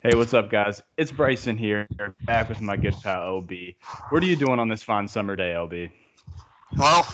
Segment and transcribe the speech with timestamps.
[0.00, 0.80] Hey, what's up, guys?
[0.96, 1.88] It's Bryson here,
[2.22, 3.74] back with my good pal LB.
[4.10, 5.90] What are you doing on this fine summer day, LB?
[6.76, 7.04] Well,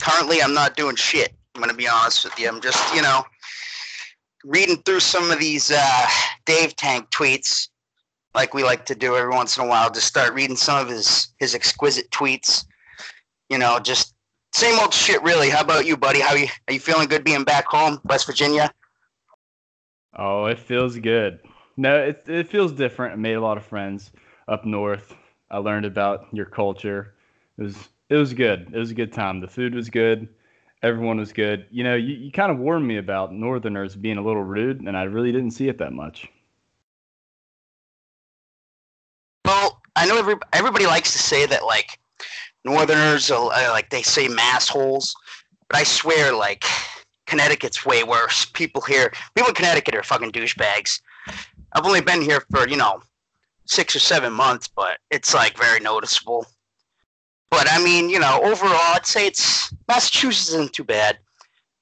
[0.00, 1.34] currently I'm not doing shit.
[1.54, 2.48] I'm gonna be honest with you.
[2.48, 3.22] I'm just, you know,
[4.46, 6.06] reading through some of these uh,
[6.46, 7.68] Dave Tank tweets,
[8.34, 9.90] like we like to do every once in a while.
[9.90, 12.64] Just start reading some of his his exquisite tweets.
[13.50, 14.14] You know, just
[14.54, 15.50] same old shit, really.
[15.50, 16.20] How about you, buddy?
[16.20, 17.08] How you are you feeling?
[17.08, 18.72] Good being back home, West Virginia?
[20.16, 21.38] Oh, it feels good.
[21.76, 23.14] No, it it feels different.
[23.14, 24.12] I made a lot of friends
[24.48, 25.14] up north.
[25.50, 27.14] I learned about your culture.
[27.58, 28.70] It was it was good.
[28.72, 29.40] It was a good time.
[29.40, 30.28] The food was good.
[30.82, 31.66] Everyone was good.
[31.70, 34.96] You know, you, you kind of warned me about Northerners being a little rude, and
[34.96, 36.28] I really didn't see it that much.
[39.44, 41.98] Well, I know every, everybody likes to say that like
[42.64, 45.14] Northerners are uh, like they say massholes,
[45.68, 46.64] but I swear like
[47.26, 48.44] Connecticut's way worse.
[48.44, 51.00] People here, people in Connecticut are fucking douchebags.
[51.74, 53.02] I've only been here for you know
[53.66, 56.46] six or seven months, but it's like very noticeable.
[57.50, 61.18] But I mean, you know, overall, I'd say it's Massachusetts isn't too bad.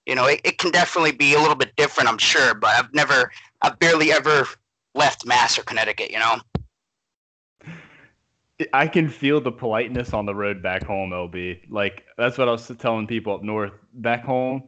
[0.06, 2.92] You know, it, it can definitely be a little bit different, I'm sure, but I've
[2.92, 3.30] never,
[3.62, 4.48] I've barely ever
[4.94, 6.10] left Mass or Connecticut.
[6.10, 6.40] You know.
[8.74, 11.70] I can feel the politeness on the road back home, LB.
[11.70, 13.72] Like that's what I was telling people up north.
[13.94, 14.64] Back home,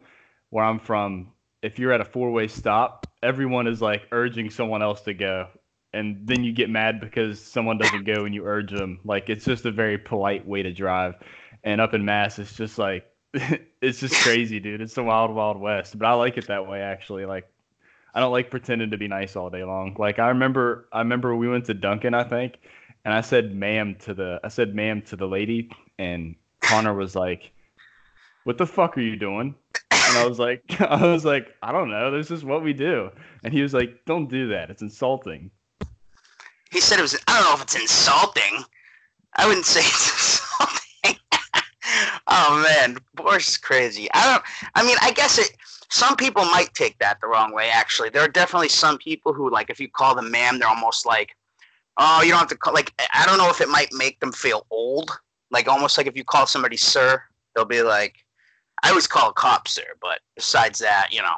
[0.50, 1.31] where I'm from,
[1.62, 5.48] if you're at a four-way stop, everyone is like urging someone else to go,
[5.92, 9.00] and then you get mad because someone doesn't go and you urge them.
[9.04, 11.14] Like it's just a very polite way to drive.
[11.64, 13.06] And up in Mass, it's just like
[13.80, 14.80] it's just crazy, dude.
[14.80, 15.98] It's the wild, wild west.
[15.98, 17.24] But I like it that way, actually.
[17.24, 17.48] Like
[18.14, 19.96] I don't like pretending to be nice all day long.
[19.98, 22.58] Like I remember, I remember we went to Dunkin', I think,
[23.04, 27.14] and I said "ma'am" to the, I said "ma'am" to the lady, and Connor was
[27.16, 27.52] like,
[28.44, 29.54] "What the fuck are you doing?"
[30.12, 32.10] And I was like, I was like, I don't know.
[32.10, 33.10] This is what we do.
[33.44, 34.68] And he was like, Don't do that.
[34.68, 35.50] It's insulting.
[36.70, 37.18] He said it was.
[37.26, 38.64] I don't know if it's insulting.
[39.36, 41.18] I wouldn't say it's insulting.
[42.26, 44.08] oh man, Boris is crazy.
[44.12, 44.42] I don't.
[44.74, 45.56] I mean, I guess it.
[45.90, 47.70] Some people might take that the wrong way.
[47.70, 51.06] Actually, there are definitely some people who like if you call them ma'am, they're almost
[51.06, 51.36] like,
[51.98, 52.74] oh, you don't have to call.
[52.74, 55.10] Like, I don't know if it might make them feel old.
[55.50, 57.22] Like almost like if you call somebody sir,
[57.54, 58.16] they'll be like,
[58.82, 61.36] I always call a cop sir, but besides that, you know,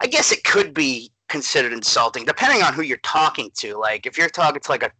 [0.00, 3.76] I guess it could be considered insulting depending on who you're talking to.
[3.76, 4.90] Like if you're talking to like a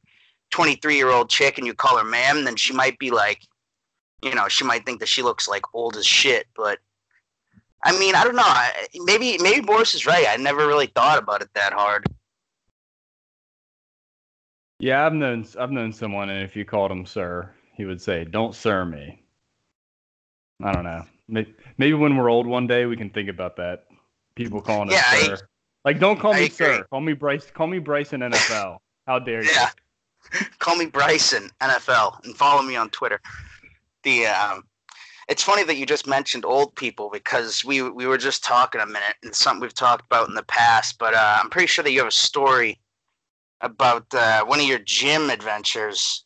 [0.51, 3.41] 23 year old chick and you call her ma'am, then she might be like,
[4.23, 6.47] you know, she might think that she looks like old as shit.
[6.55, 6.78] But
[7.84, 9.05] I mean, I don't know.
[9.05, 10.27] Maybe maybe Boris is right.
[10.28, 12.07] I never really thought about it that hard.
[14.78, 18.25] Yeah, I've known I've known someone, and if you called him sir, he would say,
[18.25, 19.22] "Don't sir me."
[20.62, 21.05] I don't know.
[21.30, 23.86] Maybe when we're old one day, we can think about that.
[24.34, 25.34] People calling yeah, us sir.
[25.34, 25.38] I,
[25.84, 26.56] like, don't call I me agree.
[26.56, 26.84] sir.
[26.91, 27.50] Call me Bryce.
[27.50, 28.78] Call me Bryson NFL.
[29.06, 29.50] How dare you?
[29.50, 29.70] Yeah.
[30.58, 33.20] call me Bryson NFL and follow me on Twitter.
[34.02, 34.64] The um,
[35.28, 38.86] it's funny that you just mentioned old people because we we were just talking a
[38.86, 40.98] minute and something we've talked about in the past.
[40.98, 42.80] But uh, I'm pretty sure that you have a story
[43.60, 46.24] about uh, one of your gym adventures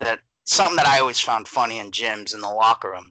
[0.00, 3.10] that something that I always found funny in gyms in the locker room.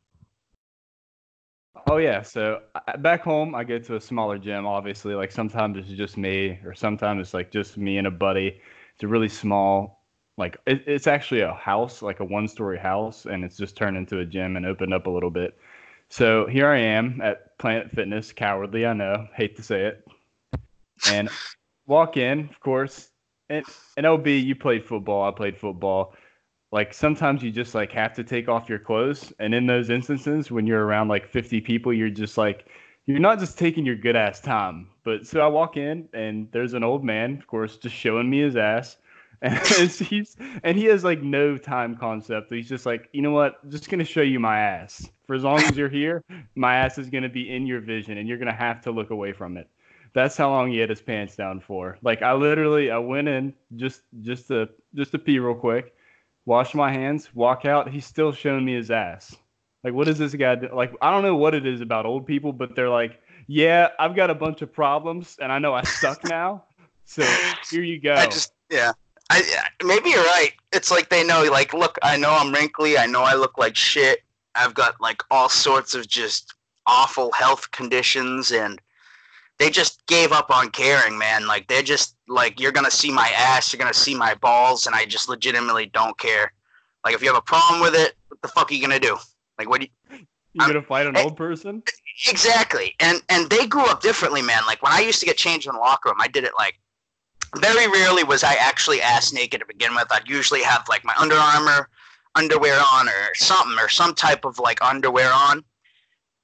[1.88, 4.66] Oh yeah, so uh, back home I go to a smaller gym.
[4.66, 8.60] Obviously, like sometimes it's just me, or sometimes it's like just me and a buddy.
[8.96, 10.02] It's a really small,
[10.38, 14.20] like it, it's actually a house, like a one-story house, and it's just turned into
[14.20, 15.58] a gym and opened up a little bit.
[16.10, 20.08] So here I am at Planet Fitness, cowardly, I know, hate to say it,
[21.08, 21.30] and
[21.86, 23.10] walk in, of course.
[23.50, 23.64] And,
[23.96, 25.24] and LB, you played football.
[25.28, 26.16] I played football
[26.76, 30.52] like sometimes you just like have to take off your clothes and in those instances
[30.52, 32.68] when you're around like 50 people you're just like
[33.06, 34.90] you're not just taking your good ass time.
[35.06, 38.42] But so i walk in and there's an old man of course just showing me
[38.42, 38.98] his ass
[39.42, 39.58] and
[39.90, 42.52] he's and he has like no time concept.
[42.52, 43.60] He's just like you know what?
[43.64, 45.10] I'm just gonna show you my ass.
[45.28, 46.26] For as long as you're here
[46.56, 49.32] my ass is gonna be in your vision and you're gonna have to look away
[49.32, 49.70] from it.
[50.12, 51.98] That's how long he had his pants down for.
[52.02, 55.95] Like i literally i went in just just to just to pee real quick
[56.46, 57.90] wash my hands, walk out.
[57.90, 59.36] He's still showing me his ass.
[59.84, 60.70] Like, what is this guy do?
[60.74, 64.16] Like, I don't know what it is about old people, but they're like, yeah, I've
[64.16, 66.64] got a bunch of problems, and I know I suck now.
[67.06, 67.24] So
[67.70, 68.16] here you go.
[68.16, 68.94] I just, yeah.
[69.30, 69.42] I
[69.84, 70.54] maybe you're right.
[70.72, 72.98] It's like they know, like, look, I know I'm wrinkly.
[72.98, 74.24] I know I look like shit.
[74.56, 76.54] I've got like all sorts of just
[76.86, 78.80] awful health conditions, and
[79.58, 81.48] they just gave up on caring, man.
[81.48, 84.96] Like they're just like you're gonna see my ass, you're gonna see my balls, and
[84.96, 86.52] I just legitimately don't care.
[87.04, 89.18] Like if you have a problem with it, what the fuck are you gonna do?
[89.58, 90.20] Like what do you?
[90.54, 91.84] You gonna fight an old person?
[92.30, 94.64] Exactly, and and they grew up differently, man.
[94.66, 96.80] Like when I used to get changed in the locker room, I did it like
[97.58, 100.08] very rarely was I actually ass naked to begin with.
[100.12, 101.90] I'd usually have like my Under Armour
[102.36, 105.64] underwear on or something or some type of like underwear on.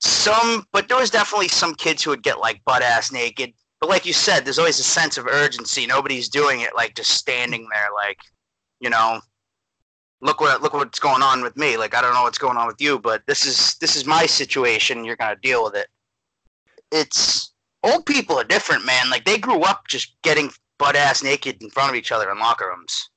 [0.01, 3.53] Some, but there was definitely some kids who would get like butt ass naked.
[3.79, 5.85] But like you said, there's always a sense of urgency.
[5.85, 8.19] Nobody's doing it like just standing there, like,
[8.79, 9.21] you know,
[10.21, 11.77] look what look what's going on with me.
[11.77, 14.25] Like I don't know what's going on with you, but this is this is my
[14.25, 15.05] situation.
[15.05, 15.87] You're gonna deal with it.
[16.91, 17.53] It's
[17.83, 19.09] old people are different, man.
[19.09, 22.39] Like they grew up just getting butt ass naked in front of each other in
[22.39, 23.09] locker rooms.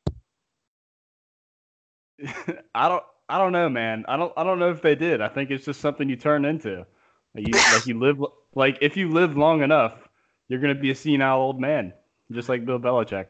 [2.75, 4.05] I don't I don't know, man.
[4.07, 5.21] I don't I don't know if they did.
[5.21, 6.87] I think it's just something you turn into.
[7.35, 8.19] Like you like you live
[8.55, 10.09] like if you live long enough,
[10.49, 11.93] you're gonna be a senile old man,
[12.31, 13.27] just like Bill Belichick.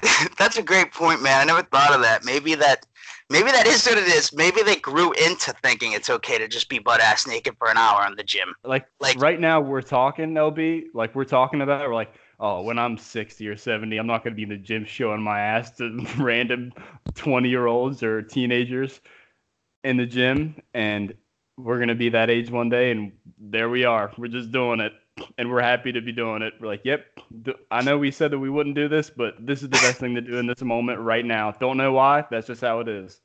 [0.38, 1.40] That's a great point, man.
[1.40, 2.24] I never thought of that.
[2.24, 2.84] Maybe that
[3.30, 4.32] maybe that is what it is.
[4.32, 7.76] Maybe they grew into thinking it's okay to just be butt ass naked for an
[7.76, 8.54] hour in the gym.
[8.64, 12.62] Like like right now we're talking, LB, like we're talking about it, we're like, oh,
[12.62, 15.40] when I'm 60 or 70, I'm not going to be in the gym showing my
[15.40, 16.72] ass to random
[17.14, 19.00] 20 year olds or teenagers
[19.84, 20.60] in the gym.
[20.74, 21.14] And
[21.56, 22.90] we're to be that age one day.
[22.90, 24.12] And there we are.
[24.16, 24.92] We're just doing it.
[25.36, 26.54] And we're happy to be doing it.
[26.60, 27.06] We're like, yep,
[27.72, 30.14] I know we said that we wouldn't do this, but this is the best thing
[30.14, 31.50] to do in this moment right now.
[31.50, 32.24] Don't know why.
[32.30, 33.20] That's just how it is.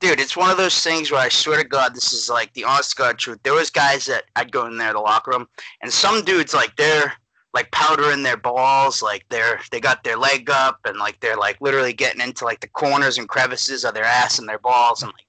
[0.00, 2.64] Dude, it's one of those things where I swear to God, this is like the
[2.64, 3.40] honest God truth.
[3.42, 5.48] There was guys that I'd go in there, the locker room,
[5.82, 7.12] and some dudes like they're
[7.52, 11.60] like powdering their balls, like they're they got their leg up and like they're like
[11.60, 15.12] literally getting into like the corners and crevices of their ass and their balls and
[15.12, 15.26] like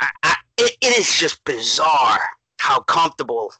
[0.00, 2.20] I, it, it is just bizarre
[2.58, 3.52] how comfortable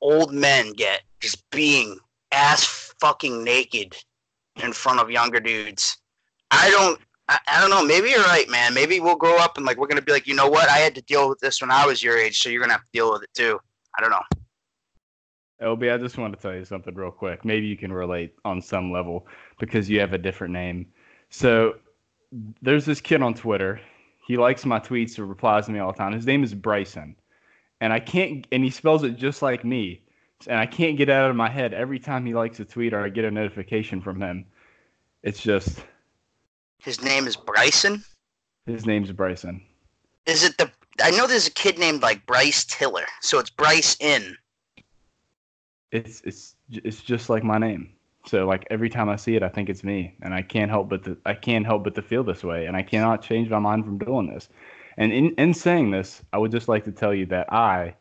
[0.00, 1.98] old men get just being
[2.32, 3.96] ass fucking naked
[4.62, 5.96] in front of younger dudes.
[6.50, 7.84] I don't I, I don't know.
[7.84, 8.74] Maybe you're right, man.
[8.74, 10.68] Maybe we'll grow up and like we're gonna be like, you know what?
[10.68, 12.84] I had to deal with this when I was your age, so you're gonna have
[12.84, 13.58] to deal with it too.
[13.96, 14.22] I don't know.
[15.62, 17.44] LB, I just want to tell you something real quick.
[17.44, 19.26] Maybe you can relate on some level
[19.58, 20.86] because you have a different name.
[21.30, 21.76] So
[22.60, 23.80] there's this kid on Twitter.
[24.26, 26.12] He likes my tweets or replies to me all the time.
[26.12, 27.16] His name is Bryson.
[27.80, 30.00] And I can't and he spells it just like me.
[30.46, 32.92] And I can't get it out of my head every time he likes a tweet
[32.92, 34.46] or I get a notification from him.
[35.22, 35.80] It's just
[36.78, 38.04] His name is Bryson?
[38.66, 39.62] His name's Bryson.
[40.26, 40.70] Is it the
[41.02, 43.06] I know there's a kid named like Bryson Tiller.
[43.20, 44.36] So it's Bryce in
[45.94, 47.92] it's it's it's just like my name.
[48.26, 50.88] So like every time I see it, I think it's me, and I can't help
[50.88, 53.58] but to, I can't help but to feel this way, and I cannot change my
[53.58, 54.48] mind from doing this.
[54.96, 57.94] And in in saying this, I would just like to tell you that I,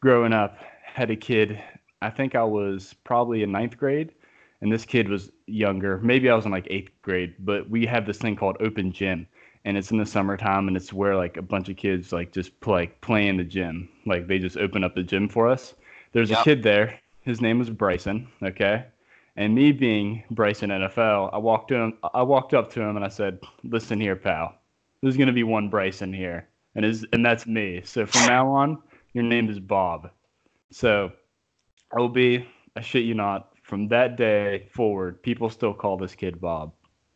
[0.00, 1.60] growing up, had a kid.
[2.02, 4.12] I think I was probably in ninth grade,
[4.60, 5.98] and this kid was younger.
[5.98, 9.26] Maybe I was in like eighth grade, but we have this thing called open gym,
[9.64, 12.58] and it's in the summertime, and it's where like a bunch of kids like just
[12.60, 13.88] play play in the gym.
[14.06, 15.74] Like they just open up the gym for us
[16.16, 16.40] there's yep.
[16.40, 16.98] a kid there.
[17.20, 18.28] His name was Bryson.
[18.42, 18.86] Okay.
[19.36, 21.98] And me being Bryson NFL, I walked to him.
[22.14, 24.54] I walked up to him and I said, "Listen here, pal.
[25.02, 27.82] There's gonna be one Bryson here, and is and that's me.
[27.84, 30.10] So from now on, your name is Bob.
[30.70, 31.12] So
[31.94, 32.46] I will be.
[32.76, 33.50] I shit you not.
[33.62, 36.72] From that day forward, people still call this kid Bob.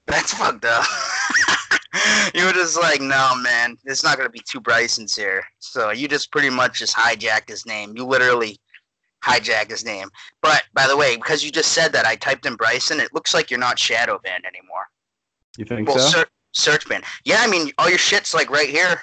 [0.07, 0.85] That's fucked up.
[2.35, 5.45] you were just like, no, man, there's not gonna be two Brysons here.
[5.59, 7.95] So you just pretty much just hijacked his name.
[7.97, 8.59] You literally
[9.25, 10.09] hijack his name.
[10.43, 13.01] But by the way, because you just said that, I typed in Bryson.
[13.01, 14.87] It looks like you're not shadow banned anymore.
[15.57, 16.21] You think well, so?
[16.21, 17.03] Ser- search ban.
[17.25, 19.01] Yeah, I mean, all your shit's like right here.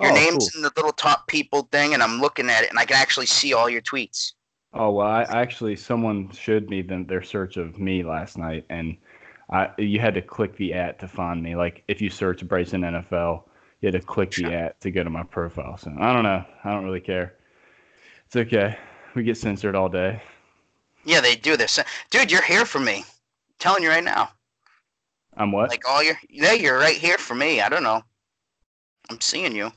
[0.00, 0.58] Your oh, name's cool.
[0.58, 3.26] in the little top people thing, and I'm looking at it, and I can actually
[3.26, 4.32] see all your tweets.
[4.72, 8.96] Oh well, I actually someone showed me them, their search of me last night, and
[9.50, 11.56] I you had to click the at to find me.
[11.56, 13.42] Like if you search Bryson NFL,
[13.80, 15.76] you had to click the at to go to my profile.
[15.76, 16.44] So I don't know.
[16.64, 17.34] I don't really care.
[18.26, 18.78] It's okay
[19.14, 20.22] we get censored all day.
[21.04, 21.56] Yeah, they do.
[21.56, 21.78] this,
[22.10, 22.30] dude.
[22.30, 22.98] You're here for me.
[22.98, 23.04] I'm
[23.58, 24.30] telling you right now.
[25.36, 25.70] I'm what?
[25.70, 27.60] Like all your yeah, you're right here for me.
[27.60, 28.02] I don't know.
[29.08, 29.72] I'm seeing you.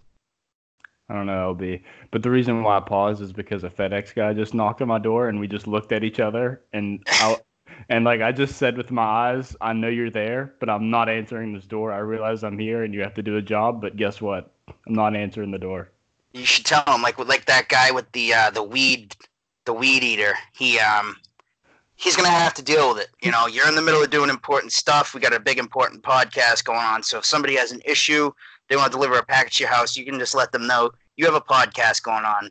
[1.09, 1.83] I don't know, LB.
[2.11, 4.99] But the reason why I paused is because a FedEx guy just knocked on my
[4.99, 7.37] door and we just looked at each other and I,
[7.89, 11.09] and like I just said with my eyes, I know you're there, but I'm not
[11.09, 11.91] answering this door.
[11.91, 14.53] I realize I'm here and you have to do a job, but guess what?
[14.67, 15.89] I'm not answering the door.
[16.33, 19.15] You should tell him like like that guy with the uh, the weed
[19.65, 20.33] the weed eater.
[20.53, 21.15] He um
[21.95, 23.09] he's gonna have to deal with it.
[23.21, 25.13] You know, you're in the middle of doing important stuff.
[25.13, 27.03] We got a big important podcast going on.
[27.03, 28.31] So if somebody has an issue,
[28.67, 30.91] they want to deliver a package to your house, you can just let them know
[31.15, 32.49] you have a podcast going on.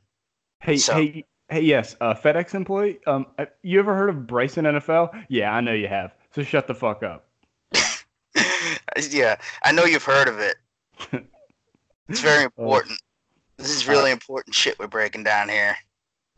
[0.61, 3.01] Hey, so, hey, hey, yes, uh, FedEx employee.
[3.07, 5.25] Um, uh, you ever heard of Bryson NFL?
[5.29, 6.15] Yeah, I know you have.
[6.35, 7.27] So shut the fuck up.
[9.11, 10.57] yeah, I know you've heard of it.
[12.09, 13.01] It's very important.
[13.63, 15.77] This is really uh, important shit we're breaking down here.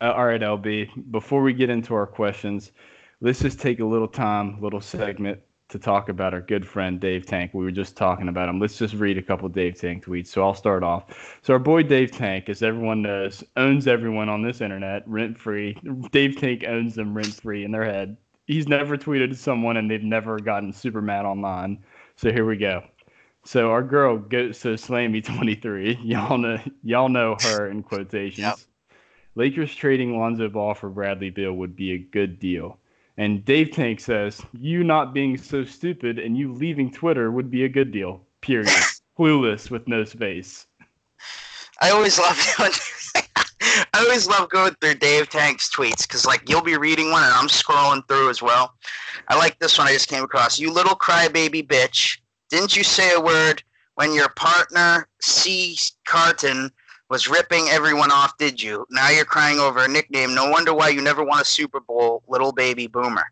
[0.00, 1.10] Uh, all right, LB.
[1.10, 2.72] Before we get into our questions,
[3.20, 5.40] let's just take a little time, little segment
[5.70, 7.52] to talk about our good friend Dave Tank.
[7.54, 8.60] We were just talking about him.
[8.60, 10.26] Let's just read a couple Dave Tank tweets.
[10.26, 11.38] So I'll start off.
[11.42, 15.76] So our boy Dave Tank, as everyone knows, owns everyone on this internet rent free.
[16.12, 18.16] Dave Tank owns them rent free in their head.
[18.46, 21.82] He's never tweeted to someone and they've never gotten super mad online.
[22.16, 22.84] So here we go.
[23.44, 26.00] So our girl goes to Slammy 23.
[26.02, 28.38] Y'all know y'all know her in quotations.
[28.38, 28.58] Yep.
[29.36, 32.78] Lakers trading Lonzo Ball for Bradley Beal would be a good deal.
[33.16, 37.64] And Dave Tank says, You not being so stupid and you leaving Twitter would be
[37.64, 38.20] a good deal.
[38.40, 38.68] Period.
[39.18, 40.66] Clueless with no space.
[41.80, 42.36] I always love
[43.94, 47.32] I always love going through Dave Tank's tweets because, like, you'll be reading one and
[47.32, 48.74] I'm scrolling through as well.
[49.28, 50.58] I like this one I just came across.
[50.58, 52.18] You little crybaby bitch.
[52.54, 53.64] Didn't you say a word
[53.96, 55.76] when your partner, C.
[56.04, 56.70] Carton,
[57.10, 58.86] was ripping everyone off, did you?
[58.90, 60.36] Now you're crying over a nickname.
[60.36, 63.24] No wonder why you never won a Super Bowl, little baby boomer.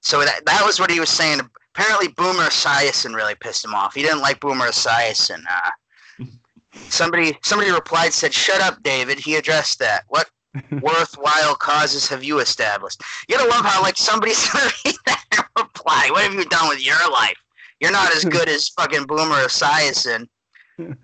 [0.00, 1.40] So that, that was what he was saying.
[1.74, 3.94] Apparently, Boomer Esiason really pissed him off.
[3.94, 5.44] He didn't like Boomer Esiason.
[5.50, 6.24] Uh,
[6.88, 10.04] somebody somebody replied, said, "Shut up, David." He addressed that.
[10.08, 10.30] What
[10.80, 13.02] worthwhile causes have you established?
[13.28, 14.70] You gotta love how like somebody's gonna
[15.04, 16.08] that reply.
[16.10, 17.36] What have you done with your life?
[17.82, 20.28] You're not as good as fucking Boomer Esiason.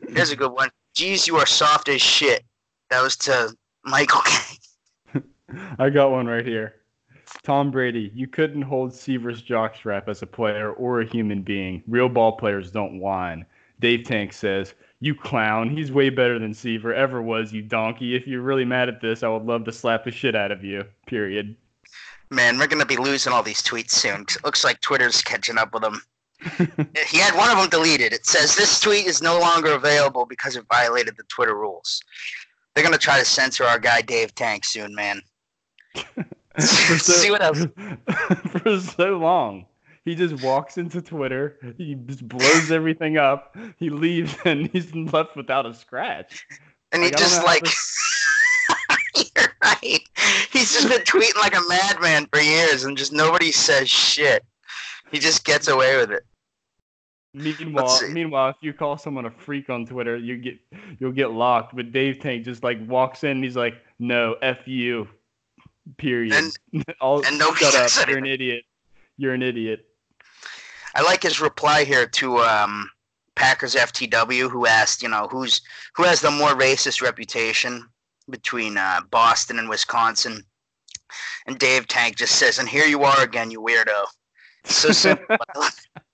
[0.08, 0.70] Here's a good one.
[0.94, 2.44] Geez, you are soft as shit.
[2.90, 3.54] That was to
[3.84, 5.22] Michael K.
[5.78, 6.76] I got one right here.
[7.42, 11.82] Tom Brady, you couldn't hold Seaver's jockstrap as a player or a human being.
[11.86, 13.44] Real ball players don't whine.
[13.80, 15.68] Dave Tank says, You clown.
[15.68, 18.14] He's way better than Seaver ever was, you donkey.
[18.14, 20.64] If you're really mad at this, I would love to slap the shit out of
[20.64, 20.84] you.
[21.06, 21.56] Period.
[22.30, 24.22] Man, we're going to be losing all these tweets soon.
[24.22, 26.02] It looks like Twitter's catching up with them
[26.40, 28.12] he had one of them deleted.
[28.12, 32.02] It says this tweet is no longer available because it violated the Twitter rules.
[32.74, 35.20] They're gonna try to censor our guy Dave Tank soon, man.
[36.58, 37.66] so, See what else?
[38.62, 39.66] for so long.
[40.04, 45.36] He just walks into Twitter, he just blows everything up, he leaves, and he's left
[45.36, 46.46] without a scratch.
[46.92, 47.66] And he just like
[49.16, 50.00] You're right.
[50.50, 54.44] He's just been tweeting like a madman for years and just nobody says shit.
[55.10, 56.24] He just gets away with it.
[57.34, 60.58] Meanwhile, meanwhile, if you call someone a freak on Twitter, you get
[60.98, 61.76] you'll get locked.
[61.76, 65.08] But Dave Tank just like walks in, he's like, "No, f you."
[65.96, 66.32] Period.
[66.34, 68.08] And, All, and nobody shut up.
[68.08, 68.64] You're an idiot.
[69.16, 69.86] You're an idiot.
[70.94, 72.90] I like his reply here to um,
[73.36, 75.60] Packers FTW, who asked, you know, who's
[75.94, 77.88] who has the more racist reputation
[78.30, 80.42] between uh, Boston and Wisconsin.
[81.46, 84.04] And Dave Tank just says, "And here you are again, you weirdo."
[84.64, 85.36] So simple.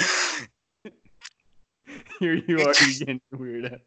[2.20, 3.78] Here you are again, weirdo.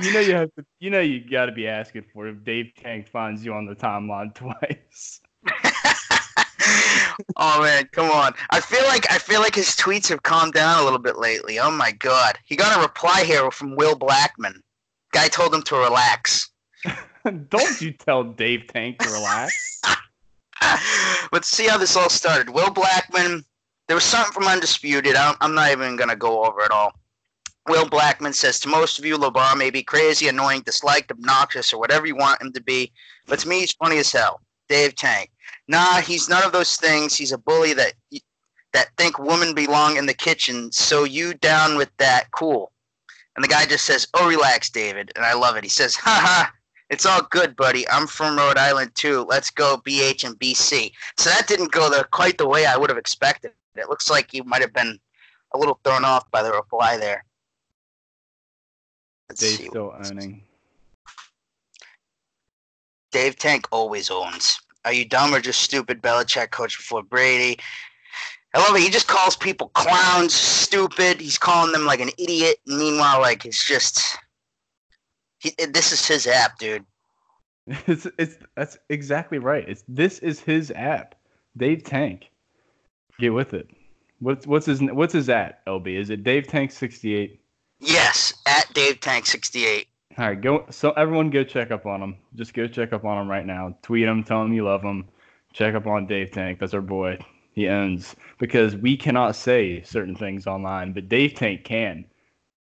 [0.00, 0.64] You know you have to.
[0.78, 3.66] You know you got to be asking for it if Dave Tank finds you on
[3.66, 5.20] the timeline twice.
[7.36, 8.34] oh man, come on!
[8.50, 11.58] I feel like I feel like his tweets have calmed down a little bit lately.
[11.58, 14.62] Oh my god, he got a reply here from Will Blackman.
[15.12, 16.50] Guy told him to relax.
[17.48, 19.80] Don't you tell Dave Tank to relax.
[21.32, 22.50] Let's see how this all started.
[22.50, 23.44] Will Blackman
[23.86, 25.16] there was something from Undisputed.
[25.16, 26.92] I'm not even going to go over it all.
[27.66, 31.80] Will Blackman says to most of you, LeBron may be crazy, annoying, disliked, obnoxious, or
[31.80, 32.92] whatever you want him to be,
[33.26, 34.40] but to me, he's funny as hell.
[34.68, 35.30] Dave Tank.
[35.66, 37.16] Nah, he's none of those things.
[37.16, 37.94] He's a bully that
[38.72, 40.72] that think women belong in the kitchen.
[40.72, 42.30] So you down with that?
[42.32, 42.72] Cool.
[43.36, 45.64] And the guy just says, "Oh, relax, David," and I love it.
[45.64, 46.52] He says, "Ha ha."
[46.90, 47.88] It's all good, buddy.
[47.88, 49.24] I'm from Rhode Island too.
[49.28, 50.92] Let's go BH and BC.
[51.16, 53.52] So that didn't go the, quite the way I would have expected.
[53.76, 54.98] It looks like you might have been
[55.52, 57.24] a little thrown off by the reply there.
[59.28, 60.42] Let's Dave still owning.
[63.12, 64.58] Dave Tank always owns.
[64.84, 66.02] Are you dumb or just stupid?
[66.02, 67.58] Belichick coach before Brady.
[68.54, 68.82] I love it.
[68.82, 71.20] He just calls people clowns, stupid.
[71.20, 72.58] He's calling them like an idiot.
[72.66, 74.16] Meanwhile, like it's just,
[75.38, 76.84] he, this is his app, dude.
[77.86, 79.66] It's it's that's exactly right.
[79.66, 81.14] It's this is his app,
[81.56, 82.28] Dave Tank.
[83.18, 83.68] Get with it.
[84.20, 85.98] What's what's his what's his at LB?
[85.98, 87.40] Is it Dave Tank sixty eight?
[87.78, 89.88] Yes, at Dave Tank sixty eight.
[90.16, 90.64] All right, go.
[90.70, 92.16] So everyone, go check up on him.
[92.34, 93.76] Just go check up on him right now.
[93.82, 95.08] Tweet him, tell him you love him.
[95.52, 96.58] Check up on Dave Tank.
[96.58, 97.18] That's our boy.
[97.52, 102.04] He owns because we cannot say certain things online, but Dave Tank can.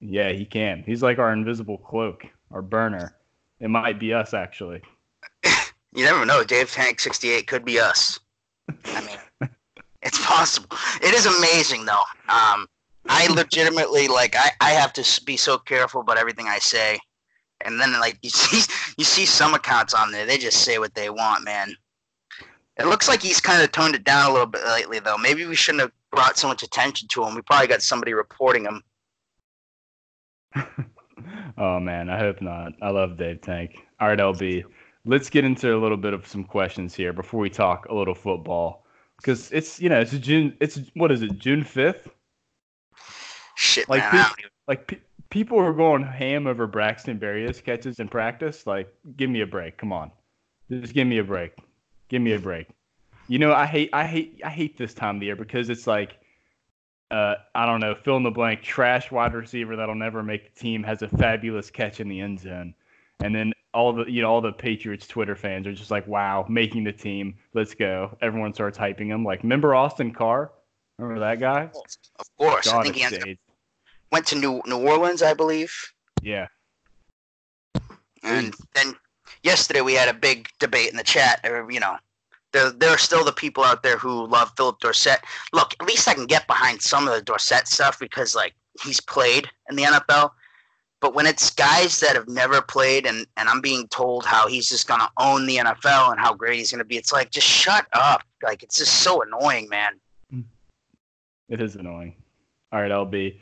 [0.01, 0.83] Yeah, he can.
[0.85, 3.17] He's like our invisible cloak, our burner.
[3.61, 4.83] It might be us actually.
[5.45, 6.45] you never know.
[6.45, 8.19] Dave Tank sixty eight could be us.
[8.87, 9.19] I mean.
[10.05, 10.77] It's possible.
[11.03, 12.05] It is amazing though.
[12.29, 12.69] Um,
[13.09, 16.99] I legitimately like I, I have to be so careful about everything I say,
[17.63, 20.95] and then like you see you see some accounts on there they just say what
[20.95, 21.75] they want, man.
[22.77, 25.17] It looks like he's kind of toned it down a little bit lately, though.
[25.17, 27.35] Maybe we shouldn't have brought so much attention to him.
[27.35, 28.83] We probably got somebody reporting him.
[31.59, 32.73] oh man, I hope not.
[32.83, 33.77] I love Dave Tank.
[34.01, 34.65] All right, LB.
[35.05, 38.15] Let's get into a little bit of some questions here before we talk a little
[38.15, 38.84] football,
[39.19, 40.57] because it's you know it's June.
[40.61, 41.39] It's what is it?
[41.39, 42.09] June fifth.
[43.57, 44.25] Shit, like man.
[44.25, 48.67] pe- even- like pe- people are going ham over Braxton Berrios catches in practice.
[48.67, 49.77] Like, give me a break.
[49.77, 50.11] Come on,
[50.71, 51.57] just give me a break.
[52.09, 52.69] Give me a break.
[53.29, 55.87] You know, I hate, I hate, I hate this time of the year because it's
[55.87, 56.19] like,
[57.11, 60.61] uh, I don't know, fill in the blank, trash wide receiver that'll never make the
[60.61, 62.75] team has a fabulous catch in the end zone,
[63.21, 66.47] and then all the, you know, all the Patriots Twitter fans are just like, wow,
[66.49, 68.17] making the team, let's go.
[68.23, 69.25] Everyone starts hyping him.
[69.25, 70.53] Like, remember Austin Carr?
[70.99, 71.71] Remember that guy?
[72.19, 72.69] of course.
[72.69, 73.55] I think he it's ended up-
[74.13, 75.75] went to New New Orleans, I believe.
[76.23, 76.47] Yeah.
[78.23, 78.95] And then
[79.43, 81.41] yesterday we had a big debate in the chat.
[81.45, 81.97] You know,
[82.53, 85.21] there there are still the people out there who love Phillip Dorsett.
[85.53, 89.01] Look, at least I can get behind some of the Dorsett stuff because like he's
[89.01, 90.31] played in the NFL.
[91.05, 94.71] But when it's guys that have never played and, and I'm being told how he's
[94.71, 97.87] just gonna own the NFL and how great he's gonna be, it's like just shut
[97.93, 98.23] up.
[98.43, 100.01] Like it's just so annoying, man.
[101.51, 102.15] It is annoying.
[102.73, 103.39] All right, LB.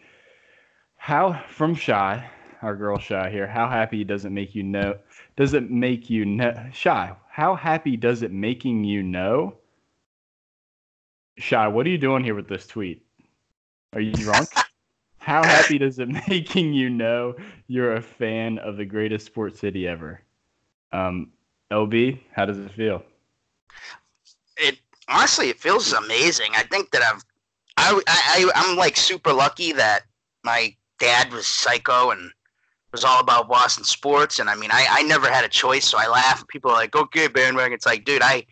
[0.97, 2.29] How from Shy,
[2.63, 4.99] our girl Shy here, how happy does it make you know?
[5.37, 6.67] Does it make you know?
[6.73, 9.55] Shy, how happy does it making you know?
[11.39, 13.07] Shy, what are you doing here with this tweet?
[13.93, 14.49] Are you drunk?
[15.23, 17.35] how happy does it making you know
[17.69, 20.21] you're a fan of the greatest sports city ever?
[20.93, 21.33] Um,
[21.71, 23.03] LB, how does it feel?
[24.57, 26.53] it honestly it feels amazing.
[26.55, 27.23] I think that I've
[27.77, 30.03] I, I I'm like super lucky that
[30.45, 32.31] my dad was psycho and
[32.93, 35.99] was all about Boston sports and I mean I, I never had a choice so
[35.99, 38.45] I laugh people are like okay bandwagon it's like dude I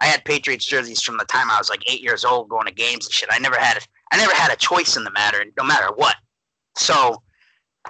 [0.00, 2.72] I had Patriots jerseys from the time I was like eight years old going to
[2.72, 3.78] games and shit I never had
[4.12, 6.16] I never had a choice in the matter no matter what
[6.76, 7.22] so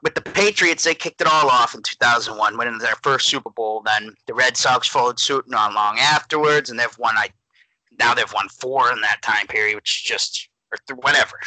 [0.02, 3.82] with the Patriots they kicked it all off in 2001 winning their first Super Bowl
[3.84, 7.30] then the Red Sox followed suit not long afterwards and they've won I
[7.98, 11.38] now they've won four in that time period, which is just or th- whatever.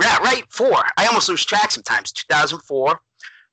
[0.00, 0.84] Yeah, right, four.
[0.96, 2.12] I almost lose track sometimes.
[2.12, 3.00] 2004,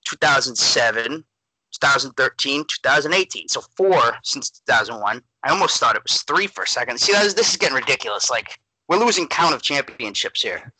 [0.05, 1.23] 2007,
[1.71, 3.47] 2013, 2018.
[3.47, 5.21] So four since 2001.
[5.43, 6.99] I almost thought it was three for a second.
[6.99, 8.29] See, this is getting ridiculous.
[8.29, 8.60] Like
[8.91, 10.73] we're losing count of championships here.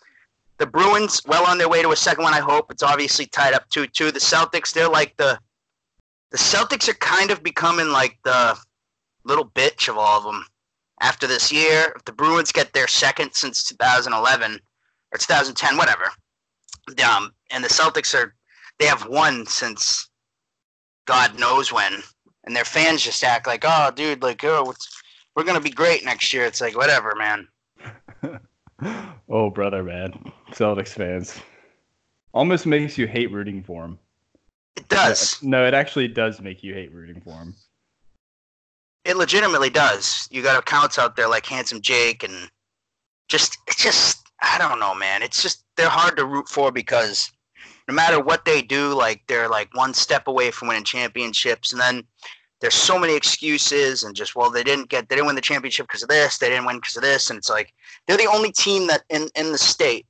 [0.58, 2.34] The Bruins, well on their way to a second one.
[2.34, 4.12] I hope it's obviously tied up two two.
[4.12, 5.40] The Celtics, they're like the
[6.32, 8.58] the Celtics are kind of becoming like the
[9.24, 10.44] little bitch of all of them
[11.00, 14.60] after this year, if the Bruins get their second since 2011
[15.14, 16.12] or 2010, whatever,
[17.10, 18.36] um, and the Celtics are
[18.78, 20.10] they have won since
[21.06, 22.04] God knows when,
[22.44, 24.74] and their fans just act like, oh, dude, like, oh,
[25.34, 26.44] we're gonna be great next year.
[26.44, 27.48] It's like, whatever, man.
[29.30, 30.32] Oh, brother, man.
[30.52, 31.40] Celtics fans.
[32.34, 34.00] Almost makes you hate rooting for him.
[34.76, 35.36] It does.
[35.36, 37.56] Uh, no, it actually does make you hate rooting for him.
[39.04, 40.28] It legitimately does.
[40.32, 42.50] You got accounts out there like Handsome Jake and
[43.28, 45.24] just it's just I don't know, man.
[45.24, 47.32] It's just they're hard to root for because
[47.88, 51.82] no matter what they do, like they're like one step away from winning championships, and
[51.82, 52.04] then
[52.62, 55.88] there's so many excuses and just well they didn't get they didn't win the championship
[55.88, 57.74] because of this, they didn't win because of this, and it's like
[58.08, 60.06] they're the only team that in in the state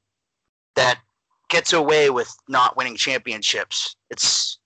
[0.76, 1.00] that
[1.50, 3.96] gets away with not winning championships.
[4.10, 4.60] It's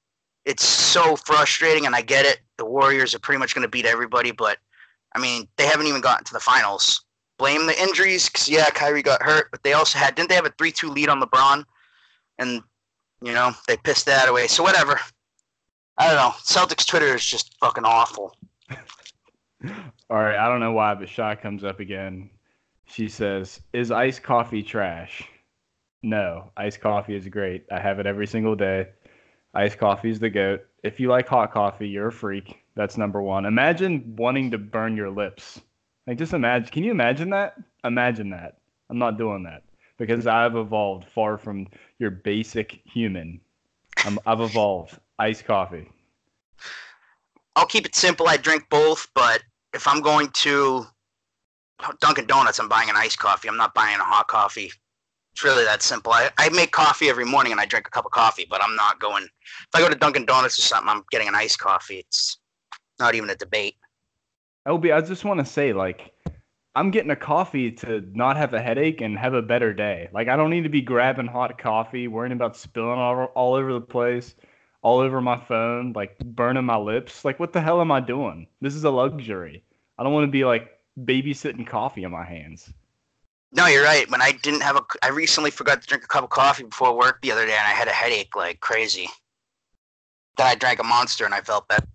[0.46, 2.40] it's so frustrating, and I get it.
[2.58, 4.60] The Warriors are pretty much going to beat everybody, but
[5.16, 7.04] I mean, they haven't even gotten to the finals.
[7.38, 10.46] Blame the injuries, because yeah, Kyrie got hurt, but they also had didn't they have
[10.46, 11.66] a three-two lead on LeBron,
[12.40, 12.62] and
[13.22, 14.48] you know they pissed that away.
[14.48, 15.00] So whatever.
[15.98, 16.34] I don't know.
[16.44, 18.36] Celtics Twitter is just fucking awful.
[20.10, 22.30] All right, I don't know why, but Shy comes up again.
[22.86, 25.24] She says, "Is iced coffee trash?"
[26.04, 27.66] No, iced coffee is great.
[27.72, 28.90] I have it every single day.
[29.56, 30.66] Iced coffee is the goat.
[30.84, 32.64] If you like hot coffee, you're a freak.
[32.76, 33.46] That's number one.
[33.46, 35.62] Imagine wanting to burn your lips.
[36.06, 36.70] Like, just imagine.
[36.72, 37.56] Can you imagine that?
[37.84, 38.58] Imagine that.
[38.90, 39.64] I'm not doing that
[39.98, 43.40] because I've evolved far from your basic human.
[44.04, 45.00] I'm, I've evolved.
[45.20, 45.90] Iced coffee.
[47.56, 48.28] I'll keep it simple.
[48.28, 49.42] I drink both, but
[49.74, 50.86] if I'm going to
[52.02, 53.48] Dunkin' Donuts, I'm buying an iced coffee.
[53.48, 54.72] I'm not buying a hot coffee.
[55.34, 56.14] It's really that simple.
[56.14, 58.76] I, I make coffee every morning and I drink a cup of coffee, but I'm
[58.76, 59.24] not going.
[59.24, 61.98] If I go to Dunkin' Donuts or something, I'm getting an iced coffee.
[61.98, 62.38] It's
[63.00, 63.76] not even a debate.
[64.68, 66.14] LB, I just want to say, like,
[66.74, 70.10] I'm getting a coffee to not have a headache and have a better day.
[70.12, 73.74] Like, I don't need to be grabbing hot coffee, worrying about spilling all, all over
[73.74, 74.36] the place,
[74.86, 77.26] all over my phone, like burning my lips.
[77.26, 78.46] Like, what the hell am I doing?
[78.62, 79.64] This is a luxury.
[79.98, 82.72] I don't want to be like babysitting coffee in my hands.
[83.52, 84.08] No, you're right.
[84.12, 86.96] When I didn't have a, I recently forgot to drink a cup of coffee before
[86.96, 89.10] work the other day, and I had a headache like crazy.
[90.38, 91.88] Then I drank a monster, and I felt better.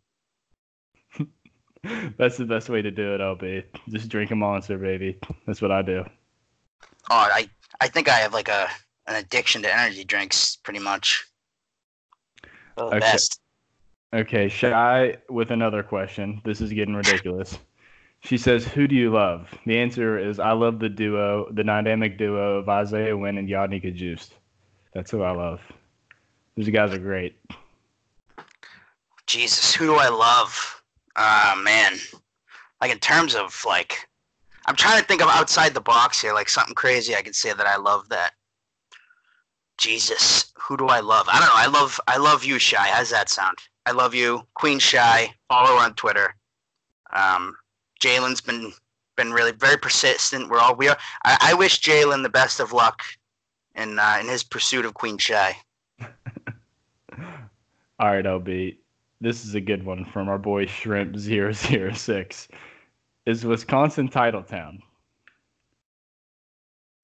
[2.18, 3.66] That's the best way to do it, LB.
[3.90, 5.16] Just drink a monster, baby.
[5.46, 6.04] That's what I do.
[7.08, 7.48] Oh, I,
[7.80, 8.68] I think I have like a
[9.06, 11.29] an addiction to energy drinks, pretty much.
[12.88, 12.98] The Okay.
[13.00, 13.40] best.
[14.12, 16.40] Okay, Shy with another question.
[16.44, 17.58] This is getting ridiculous.
[18.22, 22.18] She says, "Who do you love?" The answer is, "I love the duo, the dynamic
[22.18, 24.32] duo of Isaiah Wynn and Yodny Cajuste.
[24.92, 25.62] That's who I love.
[26.54, 27.40] Those guys are great."
[29.26, 30.82] Jesus, who do I love?
[31.16, 31.94] Ah, man.
[32.82, 34.06] Like in terms of like,
[34.66, 37.54] I'm trying to think of outside the box here, like something crazy I could say
[37.54, 38.32] that I love that.
[39.80, 41.26] Jesus, who do I love?
[41.28, 41.54] I don't know.
[41.54, 42.86] I love I love you, Shy.
[42.88, 43.56] How's that sound?
[43.86, 45.32] I love you, Queen Shy.
[45.48, 46.34] Follow her on Twitter.
[47.14, 47.56] Um,
[48.00, 48.72] Jalen's been
[49.16, 50.50] been really very persistent.
[50.50, 50.98] We're all we are.
[51.24, 53.02] I, I wish Jalen the best of luck
[53.74, 55.56] in uh, in his pursuit of Queen Shy.
[57.98, 58.76] All right, LB.
[59.22, 62.48] This is a good one from our boy Shrimp 006.
[63.26, 64.82] Is Wisconsin title town?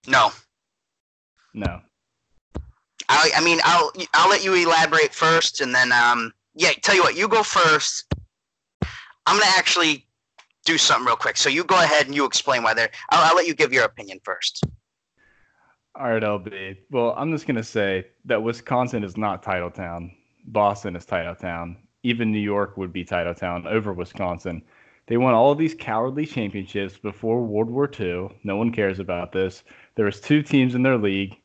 [0.06, 0.30] No,
[1.52, 1.80] No.
[3.08, 6.70] I, I mean, I'll I'll let you elaborate first, and then um, yeah.
[6.82, 8.12] Tell you what, you go first.
[9.26, 10.06] I'm gonna actually
[10.64, 11.36] do something real quick.
[11.36, 12.90] So you go ahead and you explain why they're.
[13.10, 14.64] I'll, I'll let you give your opinion first.
[15.98, 16.76] All right, LB.
[16.90, 20.12] Well, I'm just gonna say that Wisconsin is not title town.
[20.46, 21.76] Boston is title town.
[22.02, 24.62] Even New York would be title town over Wisconsin.
[25.06, 28.28] They won all of these cowardly championships before World War II.
[28.42, 29.62] No one cares about this.
[29.94, 31.36] There was two teams in their league.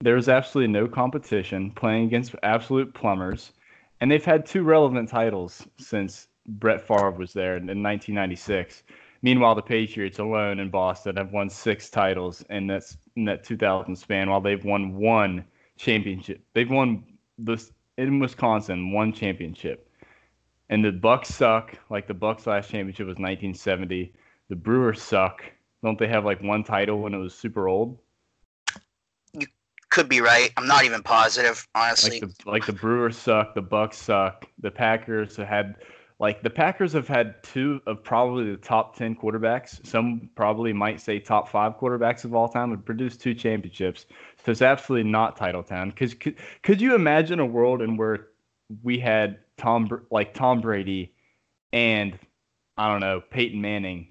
[0.00, 3.52] There was absolutely no competition, playing against absolute plumbers,
[4.00, 8.82] and they've had two relevant titles since Brett Favre was there in, in 1996.
[9.22, 12.84] Meanwhile, the Patriots alone in Boston have won six titles in that
[13.16, 15.44] in that 2000 span, while they've won one
[15.78, 16.44] championship.
[16.52, 17.04] They've won
[17.38, 19.88] this in Wisconsin one championship,
[20.68, 21.78] and the Bucks suck.
[21.88, 24.12] Like the Bucks last championship was 1970.
[24.50, 25.42] The Brewers suck.
[25.82, 27.98] Don't they have like one title when it was super old?
[29.94, 30.50] Could be right.
[30.56, 32.20] I'm not even positive, honestly.
[32.20, 33.54] Like the like the Brewers suck.
[33.54, 34.44] The Bucks suck.
[34.58, 35.76] The Packers have had
[36.18, 39.86] like the Packers have had two of probably the top ten quarterbacks.
[39.86, 44.06] Some probably might say top five quarterbacks of all time have produced two championships.
[44.44, 45.90] So it's absolutely not title town.
[45.90, 48.30] Because could, could you imagine a world in where
[48.82, 51.14] we had Tom like Tom Brady
[51.72, 52.18] and
[52.76, 54.08] I don't know Peyton Manning,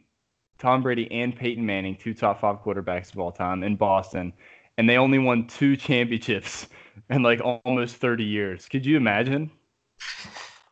[0.59, 4.31] Tom Brady and Peyton Manning, two top five quarterbacks of all time in Boston,
[4.77, 6.67] and they only won two championships
[7.09, 8.67] in like almost 30 years.
[8.67, 9.51] Could you imagine?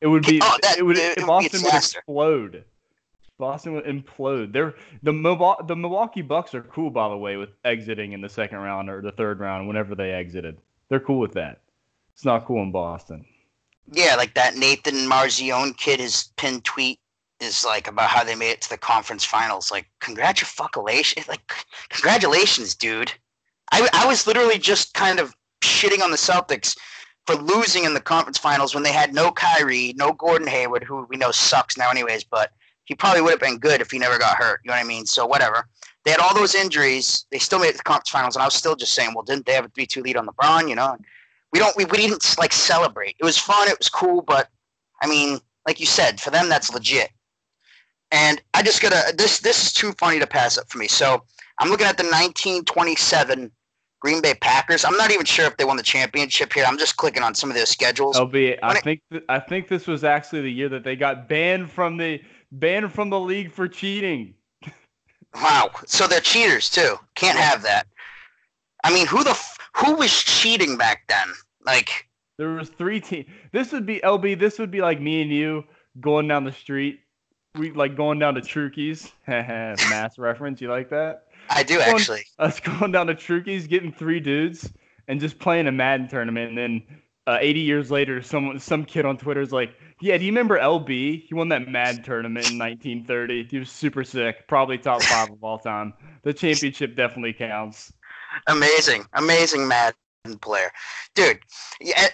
[0.01, 2.63] It would be Oh, that- it would it Boston would explode.
[3.37, 4.53] Boston would implode.
[4.53, 8.29] They're the Milwaukee, the Milwaukee Bucks are cool by the way with exiting in the
[8.29, 10.57] second round or the third round whenever they exited.
[10.89, 11.61] They're cool with that.
[12.13, 13.25] It's not cool in Boston.
[13.91, 15.99] yeah, like that Nathan Marzione kid.
[15.99, 16.99] His pinned tweet
[17.39, 19.71] is like about how they made it to the conference finals.
[19.71, 21.27] Like, congratulations!
[21.27, 21.51] Like,
[21.89, 23.11] congratulations, dude.
[23.71, 26.77] I I was literally just kind of shitting on the Celtics
[27.25, 31.05] for losing in the conference finals when they had no Kyrie, no Gordon Hayward, who
[31.09, 32.23] we know sucks now, anyways.
[32.23, 32.51] But
[32.85, 34.61] he probably would have been good if he never got hurt.
[34.63, 35.05] You know what I mean?
[35.05, 35.67] So whatever.
[36.03, 37.25] They had all those injuries.
[37.31, 39.23] They still made it to the conference finals, and I was still just saying, well,
[39.23, 40.67] didn't they have a three-two lead on LeBron?
[40.67, 40.97] You know,
[41.53, 41.75] we don't.
[41.77, 43.15] We, we didn't like celebrate.
[43.19, 43.67] It was fun.
[43.67, 44.49] It was cool, but
[45.01, 47.11] I mean, like you said, for them that's legit.
[48.11, 50.87] And I just gotta this this is too funny to pass up for me.
[50.87, 51.23] So
[51.59, 53.51] I'm looking at the 1927
[54.01, 54.83] Green Bay Packers.
[54.83, 56.65] I'm not even sure if they won the championship here.
[56.67, 58.17] I'm just clicking on some of their schedules.
[58.17, 61.29] LB, I it- think th- I think this was actually the year that they got
[61.29, 62.19] banned from the
[62.51, 64.33] banned from the league for cheating.
[65.33, 65.69] Wow.
[65.85, 66.97] So they're cheaters too.
[67.15, 67.87] Can't have that.
[68.83, 71.27] I mean, who the f- who was cheating back then?
[71.65, 73.27] Like, There was three teams.
[73.53, 74.37] This would be LB.
[74.37, 75.63] This would be like me and you
[76.01, 76.99] going down the street.
[77.55, 79.09] We like going down to Trucchi's.
[79.27, 80.59] Mass reference.
[80.59, 81.27] You like that?
[81.49, 82.23] I do Going- actually.
[82.39, 84.71] Us going down to Trucchi's, getting three dudes,
[85.07, 86.49] and just playing a Madden tournament.
[86.49, 86.83] And then
[87.27, 90.57] uh, 80 years later, someone, some kid on Twitter is like, "Yeah, do you remember
[90.57, 91.25] LB?
[91.27, 93.47] He won that Madden tournament in 1930.
[93.49, 94.47] He was super sick.
[94.47, 95.93] Probably top five of all time.
[96.23, 97.93] The championship definitely counts."
[98.47, 99.97] Amazing, amazing Madden
[100.41, 100.71] player,
[101.15, 101.39] dude.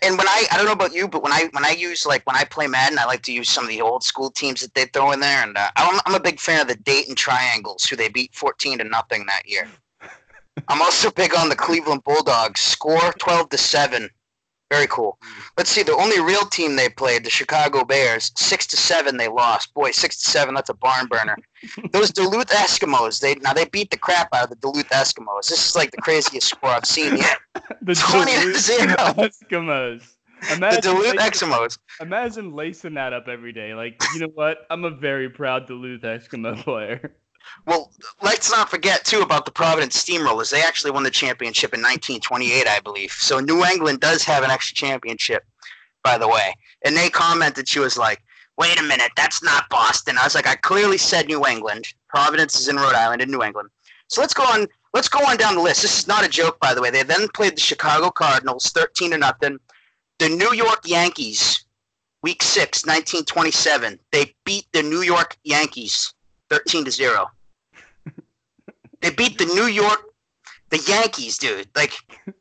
[0.02, 2.26] And- when I I don't know about you, but when I when I use like
[2.26, 4.74] when I play Madden, I like to use some of the old school teams that
[4.74, 7.86] they throw in there, and uh, I'm I'm a big fan of the Dayton Triangles,
[7.86, 9.68] who they beat 14 to nothing that year.
[10.70, 14.10] I'm also big on the Cleveland Bulldogs, score 12 to seven
[14.70, 15.18] Very cool.
[15.24, 15.44] Mm.
[15.58, 15.84] Let's see.
[15.84, 19.74] The only real team they played, the Chicago Bears, six to seven they lost.
[19.74, 21.38] Boy, six to seven, that's a barn burner.
[21.92, 25.48] Those Duluth Eskimos, they now they beat the crap out of the Duluth Eskimos.
[25.48, 27.38] This is like the craziest score I've seen yet.
[27.82, 28.88] the 20 to Duluth zero.
[28.96, 30.14] Eskimos.
[30.50, 31.78] The Imagine, Duluth Eskimos.
[32.00, 33.74] imagine lacing that up every day.
[33.74, 34.68] Like, you know what?
[34.70, 37.16] I'm a very proud Duluth Eskimo player.
[37.66, 40.50] Well, let's not forget too about the Providence Steamrollers.
[40.50, 43.12] They actually won the championship in 1928, I believe.
[43.12, 45.46] So New England does have an extra championship,
[46.04, 46.56] by the way.
[46.86, 48.22] And they commented, she was like,
[48.58, 51.94] "Wait a minute, that's not Boston." I was like, "I clearly said New England.
[52.08, 53.70] Providence is in Rhode Island in New England."
[54.08, 54.68] So let's go on.
[54.94, 55.82] Let's go on down the list.
[55.82, 56.90] This is not a joke, by the way.
[56.90, 59.60] They then played the Chicago Cardinals, 13 to nothing.
[60.20, 61.66] The New York Yankees,
[62.24, 64.00] Week Six, 1927.
[64.12, 66.14] They beat the New York Yankees,
[66.50, 67.30] 13 to zero.
[69.02, 70.02] They beat the New York,
[70.70, 71.68] the Yankees, dude.
[71.76, 71.94] Like,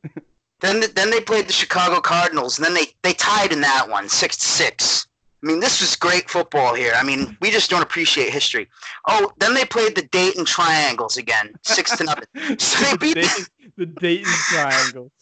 [0.61, 4.09] then then they played the Chicago Cardinals, and then they they tied in that one,
[4.09, 5.07] six to six.
[5.43, 6.95] I mean, this was great football here.
[6.97, 8.69] I mean, we just don't appreciate history.
[9.07, 12.27] Oh, then they played the Dayton Triangles again, six to nothing.
[12.59, 13.45] So they the, beat Dayton,
[13.77, 15.13] the Dayton Triangles.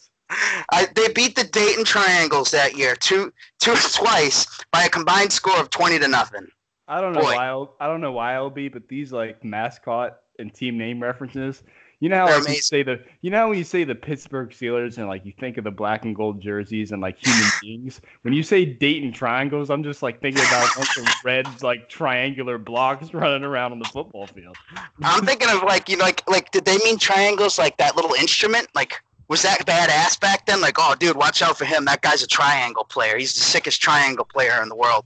[0.71, 5.59] I, they beat the Dayton Triangles that year, two two twice by a combined score
[5.59, 6.47] of twenty to nothing.
[6.87, 7.35] I don't know Boy.
[7.35, 11.01] why I'll, I don't know why I'll be, but these like mascot and team name
[11.01, 11.63] references.
[12.01, 14.97] You know how like, you say the you know when you say the Pittsburgh Steelers
[14.97, 18.01] and like you think of the black and gold jerseys and like human beings.
[18.23, 21.87] When you say Dayton triangles, I'm just like thinking about a bunch of red like
[21.87, 24.57] triangular blocks running around on the football field.
[25.01, 28.13] I'm thinking of like you know, like like did they mean triangles like that little
[28.13, 28.67] instrument?
[28.75, 30.61] Like was that badass back then?
[30.61, 31.85] Like, oh dude, watch out for him.
[31.85, 33.17] That guy's a triangle player.
[33.17, 35.05] He's the sickest triangle player in the world.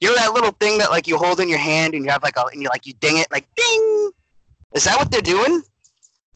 [0.00, 2.22] You know that little thing that like you hold in your hand and you have
[2.22, 4.10] like a and you like you ding it like ding.
[4.74, 5.62] Is that what they're doing?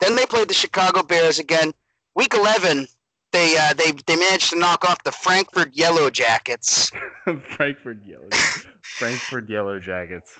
[0.00, 1.72] Then they played the Chicago Bears again.
[2.14, 2.86] Week eleven,
[3.32, 6.90] they uh, they they managed to knock off the Frankford Yellow Jackets.
[7.56, 8.28] Frankford Yellow
[8.82, 10.38] Frankford Yellow Jackets.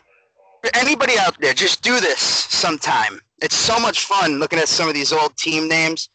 [0.74, 3.20] anybody out there, just do this sometime.
[3.42, 6.09] It's so much fun looking at some of these old team names.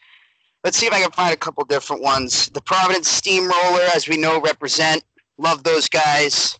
[0.64, 2.50] Let's see if I can find a couple different ones.
[2.50, 5.04] The Providence Steamroller, as we know, represent.
[5.38, 6.58] Love those guys.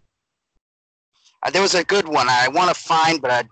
[1.42, 3.44] Uh, there was a good one I want to find, but I,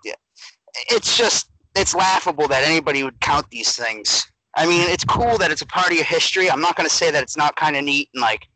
[0.88, 4.26] it's just it's laughable that anybody would count these things.
[4.56, 6.50] I mean, it's cool that it's a part of your history.
[6.50, 8.46] I'm not going to say that it's not kind of neat and like,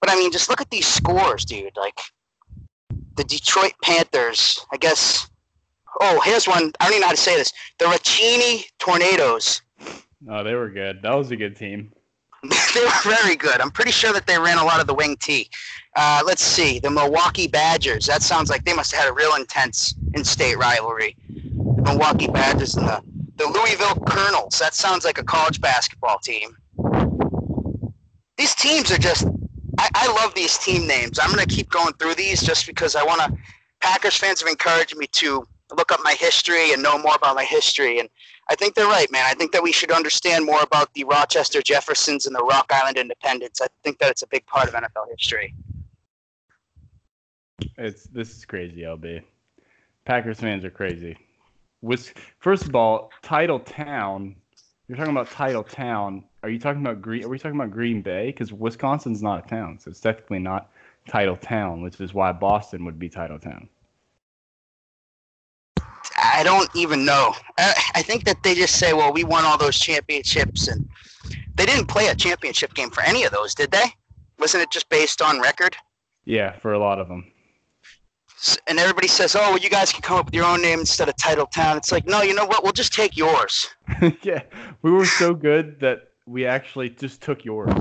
[0.00, 1.76] but I mean, just look at these scores, dude.
[1.76, 1.98] Like
[3.16, 5.28] the Detroit Panthers, I guess.
[6.00, 6.72] Oh, here's one.
[6.80, 7.52] I don't even know how to say this.
[7.78, 9.62] The Racini Tornadoes.
[10.28, 11.02] Oh, they were good.
[11.02, 11.92] That was a good team.
[12.42, 13.60] they were very good.
[13.60, 15.50] I'm pretty sure that they ran a lot of the wing T.
[15.96, 16.78] Uh, let's see.
[16.78, 18.06] The Milwaukee Badgers.
[18.06, 21.16] That sounds like they must have had a real intense in-state rivalry.
[21.88, 23.02] Milwaukee Badgers and the,
[23.36, 24.58] the Louisville Colonels.
[24.58, 26.56] That sounds like a college basketball team.
[28.36, 29.26] These teams are just.
[29.78, 31.18] I, I love these team names.
[31.18, 33.36] I'm going to keep going through these just because I want to.
[33.80, 35.46] Packers fans have encouraged me to
[35.76, 38.00] look up my history and know more about my history.
[38.00, 38.08] And
[38.50, 39.24] I think they're right, man.
[39.26, 42.96] I think that we should understand more about the Rochester Jeffersons and the Rock Island
[42.96, 43.60] Independents.
[43.60, 45.54] I think that it's a big part of NFL history.
[47.76, 49.22] It's this is crazy, LB.
[50.04, 51.16] Packers fans are crazy.
[51.82, 54.36] Was first of all, Title Town.
[54.88, 56.24] You're talking about Title Town.
[56.42, 57.24] Are you talking about Green?
[57.24, 58.26] Are we talking about Green Bay?
[58.26, 60.70] Because Wisconsin's not a town, so it's technically not
[61.08, 63.68] Title Town, which is why Boston would be Title Town.
[66.16, 67.34] I don't even know.
[67.58, 70.88] I, I think that they just say, well, we won all those championships, and
[71.54, 73.84] they didn't play a championship game for any of those, did they?
[74.38, 75.76] Wasn't it just based on record?
[76.24, 77.30] Yeah, for a lot of them.
[78.66, 81.08] And everybody says, oh, well, you guys can come up with your own name instead
[81.08, 81.76] of Title Town.
[81.76, 82.62] It's like, no, you know what?
[82.62, 83.68] We'll just take yours.
[84.22, 84.42] yeah,
[84.82, 87.72] we were so good that we actually just took yours.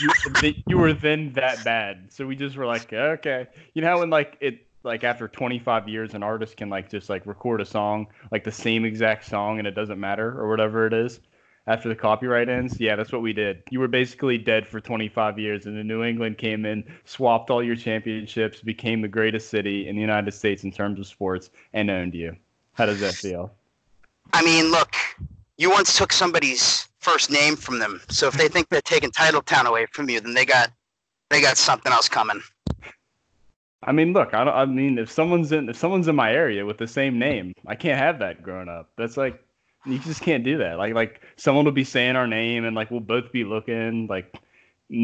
[0.00, 0.10] You,
[0.42, 3.46] you, you were then that bad, so we just were like, okay.
[3.74, 7.24] You know when like it like after 25 years, an artist can like just like
[7.26, 10.92] record a song like the same exact song and it doesn't matter or whatever it
[10.92, 11.20] is
[11.66, 12.78] after the copyright ends.
[12.78, 13.62] Yeah, that's what we did.
[13.70, 17.62] You were basically dead for 25 years, and then New England came in, swapped all
[17.62, 21.90] your championships, became the greatest city in the United States in terms of sports, and
[21.90, 22.36] owned you.
[22.74, 23.52] How does that feel?
[24.32, 24.94] I mean, look,
[25.56, 28.00] you once took somebody's first name from them.
[28.08, 30.70] So if they think they're taking Title Town away from you, then they got
[31.30, 32.42] they got something else coming.
[33.86, 36.64] I mean, look, I, don't, I mean, if someone's in if someone's in my area
[36.64, 38.90] with the same name, I can't have that growing up.
[38.96, 39.43] That's like
[39.86, 40.78] you just can't do that.
[40.78, 44.38] Like like someone will be saying our name and like we'll both be looking like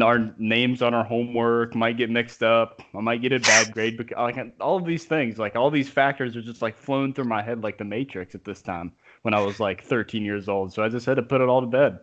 [0.01, 2.81] our names on our homework might get mixed up.
[2.95, 5.89] I might get a bad grade because like all of these things, like all these
[5.89, 9.33] factors are just like flowing through my head like the Matrix at this time when
[9.33, 10.73] I was like 13 years old.
[10.73, 11.99] So I just had to put it all to bed.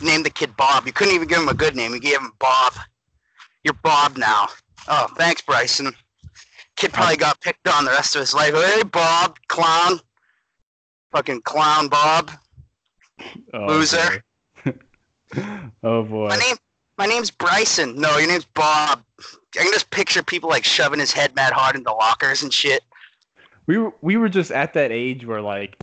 [0.00, 0.86] named the kid Bob.
[0.86, 1.92] You couldn't even give him a good name.
[1.92, 2.74] You gave him Bob.
[3.64, 4.48] You're Bob now.
[4.88, 5.92] Oh, thanks, Bryson.
[6.76, 8.54] Kid probably got picked on the rest of his life.
[8.54, 10.00] Hey, Bob, clown.
[11.12, 12.30] Fucking clown, Bob.
[13.52, 14.22] Oh, Loser.
[15.82, 16.28] oh boy.
[16.28, 16.56] My name,
[16.98, 17.96] my name's Bryson.
[18.00, 19.02] No, your name's Bob.
[19.58, 22.82] I can just picture people like shoving his head mad hard into lockers and shit.
[23.66, 25.76] we were we were just at that age where like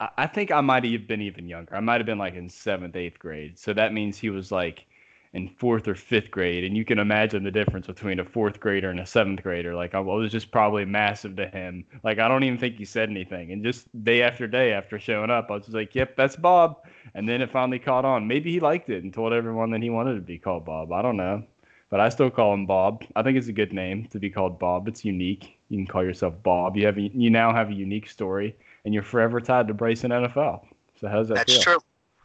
[0.00, 1.76] I, I think I might have been even younger.
[1.76, 3.58] I might have been like in seventh, eighth grade.
[3.58, 4.86] So that means he was like
[5.34, 8.90] in fourth or fifth grade, and you can imagine the difference between a fourth grader
[8.90, 9.74] and a seventh grader.
[9.74, 11.84] Like I was just probably massive to him.
[12.04, 15.30] Like I don't even think he said anything, and just day after day after showing
[15.30, 18.26] up, I was just like, "Yep, that's Bob." And then it finally caught on.
[18.26, 20.92] Maybe he liked it and told everyone that he wanted to be called Bob.
[20.92, 21.44] I don't know.
[21.88, 23.04] But I still call him Bob.
[23.16, 24.88] I think it's a good name to be called Bob.
[24.88, 25.58] It's unique.
[25.68, 26.74] You can call yourself Bob.
[26.74, 30.10] You have a, you now have a unique story, and you're forever tied to Bryson
[30.10, 30.64] NFL.
[30.98, 31.62] So how's that That's feel?
[31.62, 31.78] true.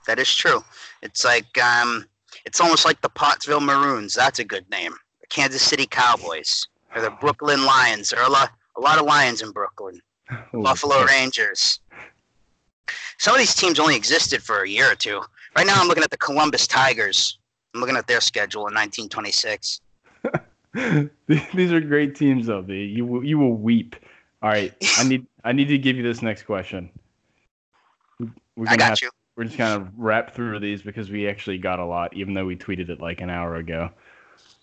[0.07, 0.63] That is true.
[1.01, 2.05] It's like um,
[2.47, 4.13] it's almost like the Pottsville Maroons.
[4.13, 4.93] That's a good name.
[5.19, 8.09] The Kansas City Cowboys or the Brooklyn Lions.
[8.09, 10.01] There are a lot, a lot of lions in Brooklyn.
[10.55, 11.03] Ooh, Buffalo.
[11.03, 11.81] Rangers.
[13.17, 15.21] Some of these teams only existed for a year or two.
[15.57, 17.37] Right now, I'm looking at the Columbus Tigers.
[17.73, 19.81] I'm looking at their schedule in 1926.
[21.27, 22.61] These are great teams, though.
[22.61, 23.95] You will, you will weep.
[24.41, 26.91] All right, I need I need to give you this next question.
[28.67, 29.09] I got you.
[29.37, 32.45] We're just kind of wrap through these because we actually got a lot, even though
[32.45, 33.91] we tweeted it like an hour ago.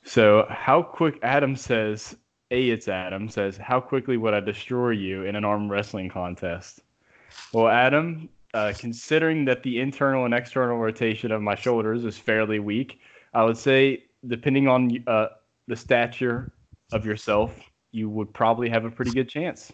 [0.05, 1.19] So, how quick?
[1.23, 2.17] Adam says,
[2.51, 6.81] "A, it's Adam says, how quickly would I destroy you in an arm wrestling contest?"
[7.53, 12.59] Well, Adam, uh, considering that the internal and external rotation of my shoulders is fairly
[12.59, 13.01] weak,
[13.33, 15.29] I would say, depending on uh,
[15.69, 16.53] the stature
[16.93, 17.55] of yourself,
[17.93, 19.73] you would probably have a pretty good chance.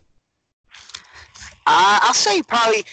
[1.67, 2.85] Uh, I'll say probably.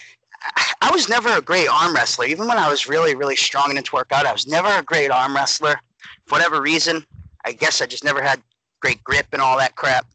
[0.81, 2.25] I was never a great arm wrestler.
[2.25, 5.11] Even when I was really, really strong and into workout, I was never a great
[5.11, 5.79] arm wrestler.
[6.25, 7.05] For whatever reason,
[7.45, 8.41] I guess I just never had
[8.81, 10.05] great grip and all that crap.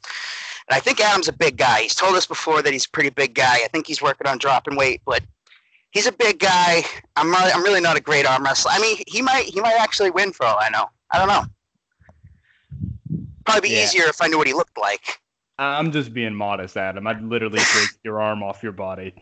[0.68, 1.82] And I think Adam's a big guy.
[1.82, 3.54] He's told us before that he's a pretty big guy.
[3.54, 5.22] I think he's working on dropping weight, but
[5.90, 6.84] he's a big guy.
[7.16, 8.72] I'm really, I'm really not a great arm wrestler.
[8.74, 10.88] I mean, he might he might actually win for all I know.
[11.10, 11.44] I don't know.
[13.44, 13.84] Probably be Yeah.
[13.84, 15.18] easier if I knew what he looked like.
[15.58, 17.06] I'm just being modest, Adam.
[17.06, 19.14] I'd literally take your arm off your body.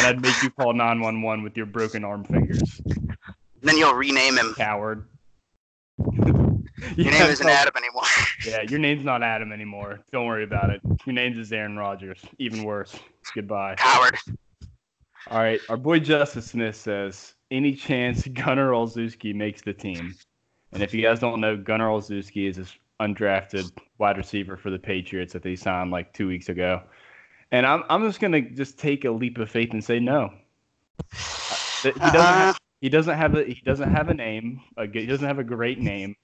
[0.00, 2.80] And I'd make you call 911 with your broken arm fingers.
[3.60, 4.54] then you'll rename him.
[4.56, 5.06] Coward.
[6.96, 8.04] Your name isn't Adam anymore.
[8.46, 10.00] Yeah, your name's not Adam anymore.
[10.10, 10.80] Don't worry about it.
[11.04, 12.18] Your name's is Aaron Rodgers.
[12.38, 12.96] Even worse.
[13.34, 13.74] Goodbye.
[13.74, 14.16] Coward.
[15.30, 15.60] All right.
[15.68, 20.14] Our boy Justice Smith says, any chance Gunnar Olszewski makes the team?
[20.72, 24.78] And if you guys don't know, Gunnar Olszewski is this undrafted wide receiver for the
[24.78, 26.80] Patriots that they signed like two weeks ago.
[27.52, 30.32] And I'm, I'm just going to just take a leap of faith and say no.
[32.00, 34.60] He doesn't Uh, have, he doesn't have a he doesn't have a name.
[34.76, 36.16] A, he doesn't have a great name,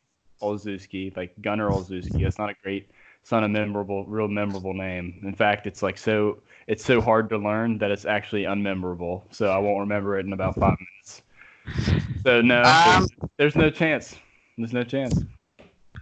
[0.43, 2.23] Olszewski, like Gunnar Olszewski.
[2.23, 2.91] That's not a great.
[3.23, 5.21] It's not a memorable, real memorable name.
[5.25, 6.43] In fact, it's like so.
[6.67, 9.23] It's so hard to learn that it's actually unmemorable.
[9.31, 11.23] So I won't remember it in about five minutes.
[12.25, 14.17] So no, Um, there's, there's no chance.
[14.57, 15.25] There's no chance.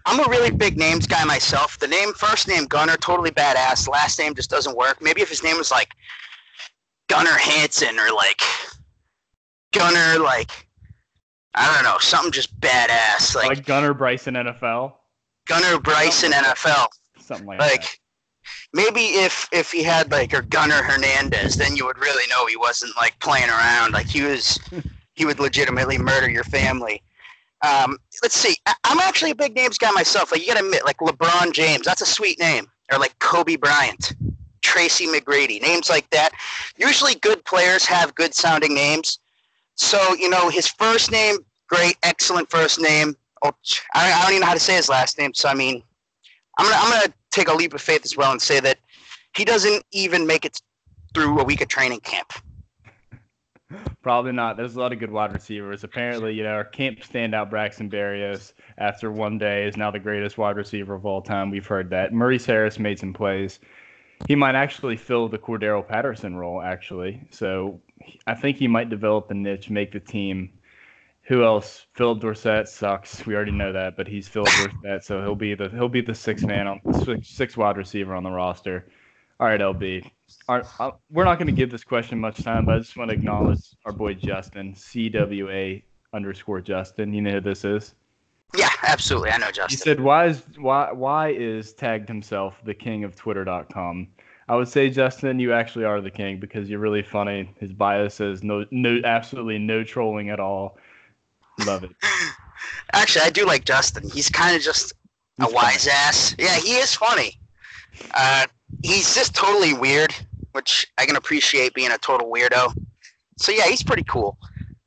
[0.07, 1.79] I'm a really big names guy myself.
[1.79, 3.89] The name, first name Gunner, totally badass.
[3.89, 5.01] Last name just doesn't work.
[5.01, 5.95] Maybe if his name was like
[7.09, 8.41] Gunner Hansen or like
[9.73, 10.51] Gunner, like
[11.55, 14.93] I don't know, something just badass, like, Like Gunnar Bryson NFL,
[15.47, 16.89] Gunner Bryson NFL.
[17.21, 17.97] something like, Like that.
[18.73, 22.57] maybe if if he had like a Gunner Hernandez, then you would really know he
[22.57, 23.93] wasn't like playing around.
[23.93, 24.59] Like he was,
[25.15, 27.03] he would legitimately murder your family.
[27.65, 28.57] Um, let's see.
[28.67, 30.33] I, I'm actually a big names guy myself.
[30.33, 34.13] Like you gotta admit, like LeBron James, that's a sweet name, or like Kobe Bryant,
[34.61, 36.33] Tracy McGrady, names like that.
[36.77, 39.19] Usually, good players have good sounding names.
[39.77, 43.17] So you know his first name, great, excellent first name.
[43.43, 43.53] Oh,
[43.95, 45.33] I, I don't even know how to say his last name.
[45.33, 45.83] So I mean,
[46.59, 48.79] I'm gonna I'm gonna take a leap of faith as well and say that
[49.35, 50.61] he doesn't even make it
[51.15, 52.33] through a week of training camp.
[54.05, 54.59] Probably not.
[54.59, 55.83] There's a lot of good wide receivers.
[55.83, 60.37] Apparently, you know, our camp standout Braxton Berrios, after one day, is now the greatest
[60.37, 61.51] wide receiver of all time.
[61.51, 62.13] We've heard that.
[62.13, 63.61] Maurice Harris made some plays.
[64.29, 67.23] He might actually fill the Cordarrelle Patterson role, actually.
[67.31, 67.81] So
[68.27, 70.51] I think he might develop a niche, make the team.
[71.23, 71.87] Who else?
[71.95, 73.25] Phillip Dorsett sucks.
[73.25, 76.15] We already know that, but he's Phillip Dorsett, so he'll be the he'll be the
[76.15, 78.87] sixth man on six, six wide receiver on the roster.
[79.41, 80.11] All right, LB.
[80.49, 83.17] Uh, we're not going to give this question much time, but I just want to
[83.17, 87.13] acknowledge our boy Justin, CWA underscore Justin.
[87.13, 87.95] You know who this is?
[88.57, 89.31] Yeah, absolutely.
[89.31, 89.71] I know Justin.
[89.71, 94.09] He said, "Why is why why is tagged himself the king of Twitter.com?"
[94.49, 97.51] I would say Justin, you actually are the king because you're really funny.
[97.59, 100.77] His bio says no, no, absolutely no trolling at all.
[101.67, 101.91] Love it.
[102.93, 104.09] Actually, I do like Justin.
[104.11, 104.93] He's kind of just
[105.41, 106.35] a He's wise ass.
[106.39, 107.39] Yeah, he is funny.
[108.13, 108.47] Uh,
[108.83, 110.15] he's just totally weird,
[110.53, 112.77] which I can appreciate being a total weirdo.
[113.39, 114.39] So yeah, he's pretty cool.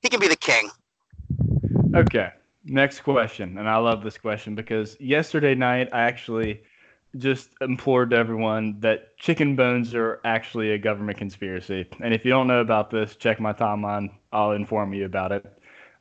[0.01, 0.69] He can be the king.
[1.95, 2.31] Okay.
[2.69, 6.61] Next question, and I love this question because yesterday night I actually
[7.17, 11.87] just implored everyone that chicken bones are actually a government conspiracy.
[12.03, 14.11] And if you don't know about this, check my timeline.
[14.33, 15.45] I'll inform you about it.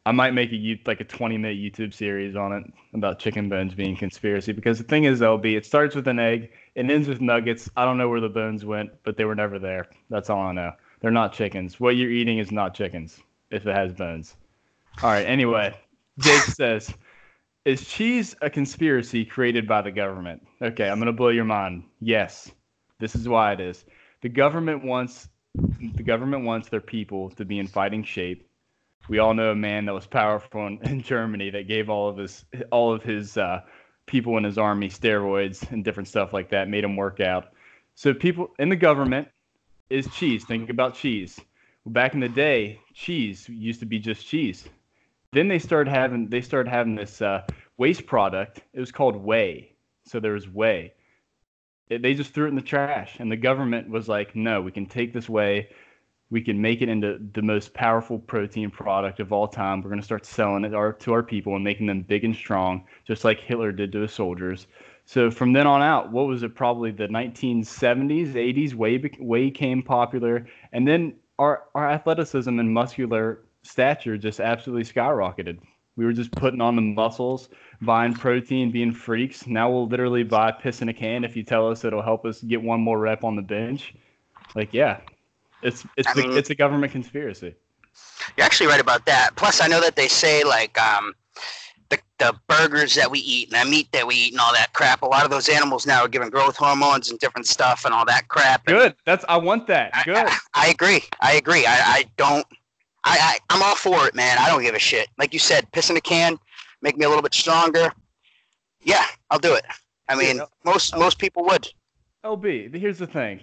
[0.05, 2.64] I might make a like a 20 minute YouTube series on it
[2.95, 6.51] about chicken bones being conspiracy because the thing is, LB, it starts with an egg,
[6.77, 7.70] it ends with nuggets.
[7.74, 9.89] I don't know where the bones went, but they were never there.
[10.11, 10.72] That's all I know.
[11.01, 11.81] They're not chickens.
[11.81, 13.18] What you're eating is not chickens
[13.51, 14.37] if it has bones.
[15.03, 15.24] All right.
[15.24, 15.74] Anyway,
[16.18, 16.95] Jake says,
[17.64, 21.85] "Is cheese a conspiracy created by the government?" Okay, I'm gonna blow your mind.
[22.01, 22.51] Yes,
[22.99, 23.85] this is why it is.
[24.20, 28.47] The government wants the government wants their people to be in fighting shape.
[29.09, 32.18] We all know a man that was powerful in, in Germany that gave all of
[32.18, 33.62] his all of his uh,
[34.07, 37.52] people in his army steroids and different stuff like that, made him work out.
[37.94, 39.28] So people in the government
[39.90, 40.44] is cheese.
[40.44, 41.38] Think about cheese.
[41.84, 44.68] Back in the day, cheese used to be just cheese.
[45.32, 47.42] Then they started having they started having this uh,
[47.76, 48.62] waste product.
[48.72, 49.72] It was called whey.
[50.04, 50.92] So there was whey.
[51.88, 54.86] They just threw it in the trash, and the government was like, "No, we can
[54.86, 55.68] take this whey,
[56.31, 59.81] we can make it into the most powerful protein product of all time.
[59.81, 62.35] We're going to start selling it our, to our people and making them big and
[62.35, 64.66] strong, just like Hitler did to his soldiers."
[65.05, 66.57] So from then on out, what was it?
[66.57, 68.74] Probably the 1970s, 80s.
[68.74, 74.85] Whey bec- whey came popular, and then our our athleticism and muscular stature just absolutely
[74.85, 75.59] skyrocketed.
[75.97, 77.49] We were just putting on the muscles,
[77.81, 79.47] buying protein, being freaks.
[79.47, 82.43] Now we'll literally buy piss in a can if you tell us it'll help us
[82.43, 83.95] get one more rep on the bench.
[84.55, 85.01] Like, yeah,
[85.62, 87.54] it's it's I the, mean- it's a government conspiracy.
[88.36, 89.30] You're actually right about that.
[89.36, 91.14] Plus, I know that they say like um,
[91.88, 94.72] the the burgers that we eat and the meat that we eat and all that
[94.74, 95.02] crap.
[95.02, 98.04] A lot of those animals now are given growth hormones and different stuff and all
[98.07, 98.66] that crap.
[98.66, 98.94] And Good.
[99.07, 99.90] That's I want that.
[99.94, 100.16] I, Good.
[100.16, 101.02] I, I agree.
[101.20, 101.64] I agree.
[101.66, 102.46] I, I don't.
[103.04, 104.36] I, I I'm all for it, man.
[104.38, 105.09] I don't give a shit.
[105.16, 106.38] Like you said, piss in a can,
[106.82, 107.92] make me a little bit stronger.
[108.82, 109.64] Yeah, I'll do it.
[110.09, 110.44] I mean, Yeah.
[110.64, 111.66] most most people would.
[112.24, 113.40] LB, here's the thing.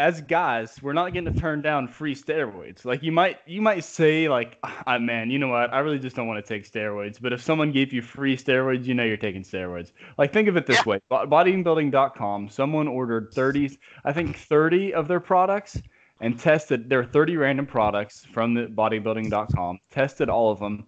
[0.00, 2.86] As guys, we're not going to turn down free steroids.
[2.86, 5.74] Like you might, you might say like, ah, man, you know what?
[5.74, 7.20] I really just don't want to take steroids.
[7.20, 9.92] But if someone gave you free steroids, you know you're taking steroids.
[10.16, 10.84] Like think of it this Yeah.
[10.86, 12.48] way: bodybuilding.com.
[12.48, 15.82] Someone ordered 30, I think 30 of their products,
[16.22, 16.88] and tested.
[16.88, 19.80] There are 30 random products from the bodybuilding.com.
[19.90, 20.86] Tested all of them.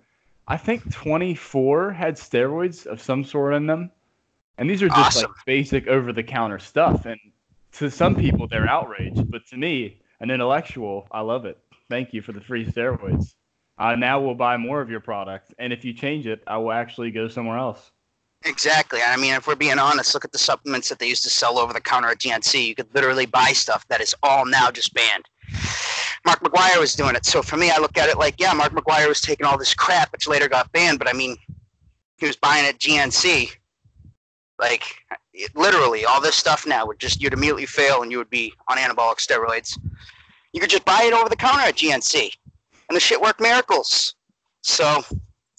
[0.48, 3.90] I think 24 had steroids of some sort in them.
[4.56, 5.22] And these are just Awesome.
[5.22, 7.04] like basic over the counter stuff.
[7.04, 7.20] And
[7.72, 9.30] to some people, they're outraged.
[9.30, 11.58] But to me, an intellectual, I love it.
[11.88, 13.34] Thank you for the free steroids.
[13.78, 15.54] I now will buy more of your product.
[15.58, 17.90] And if you change it, I will actually go somewhere else.
[18.44, 19.00] Exactly.
[19.04, 21.58] I mean, if we're being honest, look at the supplements that they used to sell
[21.58, 22.66] over the counter at GNC.
[22.66, 25.24] You could literally buy stuff that is all now just banned.
[26.24, 27.24] Mark McGwire was doing it.
[27.24, 29.74] So for me, I look at it like, yeah, Mark McGwire was taking all this
[29.74, 30.98] crap, which later got banned.
[30.98, 31.36] But I mean,
[32.18, 33.50] he was buying at GNC.
[34.58, 34.84] Like,
[35.32, 38.52] it- literally, all this stuff now would just, you'd immediately fail and you would be
[38.68, 39.78] on anabolic steroids.
[40.52, 42.30] You could just buy it over the counter at GNC.
[42.88, 44.14] And the shit worked miracles.
[44.60, 45.02] So,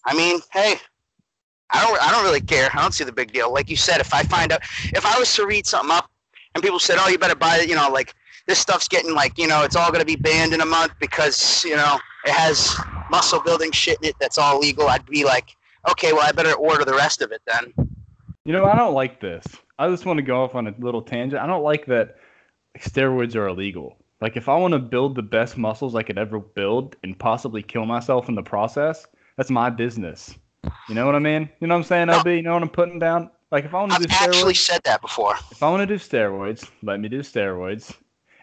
[0.06, 0.76] I mean, hey,
[1.72, 2.70] I don't I don't really care.
[2.74, 3.52] I don't see the big deal.
[3.52, 4.62] Like you said, if I find out
[4.94, 6.10] if I was to read something up
[6.54, 8.14] and people said, "Oh, you better buy it," you know, like
[8.46, 10.94] this stuff's getting like, you know, it's all going to be banned in a month
[11.00, 12.78] because, you know, it has
[13.10, 14.88] muscle building shit in it that's all legal.
[14.88, 15.56] I'd be like,
[15.90, 17.74] "Okay, well, I better order the rest of it then."
[18.46, 19.46] You know, I don't like this.
[19.80, 21.42] I just want to go off on a little tangent.
[21.42, 22.18] I don't like that
[22.78, 23.96] steroids are illegal.
[24.20, 27.64] Like, if I want to build the best muscles I could ever build and possibly
[27.64, 30.36] kill myself in the process, that's my business.
[30.90, 31.50] You know what I mean?
[31.62, 32.36] You know what I'm saying, LB?
[32.36, 33.30] You know what I'm putting down?
[33.50, 35.36] Like, if I want to I've do actually said that before.
[35.52, 37.96] if I want to do steroids, let me do steroids,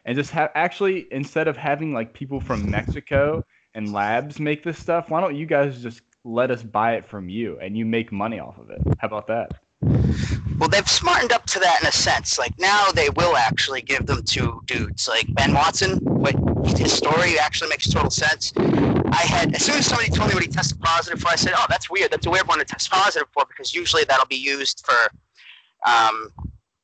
[0.06, 3.44] and just have actually instead of having like people from Mexico
[3.74, 7.28] and labs make this stuff, why don't you guys just let us buy it from
[7.28, 8.80] you and you make money off of it?
[8.98, 9.60] How about that?
[9.82, 12.38] Well, they've smartened up to that in a sense.
[12.38, 15.98] Like now, they will actually give them to dudes like Ben Watson.
[16.00, 16.36] What
[16.78, 18.52] his story actually makes total sense.
[18.56, 21.54] I had as soon as somebody told me what he tested positive for, I said,
[21.56, 22.10] "Oh, that's weird.
[22.10, 26.30] That's a weird one to test positive for because usually that'll be used for." Um,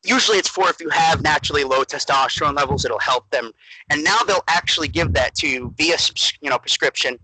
[0.05, 3.53] usually, it's for if you have naturally low testosterone levels, it'll help them.
[3.91, 5.97] And now they'll actually give that to you via
[6.41, 7.19] you know prescription.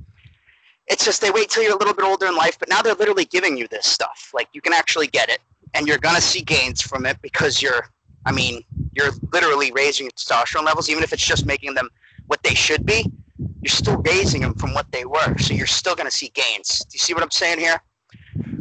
[0.89, 2.95] It's just they wait till you're a little bit older in life, but now they're
[2.95, 4.31] literally giving you this stuff.
[4.35, 5.41] Like you can actually get it
[5.75, 7.89] and you're gonna see gains from it because you're
[8.25, 8.63] I mean,
[8.95, 11.89] you're literally raising testosterone levels, even if it's just making them
[12.27, 13.11] what they should be.
[13.39, 16.85] You're still raising them from what they were, so you're still going to see gains.
[16.85, 17.81] Do you see what I'm saying here?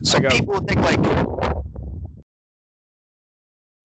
[0.01, 1.01] So people think like,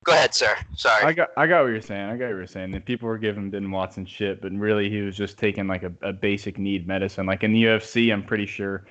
[0.04, 0.56] go ahead, sir.
[0.74, 1.04] Sorry.
[1.04, 2.06] I got I got what you're saying.
[2.08, 2.70] I got what you're saying.
[2.70, 5.92] That people were giving Ben Watson shit, but really he was just taking like a,
[6.02, 7.26] a basic need medicine.
[7.26, 8.86] Like in the UFC, I'm pretty sure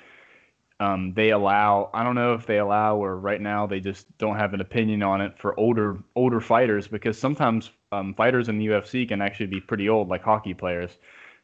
[0.80, 4.38] um, they allow I don't know if they allow or right now they just don't
[4.38, 8.67] have an opinion on it for older older fighters because sometimes um, fighters in the
[8.67, 10.91] UFC can actually be pretty old like hockey players.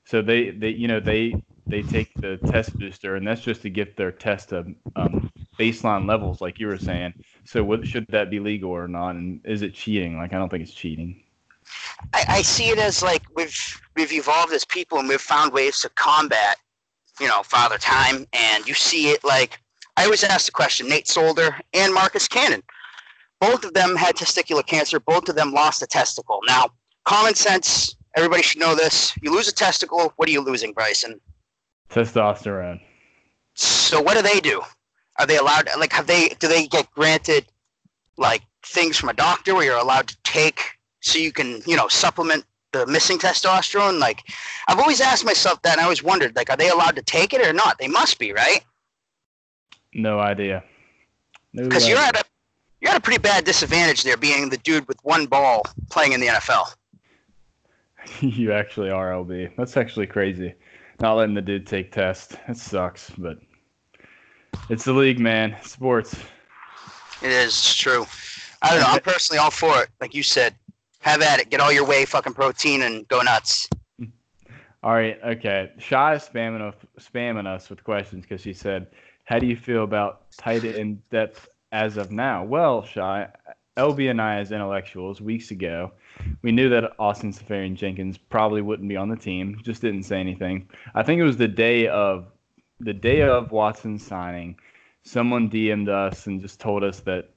[0.04, 3.70] So they, they you know they they take the test booster and that's just to
[3.70, 4.66] get their test to
[4.96, 7.14] um, baseline levels like you were saying.
[7.46, 9.12] So what, should that be legal or not?
[9.12, 10.18] And is it cheating?
[10.18, 11.24] Like I don't think it's cheating.
[12.14, 15.80] I, I see it as like we've we've evolved as people and we've found ways
[15.82, 16.58] to combat
[17.22, 19.60] you know, Father Time, and you see it like
[19.96, 22.64] I always ask the question: Nate Solder and Marcus Cannon,
[23.40, 25.00] both of them had testicular cancer.
[25.00, 26.40] Both of them lost a testicle.
[26.48, 26.70] Now,
[27.06, 31.22] common sense, everybody should know this: you lose a testicle, what are you losing, Bryson?
[31.90, 32.82] Testosterone.
[33.54, 34.62] So what do they do?
[35.20, 35.70] Are they allowed?
[35.78, 36.30] Like, have they?
[36.40, 37.46] Do they get granted
[38.18, 40.62] like things from a doctor where you're allowed to take
[41.02, 44.00] so you can, you know, supplement the missing testosterone?
[44.00, 44.24] Like,
[44.68, 47.34] I've always asked myself that, and I always wondered, like, are they allowed to take
[47.34, 47.78] it or not?
[47.78, 48.64] They must be, right?
[49.94, 50.64] No idea.
[51.54, 52.24] Because no you're at a
[52.80, 56.20] you're at a pretty bad disadvantage there, being the dude with one ball playing in
[56.20, 56.74] the NFL.
[58.22, 59.56] you actually are, LB.
[59.58, 60.54] That's actually crazy.
[61.00, 62.36] Not letting the dude take tests.
[62.48, 63.38] It sucks, but
[64.70, 65.56] it's the league, man.
[65.64, 66.16] Sports.
[67.22, 67.50] It is.
[67.50, 68.06] It's true.
[68.62, 68.88] I don't know.
[68.88, 69.90] I'm personally all for it.
[70.00, 70.56] Like you said,
[71.02, 71.50] have at it.
[71.50, 73.68] Get all your whey fucking protein and go nuts.
[74.84, 75.72] All right, okay.
[75.78, 78.88] Shy is spamming us, spamming us with questions because she said,
[79.26, 83.28] "How do you feel about tight end depth as of now?" Well, Shy,
[83.78, 85.92] LB and I, as intellectuals, weeks ago,
[86.42, 89.60] we knew that Austin Seferian-Jenkins probably wouldn't be on the team.
[89.64, 90.68] Just didn't say anything.
[90.96, 92.26] I think it was the day of
[92.80, 94.56] the day of Watson signing.
[95.04, 97.30] Someone DM'd us and just told us that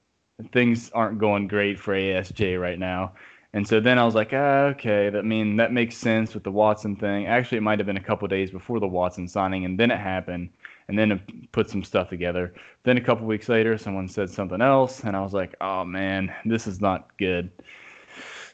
[0.53, 3.13] things aren't going great for ASJ right now.
[3.55, 6.51] And so then I was like, ah, okay, that mean that makes sense with the
[6.51, 7.27] Watson thing.
[7.27, 10.01] Actually, it might have been a couple days before the Watson signing, and then it
[10.01, 10.51] happened,
[10.89, 12.53] and then it put some stuff together.
[12.83, 16.35] Then a couple weeks later, someone said something else, and I was like, oh man,
[16.45, 17.49] this is not good.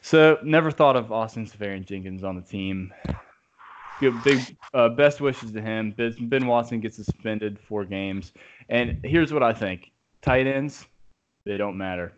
[0.03, 2.93] So never thought of Austin Seferian-Jenkins on the team.
[4.23, 5.95] Big uh, best wishes to him.
[5.97, 8.33] Ben Watson gets suspended four games,
[8.69, 9.89] and here's what I think:
[10.21, 10.85] tight ends,
[11.43, 12.13] they don't matter.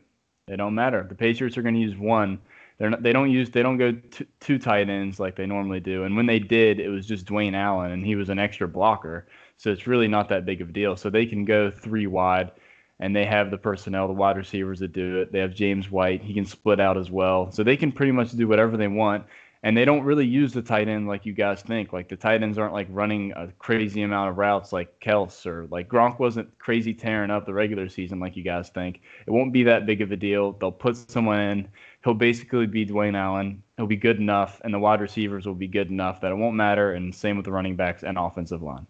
[0.48, 1.06] They don't matter.
[1.08, 2.40] The Patriots are going to use one
[2.78, 3.96] they're not, they don't use they don't go
[4.40, 6.04] two tight ends like they normally do.
[6.04, 9.28] And when they did, it was just Dwayne Allen, and he was an extra blocker.
[9.58, 10.98] So it's really not that big of a deal.
[10.98, 12.52] So they can go three wide,
[13.00, 15.32] and they have the personnel, the wide receivers that do it.
[15.32, 17.52] They have James White; he can split out as well.
[17.52, 19.26] So they can pretty much do whatever they want.
[19.66, 21.94] And they don't really use the tight end like you guys think.
[21.94, 25.68] Like the tight ends aren't like running a crazy amount of routes like Kelce or
[25.68, 29.00] like Gronk wasn't crazy tearing up the regular season like you guys think.
[29.26, 30.52] It won't be that big of a deal.
[30.52, 31.68] They'll put someone in
[32.04, 33.64] he'll basically be Dwayne Allen.
[33.78, 36.56] He'll be good enough, and the wide receivers will be good enough that it won't
[36.56, 36.94] matter.
[36.94, 38.86] And same with the running backs and offensive line.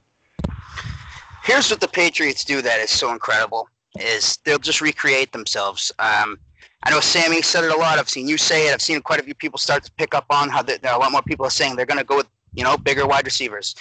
[1.43, 3.67] Here's what the Patriots do that is so incredible:
[3.99, 5.91] is they'll just recreate themselves.
[5.99, 6.39] Um,
[6.85, 7.97] I know Sammy said it a lot.
[7.97, 8.73] I've seen you say it.
[8.73, 10.99] I've seen quite a few people start to pick up on how there are a
[10.99, 13.75] lot more people are saying they're going to go with you know bigger wide receivers,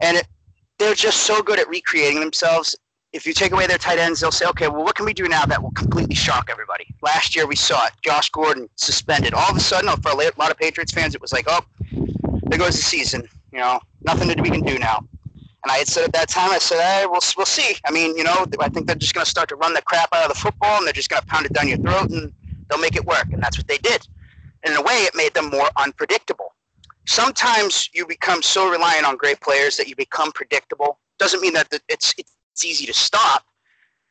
[0.00, 0.26] and it,
[0.78, 2.74] they're just so good at recreating themselves
[3.12, 5.28] if you take away their tight ends, they'll say, okay, well, what can we do
[5.28, 6.86] now that will completely shock everybody?
[7.02, 7.92] Last year we saw it.
[8.02, 9.34] Josh Gordon suspended.
[9.34, 11.60] All of a sudden, for a lot of Patriots fans, it was like, oh,
[12.44, 13.28] there goes the season.
[13.52, 15.06] You know, nothing that we can do now.
[15.64, 17.76] And I had said at that time, I said, hey, we'll, we'll see.
[17.86, 20.08] I mean, you know, I think they're just going to start to run the crap
[20.12, 22.32] out of the football and they're just going to pound it down your throat and
[22.68, 23.26] they'll make it work.
[23.30, 24.08] And that's what they did.
[24.64, 26.54] And in a way, it made them more unpredictable.
[27.06, 30.98] Sometimes you become so reliant on great players that you become predictable.
[31.18, 32.32] Doesn't mean that it's, it's
[32.62, 33.44] it's easy to stop.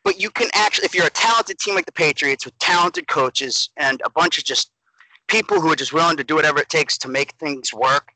[0.03, 3.69] But you can actually, if you're a talented team like the Patriots with talented coaches
[3.77, 4.71] and a bunch of just
[5.27, 8.11] people who are just willing to do whatever it takes to make things work,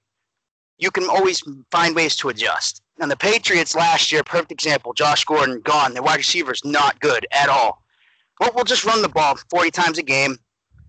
[0.77, 2.81] you can always find ways to adjust.
[2.99, 5.93] And the Patriots last year, perfect example, Josh Gordon gone.
[5.93, 7.83] Their wide receivers not good at all.
[8.39, 10.37] Well, we'll just run the ball 40 times a game.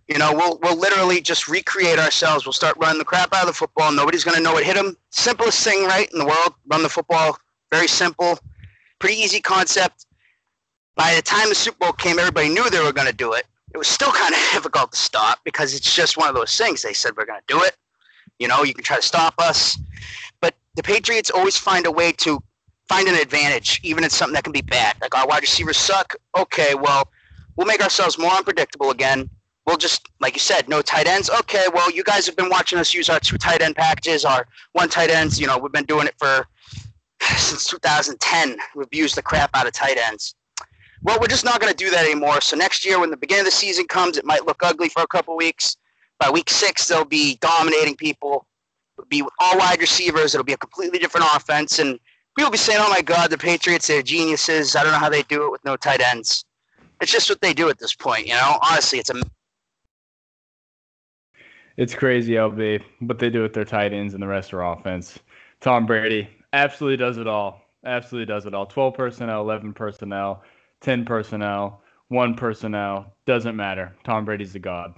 [0.09, 2.47] You know, we'll we'll literally just recreate ourselves.
[2.47, 3.93] We'll start running the crap out of the football.
[3.93, 4.97] Nobody's going to know what hit them.
[5.11, 6.55] Simplest thing, right, in the world.
[6.69, 7.37] Run the football.
[7.71, 8.39] Very simple
[8.99, 10.07] pretty easy concept.
[10.95, 13.47] By the time the Super Bowl came, everybody knew they were going to do it.
[13.75, 16.83] It was still kind of difficult to stop because it's just one of those things.
[16.83, 17.77] They said we're going to do it.
[18.39, 19.79] You know, you can try to stop us,
[20.41, 22.43] but the Patriots always find a way to
[22.89, 24.97] find an advantage, even in something that can be bad.
[25.01, 26.15] Like our wide receivers suck.
[26.37, 27.11] Okay, well,
[27.57, 29.29] we'll make ourselves more unpredictable again.
[29.67, 31.29] we'll just, like you said, no tight ends.
[31.29, 34.47] Okay, well, you guys have been watching us use our two tight end packages, our
[34.73, 35.41] one tight ends.
[35.41, 36.47] You know, we've been doing it for
[37.37, 38.59] since 2010.
[38.75, 40.35] We've used the crap out of tight ends.
[41.03, 42.41] Well, we're just not going to do that anymore.
[42.41, 45.03] So next year, when the beginning of the season comes, it might look ugly for
[45.03, 45.77] a couple weeks.
[46.19, 48.47] By week six, they'll be dominating people.
[48.99, 50.35] It'll be all wide receivers.
[50.35, 51.99] It'll be a completely different offense, and
[52.37, 54.75] people will be saying, "Oh my God, the Patriots, they're geniuses.
[54.75, 56.47] I don't know how they do it with no tight ends."
[57.03, 58.59] It's just what they do at this point, you know.
[58.63, 59.21] Honestly, it's a
[61.77, 64.79] it's crazy, LB, what they do with their tight ends and the rest of our
[64.79, 65.19] offense.
[65.61, 67.63] Tom Brady absolutely does it all.
[67.85, 68.67] Absolutely does it all.
[68.67, 70.43] 12 personnel, 11 personnel,
[70.81, 73.15] 10 personnel, one personnel.
[73.27, 73.95] Doesn't matter.
[74.05, 74.95] Tom Brady's the god.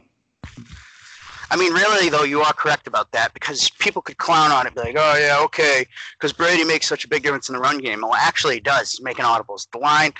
[1.50, 4.74] I mean, really, though, you are correct about that because people could clown on it,
[4.74, 7.78] be like, oh, yeah, okay, because Brady makes such a big difference in the run
[7.78, 8.02] game.
[8.02, 8.92] Well, actually, he does.
[8.92, 9.66] He's making audibles.
[9.72, 10.12] The line,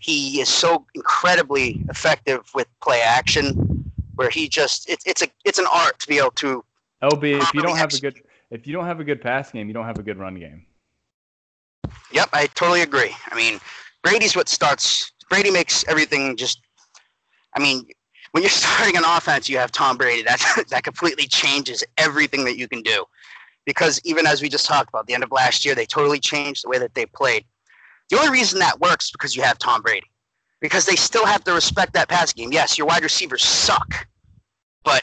[0.00, 5.58] he is so incredibly effective with play action where he just, it, it's, a, it's
[5.58, 6.62] an art to be able to.
[7.02, 8.20] LB, if you don't have a good.
[8.50, 10.66] If you don't have a good pass game, you don't have a good run game.
[12.12, 13.14] Yep, I totally agree.
[13.30, 13.60] I mean,
[14.02, 15.12] Brady's what starts.
[15.28, 16.60] Brady makes everything just.
[17.54, 17.86] I mean,
[18.32, 20.22] when you're starting an offense, you have Tom Brady.
[20.22, 23.04] That that completely changes everything that you can do,
[23.64, 26.64] because even as we just talked about, the end of last year, they totally changed
[26.64, 27.44] the way that they played.
[28.10, 30.06] The only reason that works because you have Tom Brady,
[30.60, 32.52] because they still have to respect that pass game.
[32.52, 34.06] Yes, your wide receivers suck,
[34.84, 35.02] but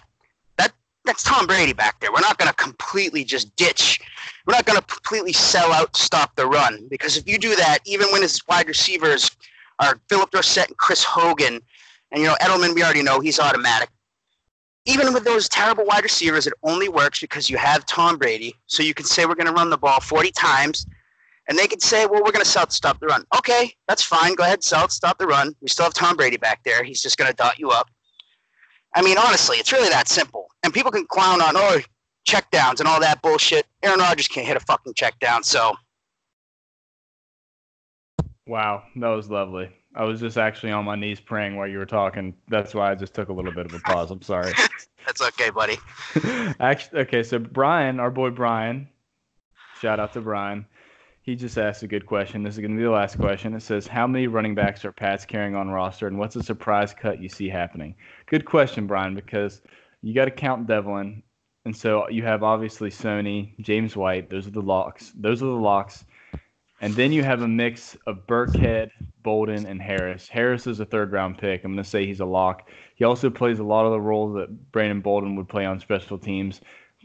[0.57, 0.71] that
[1.03, 2.11] that's Tom Brady back there.
[2.11, 3.99] We're not going to completely just ditch.
[4.45, 7.79] We're not going to completely sell out, stop the run, because if you do that,
[7.85, 9.31] even when his wide receivers
[9.79, 11.61] are Phillip Dorsett and Chris Hogan
[12.11, 13.89] and you know, Edelman, we already know he's automatic.
[14.85, 18.53] Even with those terrible wide receivers, it only works because you have Tom Brady.
[18.67, 20.85] So you can say we're going to run the ball 40 times,
[21.47, 23.25] and they can say, well, we're going to sell to stop the run.
[23.37, 24.35] Okay, that's fine.
[24.35, 25.55] Go ahead, sell stop the run.
[25.61, 26.83] We still have Tom Brady back there.
[26.83, 27.89] He's just going to dot you up.
[28.95, 30.47] I mean, honestly, it's really that simple.
[30.63, 31.79] And people can clown on, oh,
[32.23, 33.65] check downs and all that bullshit.
[33.81, 35.73] Aaron Rodgers can't hit a fucking check down, so.
[38.47, 39.69] Wow, that was lovely.
[39.95, 42.33] I was just actually on my knees praying while you were talking.
[42.49, 44.11] That's why I just took a little bit of a pause.
[44.11, 44.51] I'm sorry.
[45.05, 45.77] That's okay, buddy.
[46.59, 47.23] actually, okay.
[47.23, 48.87] So Brian, our boy Brian,
[49.79, 50.65] shout out to Brian.
[51.21, 52.43] He just asked a good question.
[52.43, 53.53] This is going to be the last question.
[53.53, 56.93] It says, "How many running backs are Pats carrying on roster, and what's a surprise
[56.93, 57.95] cut you see happening?"
[58.25, 59.61] Good question, Brian, because
[60.01, 61.21] you got to count Develin,
[61.65, 64.29] and so you have obviously Sony, James White.
[64.29, 65.13] Those are the locks.
[65.15, 66.05] Those are the locks.
[66.81, 68.89] And then you have a mix of Burkhead,
[69.23, 70.27] Bolden, and Harris.
[70.27, 71.63] Harris is a third round pick.
[71.63, 72.69] I'm going to say he's a lock.
[72.95, 76.17] He also plays a lot of the roles that Brandon Bolden would play on special
[76.17, 76.59] teams.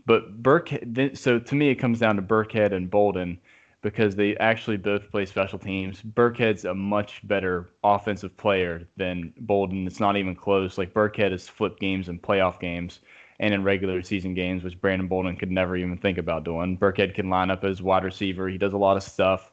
[0.04, 3.38] But Burkhead, so to me, it comes down to Burkhead and Bolden
[3.80, 6.02] because they actually both play special teams.
[6.02, 9.86] Burkhead's a much better offensive player than Bolden.
[9.86, 10.76] It's not even close.
[10.76, 12.98] Like Burkhead has flipped games and playoff games
[13.40, 16.76] and in regular season games, which Brandon Bolden could never even think about doing.
[16.76, 18.48] Burkhead can line up as wide receiver.
[18.48, 19.52] He does a lot of stuff.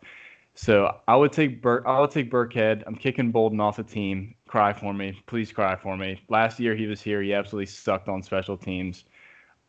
[0.55, 2.83] So I would take Bur- I would take Burkhead.
[2.87, 4.35] I'm kicking Bolden off the team.
[4.47, 6.21] Cry for me, please cry for me.
[6.29, 7.21] Last year he was here.
[7.21, 9.03] He absolutely sucked on special teams.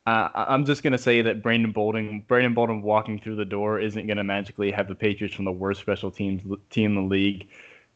[0.06, 4.06] Uh, I'm just gonna say that Brandon Bolden, Brandon Bolden walking through the door isn't
[4.06, 7.48] gonna magically have the Patriots from the worst special teams team in the league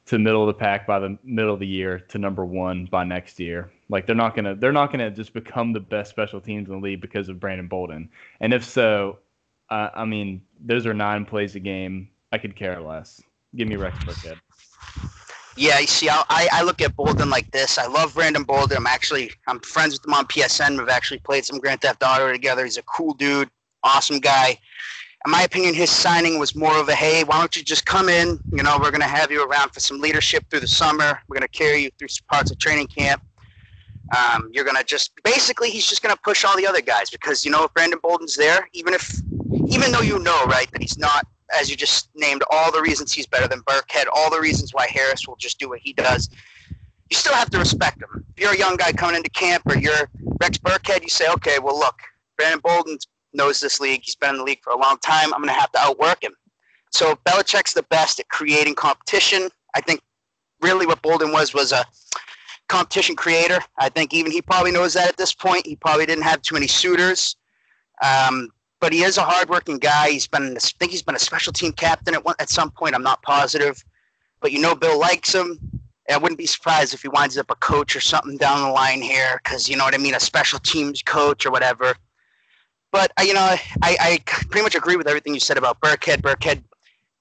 [0.06, 3.04] to middle of the pack by the middle of the year to number one by
[3.04, 3.70] next year.
[3.90, 6.80] Like they're not gonna they're not gonna just become the best special teams in the
[6.80, 8.08] league because of Brandon Bolden.
[8.40, 9.18] And if so,
[9.68, 13.20] uh, I mean those are nine plays a game I could care less.
[13.56, 14.38] Give me Rex Burkhead.
[15.56, 17.76] Yeah, you see, I, I look at Bolden like this.
[17.76, 18.76] I love Brandon Bolden.
[18.76, 20.78] I'm actually I'm friends with him on PSN.
[20.78, 22.64] We've actually played some Grand Theft Auto together.
[22.64, 23.50] He's a cool dude,
[23.82, 24.56] awesome guy.
[25.26, 28.08] In my opinion, his signing was more of a hey, why don't you just come
[28.08, 28.38] in?
[28.52, 31.20] You know, we're gonna have you around for some leadership through the summer.
[31.28, 33.20] We're gonna carry you through parts of training camp.
[34.16, 37.50] Um, you're gonna just basically he's just gonna push all the other guys because you
[37.50, 39.20] know if Brandon Bolden's there, even if
[39.66, 41.26] even though you know right that he's not
[41.58, 44.86] as you just named all the reasons he's better than Burkhead, all the reasons why
[44.88, 46.28] Harris will just do what he does.
[47.08, 48.24] You still have to respect him.
[48.36, 50.08] If you're a young guy coming into camp or you're
[50.40, 51.98] Rex Burkhead, you say, okay, well, look,
[52.36, 52.98] Brandon Bolden
[53.32, 54.02] knows this league.
[54.04, 55.34] He's been in the league for a long time.
[55.34, 56.32] I'm going to have to outwork him.
[56.90, 59.48] So Belichick's the best at creating competition.
[59.74, 60.00] I think
[60.60, 61.84] really what Bolden was was a
[62.70, 63.58] competition creator.
[63.76, 65.66] I think even he probably knows that at this point.
[65.66, 67.36] He probably didn't have too many suitors.
[68.02, 68.50] Um,
[68.80, 70.10] but he is a hardworking guy.
[70.10, 72.94] He's been, I think he's been a special team captain at one, at some point.
[72.94, 73.84] I'm not positive,
[74.40, 75.58] but you know Bill likes him.
[76.08, 79.02] I wouldn't be surprised if he winds up a coach or something down the line
[79.02, 81.94] here, because you know what I mean, a special teams coach or whatever.
[82.90, 86.22] But uh, you know, I, I pretty much agree with everything you said about Burkhead.
[86.22, 86.62] Burkhead,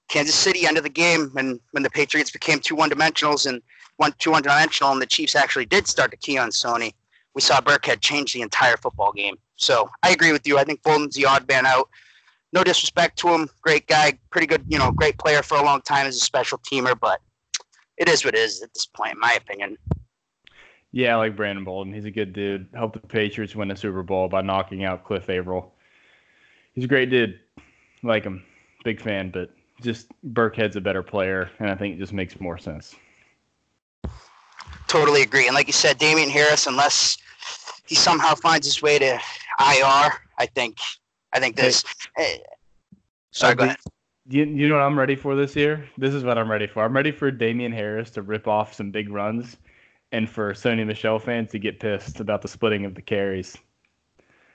[0.08, 3.62] Kansas City, end of the game, when when the Patriots became two one dimensionals and
[4.00, 6.94] one two dimensional, and the Chiefs actually did start to key on Sony.
[7.34, 9.36] we saw Burkhead change the entire football game.
[9.56, 10.56] So I agree with you.
[10.56, 11.88] I think Bolden's the odd man out.
[12.54, 15.82] No disrespect to him, great guy, pretty good, you know, great player for a long
[15.82, 17.20] time as a special teamer, but
[17.98, 19.76] it is what it is at this point, in my opinion.
[20.92, 21.92] Yeah, I like Brandon Bolden.
[21.92, 22.68] He's a good dude.
[22.74, 25.74] Helped the Patriots win a Super Bowl by knocking out Cliff Avril.
[26.72, 27.38] He's a great dude.
[28.02, 28.42] Like him.
[28.82, 29.50] Big fan, but
[29.82, 32.96] just Burkhead's a better player, and I think it just makes more sense.
[34.90, 35.46] Totally agree.
[35.46, 37.16] And like you said, Damien Harris, unless
[37.86, 39.20] he somehow finds his way to IR,
[40.36, 40.78] I think
[41.32, 41.84] I think this.
[42.18, 42.42] Eh, hey,
[43.30, 43.76] sorry, go ahead.
[44.28, 45.88] You, you know what I'm ready for this year?
[45.96, 46.82] This is what I'm ready for.
[46.82, 49.58] I'm ready for Damien Harris to rip off some big runs
[50.10, 53.56] and for Sony Michel fans to get pissed about the splitting of the carries.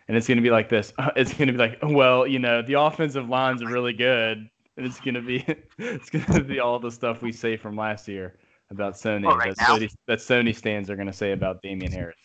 [0.10, 0.92] And it's going to be like this.
[1.16, 4.86] It's going to be like, well, you know, the offensive lines are really good, and
[4.86, 5.46] it's going to be
[5.78, 8.36] it's going to be all the stuff we say from last year
[8.72, 12.18] about Sony right that, Sony that Sony stands are going to say about Damien Harris.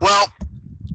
[0.00, 0.32] Well,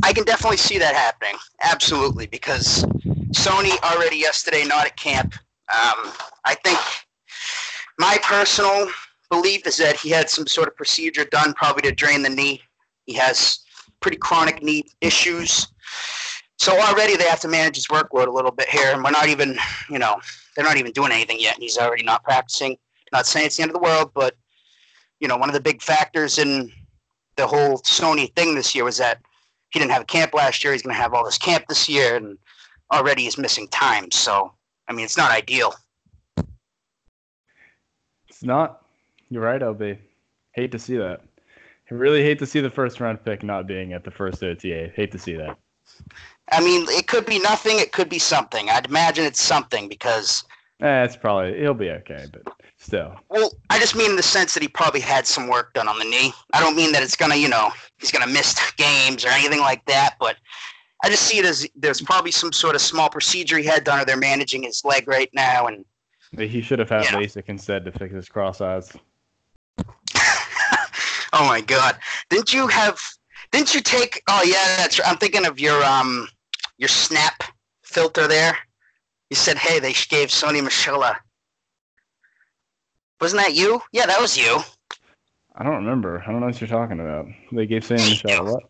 [0.04, 1.36] I can definitely see that happening.
[1.62, 2.84] Absolutely, because
[3.32, 5.34] Sony already yesterday not at camp.
[5.74, 6.12] Um,
[6.46, 6.80] I think
[7.98, 8.90] my personal
[9.30, 12.62] belief is that he had some sort of procedure done, probably to drain the knee.
[13.06, 13.60] He has
[14.00, 15.68] pretty chronic knee issues.
[16.58, 19.30] So already they have to manage his workload a little bit here, and we're not
[19.30, 19.58] even,
[19.90, 20.20] you know,
[20.56, 21.56] they're not even doing anything yet.
[21.56, 22.78] And he's already not practicing.
[23.12, 24.36] Not saying it's the end of the world, but
[25.20, 26.72] you know, one of the big factors in
[27.36, 29.22] the whole Sony thing this year was that
[29.70, 30.74] he didn't have a camp last year.
[30.74, 32.38] He's going to have all this camp this year, and
[32.92, 34.12] already he's missing time.
[34.12, 34.52] So,
[34.88, 35.74] I mean, it's not ideal.
[38.28, 38.84] It's not.
[39.30, 39.98] You're right, LB.
[40.54, 41.22] Hate to see that.
[41.92, 44.92] I really hate to see the first round pick not being at the first OTA.
[44.96, 45.58] Hate to see that.
[46.52, 47.80] I mean, it could be nothing.
[47.80, 48.70] It could be something.
[48.70, 50.44] I'd imagine it's something because.
[50.82, 52.42] Eh, it's probably he'll be okay, but
[52.78, 53.16] still.
[53.30, 56.00] Well, I just mean in the sense that he probably had some work done on
[56.00, 56.34] the knee.
[56.54, 59.84] I don't mean that it's gonna, you know, he's gonna miss games or anything like
[59.86, 60.16] that.
[60.20, 60.38] But
[61.04, 64.00] I just see it as there's probably some sort of small procedure he had done,
[64.00, 65.86] or they're managing his leg right now, and.
[66.38, 67.14] He should have had yeah.
[67.14, 68.96] LASIK instead to fix his cross eyes.
[71.34, 71.98] oh my God!
[72.30, 73.02] Didn't you have?
[73.52, 74.22] Didn't you take?
[74.28, 75.00] Oh yeah, that's.
[75.04, 76.28] I'm thinking of your um
[76.78, 77.44] your snap
[77.82, 78.56] filter there.
[79.30, 81.20] You said, hey, they gave Sony Michel a
[83.22, 83.82] wasn't that you?
[83.92, 84.62] Yeah, that was you.
[85.56, 86.24] I don't remember.
[86.26, 87.26] I don't know what you're talking about.
[87.52, 88.64] They gave Sam Michelle what?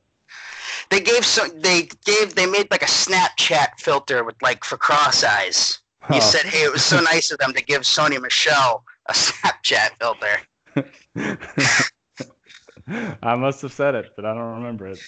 [0.89, 5.23] They gave so they gave they made like a Snapchat filter with like for cross
[5.23, 5.79] eyes.
[6.09, 6.19] You oh.
[6.19, 10.41] said, "Hey, it was so nice of them to give Sony Michel a Snapchat filter."
[13.21, 14.99] I must have said it, but I don't remember it.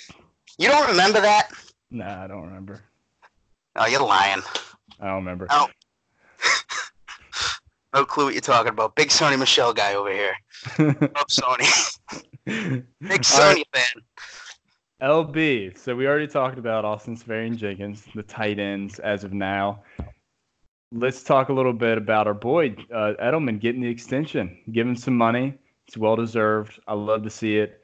[0.60, 1.50] You don't remember that?
[1.90, 2.82] Nah, I don't remember.
[3.76, 4.44] Oh, you're lying.
[5.02, 5.48] I don't remember.
[5.50, 5.68] Oh.
[7.94, 8.96] No clue what you're talking about.
[8.96, 10.34] Big Sony Michel guy over here.
[10.80, 11.98] Love Sony.
[12.46, 13.66] Big Sony right.
[13.74, 14.04] fan.
[15.02, 15.78] LB.
[15.78, 19.84] So we already talked about Austin Seferian-Jenkins, the tight ends as of now.
[20.94, 24.58] Let's talk a little bit about our boy uh, Edelman getting the extension.
[24.72, 25.58] giving some money.
[25.88, 26.80] It's well deserved.
[26.88, 27.84] I love to see it.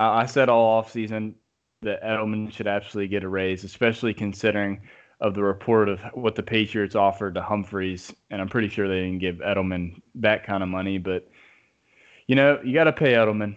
[0.00, 1.36] I, I said all off season
[1.82, 4.80] that Edelman should absolutely get a raise, especially considering
[5.24, 9.00] of the report of what the Patriots offered to Humphries, and I'm pretty sure they
[9.00, 10.98] didn't give Edelman that kind of money.
[10.98, 11.26] But
[12.26, 13.56] you know, you got to pay Edelman.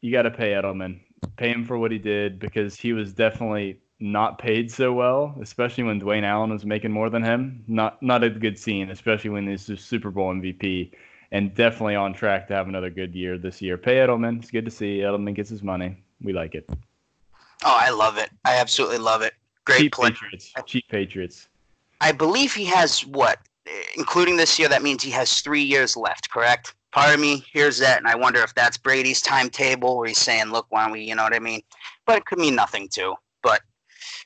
[0.00, 1.00] You got to pay Edelman.
[1.36, 5.82] Pay him for what he did because he was definitely not paid so well, especially
[5.82, 7.64] when Dwayne Allen was making more than him.
[7.66, 10.92] Not not a good scene, especially when he's the Super Bowl MVP,
[11.32, 13.76] and definitely on track to have another good year this year.
[13.76, 14.38] Pay Edelman.
[14.38, 16.04] It's good to see Edelman gets his money.
[16.22, 16.70] We like it.
[17.64, 18.30] Oh, I love it.
[18.44, 19.34] I absolutely love it.
[19.64, 20.10] Great cheap play.
[20.10, 20.52] Patriots.
[20.66, 21.48] Cheap Patriots.
[22.00, 23.38] I believe he has what,
[23.96, 24.68] including this year.
[24.68, 26.30] That means he has three years left.
[26.30, 26.74] Correct.
[26.92, 30.50] Part of me hears that, and I wonder if that's Brady's timetable, where he's saying,
[30.50, 31.62] "Look, why don't we?" You know what I mean?
[32.04, 33.14] But it could mean nothing too.
[33.42, 33.60] But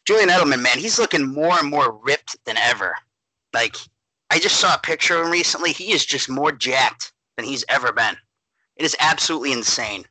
[0.07, 2.95] Julian Edelman, man, he's looking more and more ripped than ever.
[3.53, 3.76] Like
[4.30, 5.72] I just saw a picture of him recently.
[5.72, 8.16] He is just more jacked than he's ever been.
[8.76, 10.07] It is absolutely insane.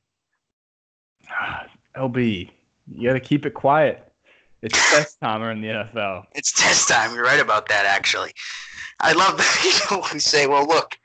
[1.29, 1.65] Ah,
[1.95, 2.51] LB,
[2.87, 4.12] you got to keep it quiet.
[4.63, 6.25] It's test timer in the NFL.
[6.33, 7.13] It's test time.
[7.13, 8.31] You're right about that, actually.
[9.01, 10.97] I love the people who say, "Well, look,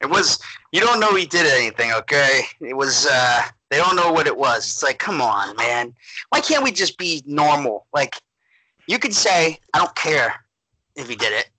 [0.00, 0.38] it was
[0.72, 2.44] you don't know he did anything, okay?
[2.60, 5.94] It was uh, they don't know what it was." It's like, come on, man.
[6.30, 7.86] Why can't we just be normal?
[7.92, 8.16] Like,
[8.88, 10.42] you could say, "I don't care
[10.96, 11.50] if he did it,"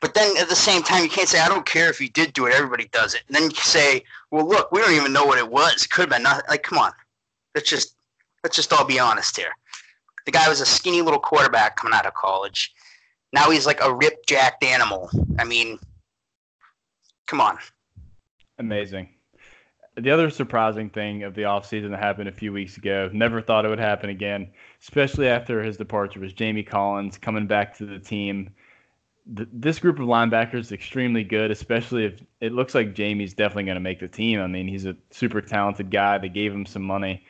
[0.00, 2.32] but then at the same time, you can't say, "I don't care if he did
[2.32, 2.54] do it.
[2.54, 5.50] Everybody does it." And then you say, "Well, look, we don't even know what it
[5.50, 5.84] was.
[5.84, 6.92] It could have been nothing." Like, come on.
[7.54, 7.94] Let's just
[8.42, 9.52] let's just all be honest here.
[10.28, 12.74] The guy was a skinny little quarterback coming out of college.
[13.32, 15.08] Now he's like a ripped, jacked animal.
[15.38, 15.78] I mean,
[17.26, 17.56] come on.
[18.58, 19.08] Amazing.
[19.96, 23.64] the other surprising thing of the offseason that happened a few weeks ago, never thought
[23.64, 24.50] it would happen again,
[24.82, 28.50] especially after his departure, was Jamie Collins coming back to the team.
[29.24, 33.76] this group of linebackers is extremely good, especially if it looks like Jamie's definitely going
[33.76, 34.40] to make the team.
[34.40, 36.18] I mean, he's a super talented guy.
[36.18, 37.24] They gave him some money.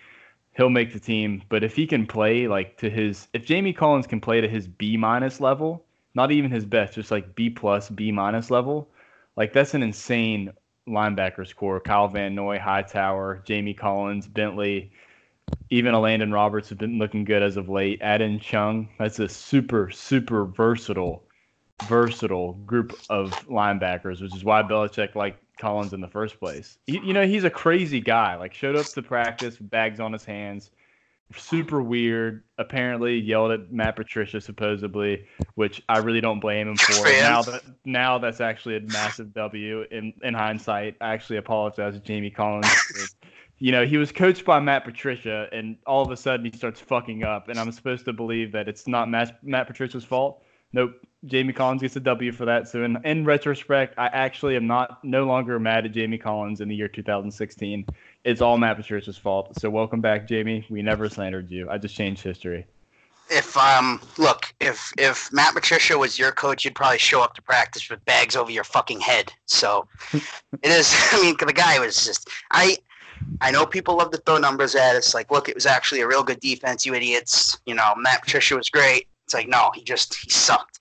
[0.59, 1.41] He'll make the team.
[1.49, 4.67] But if he can play like to his, if Jamie Collins can play to his
[4.67, 5.85] B minus level,
[6.15, 8.89] not even his best, just like B plus, B minus level,
[9.37, 10.53] like that's an insane
[10.89, 11.79] linebackers core.
[11.79, 14.91] Kyle Van Noy, Hightower, Jamie Collins, Bentley,
[15.71, 18.03] even Elandon Roberts have been looking good as of late.
[18.03, 18.89] Add in Chung.
[18.99, 21.23] That's a super, super versatile,
[21.85, 26.79] versatile group of linebackers, which is why Belichick liked Collins in the first place.
[26.87, 28.37] He, you know, he's a crazy guy.
[28.37, 30.71] Like showed up to practice, bags on his hands,
[31.37, 32.45] super weird.
[32.59, 37.05] Apparently yelled at Matt Patricia supposedly, which I really don't blame him for.
[37.05, 40.97] now that now that's actually a massive W in in hindsight.
[41.01, 43.15] I actually apologize to Jamie Collins.
[43.59, 46.81] you know, he was coached by Matt Patricia, and all of a sudden he starts
[46.81, 50.43] fucking up, and I'm supposed to believe that it's not Matt, Matt Patricia's fault.
[50.73, 50.93] Nope.
[51.25, 52.69] Jamie Collins gets a W for that.
[52.69, 56.69] So in, in retrospect, I actually am not no longer mad at Jamie Collins in
[56.69, 57.85] the year 2016
[58.25, 59.59] it's all Matt Patricia's fault.
[59.59, 60.67] So welcome back, Jamie.
[60.69, 61.69] We never slandered you.
[61.71, 62.67] I just changed history.
[63.31, 67.43] If um look, if if Matt Patricia was your coach, you'd probably show up to
[67.43, 69.33] practice with bags over your fucking head.
[69.47, 70.23] So it
[70.63, 70.95] is.
[71.13, 72.77] I mean, the guy was just I.
[73.41, 75.13] I know people love to throw numbers at us.
[75.13, 77.59] Like, look, it was actually a real good defense, you idiots.
[77.67, 79.09] You know, Matt Patricia was great.
[79.29, 80.81] It's like, no, he just he sucked.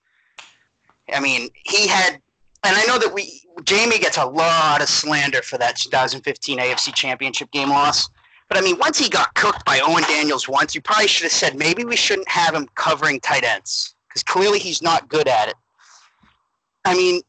[1.12, 2.18] I mean, he had
[2.64, 6.94] and I know that we Jamie gets a lot of slander for that 2015 AFC
[6.94, 8.08] Championship game loss.
[8.48, 11.32] But I mean, once he got cooked by Owen Daniels once, you probably should have
[11.32, 15.50] said maybe we shouldn't have him covering tight ends because clearly he's not good at
[15.50, 15.56] it.
[16.86, 17.20] I mean,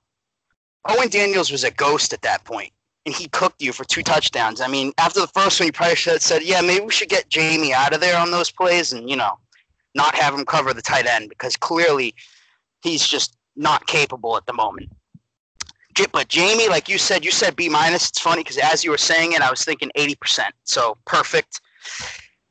[0.87, 2.71] Owen Daniels was a ghost at that point,
[3.05, 4.61] and he cooked you for two touchdowns.
[4.61, 7.09] I mean, after the first one, you probably should have said, yeah, maybe we should
[7.09, 9.37] get Jamie out of there on those plays and, you know,
[9.95, 12.13] not have him cover the tight end because clearly
[12.83, 14.89] he's just not capable at the moment
[16.07, 18.09] but Jamie, like you said, you said B minus.
[18.09, 20.49] It's funny because as you were saying it, I was thinking 80%.
[20.63, 21.61] So perfect.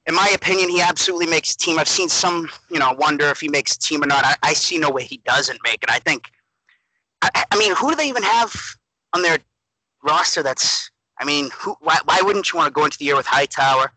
[0.07, 1.79] In my opinion, he absolutely makes a team.
[1.79, 4.25] I've seen some, you know, wonder if he makes a team or not.
[4.25, 5.91] I, I see no way he doesn't make it.
[5.91, 6.31] I think,
[7.23, 8.55] I, I, mean, who do they even have
[9.13, 9.39] on their
[10.03, 11.77] roster that's, I mean, who?
[11.81, 13.93] Why, why wouldn't you want to go into the year with Hightower,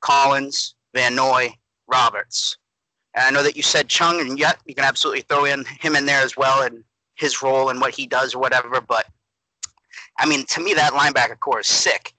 [0.00, 1.54] Collins, Van Noy,
[1.86, 2.56] Roberts?
[3.16, 5.96] And I know that you said Chung, and yet you can absolutely throw in him
[5.96, 6.62] in there as well.
[6.62, 6.84] And
[7.16, 8.80] his role and what he does or whatever.
[8.80, 9.06] But
[10.18, 12.12] I mean, to me, that linebacker core is sick.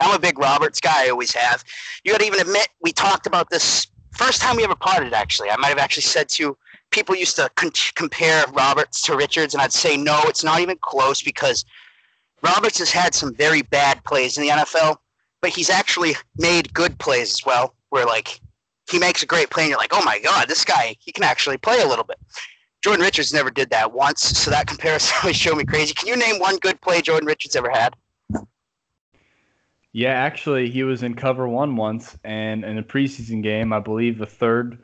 [0.00, 1.06] I'm a big Roberts guy.
[1.06, 1.62] I always have.
[2.04, 5.12] You got to even admit we talked about this first time we ever potted.
[5.12, 6.56] Actually, I might have actually said to
[6.90, 10.78] people used to con- compare Roberts to Richards, and I'd say no, it's not even
[10.80, 11.64] close because
[12.42, 14.96] Roberts has had some very bad plays in the NFL,
[15.40, 17.74] but he's actually made good plays as well.
[17.90, 18.40] Where like
[18.94, 21.24] he makes a great play, and you're like, oh my god, this guy he can
[21.24, 22.16] actually play a little bit.
[22.82, 25.94] Jordan Richards never did that once, so that comparison always showed me crazy.
[25.94, 27.94] Can you name one good play Jordan Richards ever had?
[29.92, 34.18] Yeah, actually, he was in cover one once, and in a preseason game, I believe
[34.18, 34.78] the third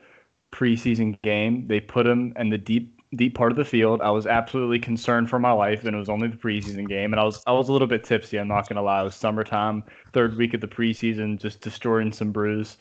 [0.53, 4.01] preseason game, they put him in the deep deep part of the field.
[4.01, 7.21] I was absolutely concerned for my life, and it was only the preseason game, and
[7.21, 8.39] I was I was a little bit tipsy.
[8.39, 9.03] I'm not gonna lie.
[9.03, 12.77] It was summertime, third week of the preseason, just destroying some brews.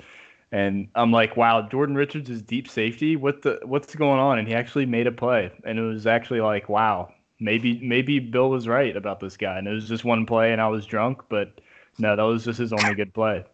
[0.52, 3.16] And I'm like, wow, Jordan Richards is deep safety.
[3.16, 4.40] What the what's going on?
[4.40, 8.50] And he actually made a play, and it was actually like, wow, maybe maybe Bill
[8.50, 9.58] was right about this guy.
[9.60, 11.62] And it was just one play, and I was drunk, but
[12.00, 13.46] no, that was just his only good play.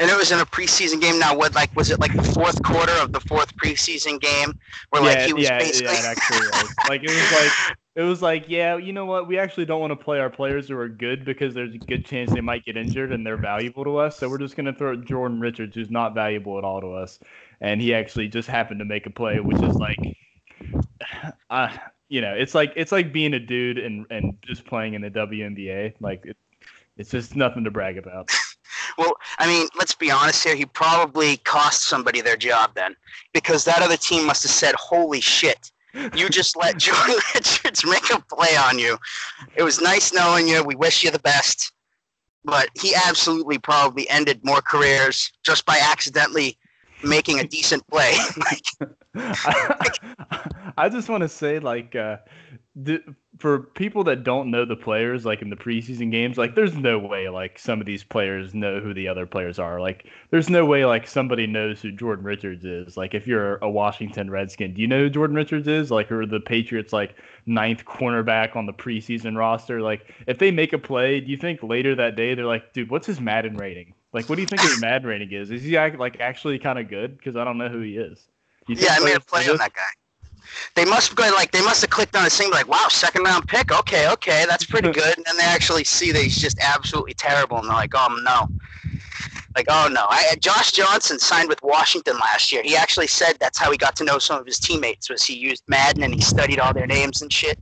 [0.00, 1.18] And it was in a preseason game.
[1.18, 4.54] Now, what like was it like the fourth quarter of the fourth preseason game
[4.88, 5.92] where like yeah, he was yeah, basically?
[5.92, 6.74] Yeah, it actually was.
[6.88, 9.28] like it was like it was like, yeah, you know what?
[9.28, 12.06] We actually don't want to play our players who are good because there's a good
[12.06, 14.18] chance they might get injured and they're valuable to us.
[14.18, 17.18] So we're just gonna throw Jordan Richards, who's not valuable at all to us,
[17.60, 19.98] and he actually just happened to make a play, which is like,
[21.50, 21.76] uh,
[22.08, 25.10] you know, it's like it's like being a dude and and just playing in the
[25.10, 25.92] WNBA.
[26.00, 26.38] Like it,
[26.96, 28.30] it's just nothing to brag about.
[28.98, 30.54] Well, I mean, let's be honest here.
[30.54, 32.96] He probably cost somebody their job then,
[33.32, 35.72] because that other team must have said, "Holy shit."
[36.14, 38.98] You just let Jordan Richards make a play on you.
[39.56, 40.62] It was nice knowing you.
[40.62, 41.72] We wish you the best.
[42.44, 46.56] But he absolutely probably ended more careers just by accidentally
[47.02, 48.14] making a decent play.
[48.38, 48.64] like,
[49.14, 52.16] I, I just want to say, like, uh,
[52.82, 53.02] th-
[53.40, 56.98] for people that don't know the players, like in the preseason games, like, there's no
[56.98, 59.80] way, like, some of these players know who the other players are.
[59.80, 62.96] Like, there's no way, like, somebody knows who Jordan Richards is.
[62.96, 65.90] Like, if you're a Washington Redskin, do you know who Jordan Richards is?
[65.90, 67.16] Like, or the Patriots, like,
[67.46, 69.80] ninth cornerback on the preseason roster?
[69.80, 72.90] Like, if they make a play, do you think later that day they're like, dude,
[72.90, 73.94] what's his Madden rating?
[74.12, 75.50] Like, what do you think his Madden rating is?
[75.50, 77.16] Is he like actually kind of good?
[77.16, 78.26] Because I don't know who he is.
[78.68, 79.82] Yeah, I made a play on that guy.
[80.74, 83.46] They must go like they must have clicked on his thing like, wow, second round
[83.46, 83.72] pick.
[83.72, 85.16] Okay, okay, that's pretty good.
[85.16, 88.48] And then they actually see that he's just absolutely terrible, and they're like, oh no,
[89.56, 90.06] like oh no.
[90.08, 92.62] I, uh, Josh Johnson signed with Washington last year.
[92.62, 95.34] He actually said that's how he got to know some of his teammates was he
[95.34, 97.58] used Madden and he studied all their names and shit.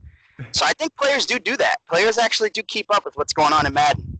[0.53, 1.79] So I think players do do that.
[1.89, 4.19] Players actually do keep up with what's going on in Madden.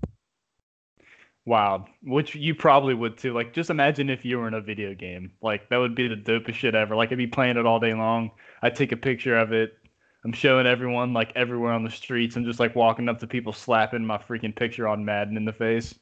[1.49, 3.33] Wow, which you probably would too.
[3.33, 5.33] Like, just imagine if you were in a video game.
[5.41, 6.95] Like, that would be the dopest shit ever.
[6.95, 8.33] Like, I'd be playing it all day long.
[8.63, 9.77] I'd take a picture of it.
[10.25, 12.37] I'm showing everyone, like, everywhere on the streets.
[12.37, 15.53] I'm just, like, walking up to people, slapping my freaking picture on Madden in the
[15.53, 15.95] face.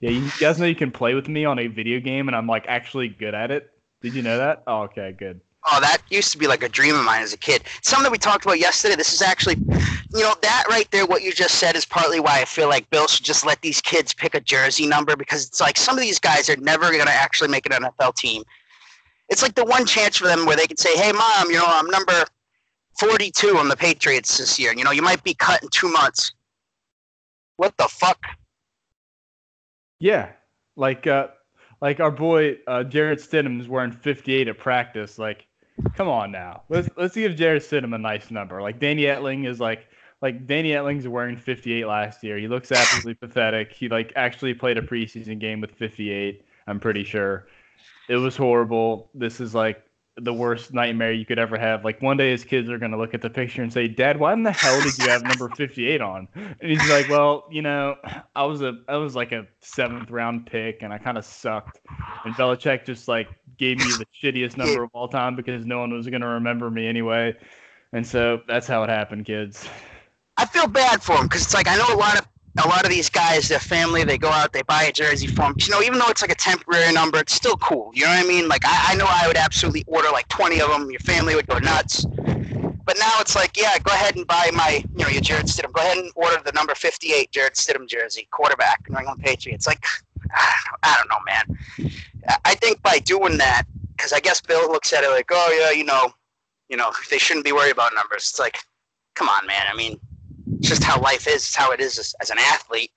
[0.00, 2.46] Yeah, you guys know you can play with me on a video game, and I'm,
[2.46, 3.70] like, actually good at it.
[4.02, 4.62] Did you know that?
[4.66, 5.40] Oh, okay, good.
[5.68, 7.64] Oh, that used to be like a dream of mine as a kid.
[7.82, 8.94] Something we talked about yesterday.
[8.94, 12.40] This is actually, you know, that right there, what you just said is partly why
[12.40, 15.60] I feel like Bill should just let these kids pick a jersey number because it's
[15.60, 18.44] like some of these guys are never going to actually make an NFL team.
[19.28, 21.64] It's like the one chance for them where they can say, hey, mom, you know,
[21.66, 22.24] I'm number
[22.98, 24.72] 42 on the Patriots this year.
[24.76, 26.32] You know, you might be cut in two months.
[27.56, 28.24] What the fuck?
[29.98, 30.30] Yeah.
[30.76, 31.28] Like, uh,
[31.80, 35.18] like our boy uh, Jarrett Stidham is wearing 58 at practice.
[35.18, 35.46] Like,
[35.94, 36.62] come on now.
[36.68, 38.62] Let's let's give Jarrett Stidham a nice number.
[38.62, 39.86] Like Danny Etling is like
[40.22, 42.38] like Danny Etling's wearing 58 last year.
[42.38, 43.72] He looks absolutely pathetic.
[43.72, 46.44] He like actually played a preseason game with 58.
[46.66, 47.46] I'm pretty sure.
[48.08, 49.10] It was horrible.
[49.14, 49.82] This is like
[50.18, 51.84] the worst nightmare you could ever have.
[51.84, 54.32] Like one day his kids are gonna look at the picture and say, "Dad, why
[54.32, 57.96] in the hell did you have number 58 on?" And he's like, "Well, you know,
[58.34, 61.80] I was a I was like a seventh round pick, and I kind of sucked."
[62.24, 65.92] And Belichick just like gave me the shittiest number of all time because no one
[65.92, 67.36] was gonna remember me anyway.
[67.92, 69.68] And so that's how it happened, kids.
[70.36, 72.26] I feel bad for him because it's like I know a lot of
[72.58, 75.42] a lot of these guys, their family, they go out, they buy a jersey for
[75.42, 75.54] them.
[75.58, 77.90] You know, even though it's like a temporary number, it's still cool.
[77.94, 78.48] You know what I mean?
[78.48, 80.90] Like, I, I know I would absolutely order like 20 of them.
[80.90, 82.06] Your family would go nuts.
[82.86, 85.72] But now it's like, yeah, go ahead and buy my, you know, your Jarrett Stidham.
[85.72, 89.66] Go ahead and order the number 58 Jarrett Stidham jersey, quarterback, New England Patriots.
[89.66, 89.84] Like,
[90.34, 92.38] I don't, know, I don't know, man.
[92.44, 93.64] I think by doing that,
[93.96, 96.12] because I guess Bill looks at it like, oh yeah, you know,
[96.68, 98.28] you know, they shouldn't be worried about numbers.
[98.28, 98.58] It's like,
[99.14, 99.64] come on, man.
[99.70, 99.98] I mean,
[100.58, 101.42] it's just how life is.
[101.42, 102.92] It's how it is as, as an athlete.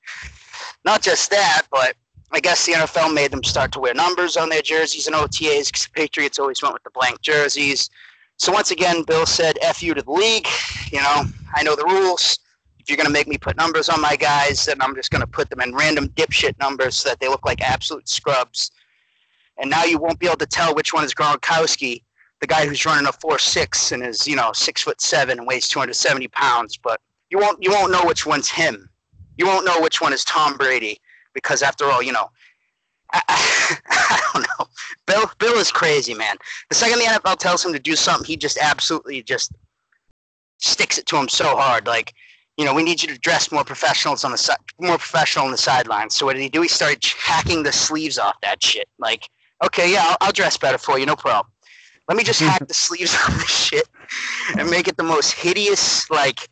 [0.85, 1.95] Not just that, but
[2.31, 5.67] I guess the NFL made them start to wear numbers on their jerseys and OTAs
[5.67, 7.89] because the Patriots always went with the blank jerseys.
[8.37, 10.47] So once again, Bill said, F you to the league.
[10.91, 12.39] You know, I know the rules.
[12.79, 15.21] If you're going to make me put numbers on my guys, then I'm just going
[15.21, 18.71] to put them in random dipshit numbers so that they look like absolute scrubs.
[19.57, 22.03] And now you won't be able to tell which one is Gronkowski,
[22.39, 25.67] the guy who's running a 4'6 and is, you know, six foot seven and weighs
[25.67, 26.77] 270 pounds.
[26.77, 28.89] But you won't you won't know which one's him.
[29.37, 30.99] You won't know which one is Tom Brady
[31.33, 32.29] because after all, you know,
[33.13, 34.65] I, I, I, don't know.
[35.05, 36.35] Bill Bill is crazy, man.
[36.69, 39.53] The second the NFL tells him to do something, he just absolutely just
[40.57, 41.87] sticks it to him so hard.
[41.87, 42.13] Like,
[42.57, 45.51] you know, we need you to dress more professionals on the side, more professional on
[45.51, 46.15] the sidelines.
[46.15, 46.61] So what did he do?
[46.61, 48.87] He started hacking the sleeves off that shit.
[48.97, 49.29] Like,
[49.63, 51.51] okay, yeah, I'll, I'll dress better for you, no problem.
[52.09, 53.87] Let me just hack the sleeves off the shit
[54.57, 56.48] and make it the most hideous, like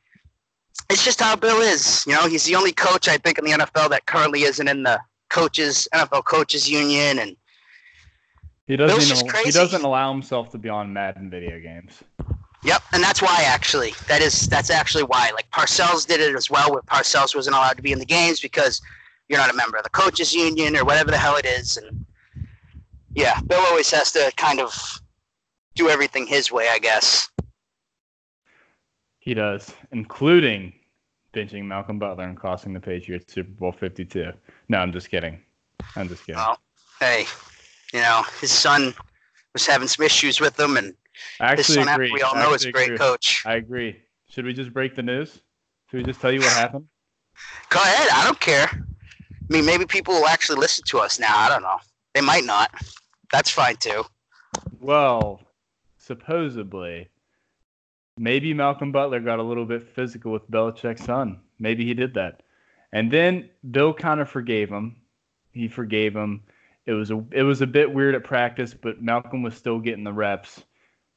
[0.89, 2.05] it's just how Bill is.
[2.07, 4.83] You know, he's the only coach I think in the NFL that currently isn't in
[4.83, 4.99] the
[5.29, 7.35] coaches NFL coaches union, and
[8.67, 9.35] he doesn't.
[9.45, 12.03] he doesn't allow himself to be on Madden video games.
[12.63, 15.31] Yep, and that's why actually that is that's actually why.
[15.33, 18.39] Like Parcells did it as well, where Parcells wasn't allowed to be in the games
[18.39, 18.81] because
[19.27, 22.05] you're not a member of the coaches union or whatever the hell it is, and
[23.13, 25.01] yeah, Bill always has to kind of
[25.75, 27.29] do everything his way, I guess.
[29.19, 30.73] He does, including
[31.33, 34.31] benching Malcolm Butler and costing the Patriots Super Bowl 52.
[34.69, 35.39] No, I'm just kidding.
[35.95, 36.37] I'm just kidding.
[36.37, 36.59] Well,
[36.99, 37.25] hey,
[37.93, 38.93] you know, his son
[39.53, 40.93] was having some issues with him, and
[41.39, 42.11] I actually his son, agree.
[42.11, 42.97] we all know, is a great agree.
[42.97, 43.43] coach.
[43.45, 44.01] I agree.
[44.29, 45.41] Should we just break the news?
[45.89, 46.87] Should we just tell you what happened?
[47.69, 48.07] Go ahead.
[48.13, 48.69] I don't care.
[48.69, 51.37] I mean, maybe people will actually listen to us now.
[51.37, 51.77] I don't know.
[52.13, 52.71] They might not.
[53.31, 54.03] That's fine too.
[54.79, 55.41] Well,
[55.97, 57.09] supposedly,
[58.17, 61.39] maybe Malcolm Butler got a little bit physical with Belichick's son.
[61.59, 62.43] Maybe he did that.
[62.91, 64.95] And then Bill kind of forgave him.
[65.51, 66.43] He forgave him.
[66.85, 70.03] It was a it was a bit weird at practice, but Malcolm was still getting
[70.03, 70.63] the reps.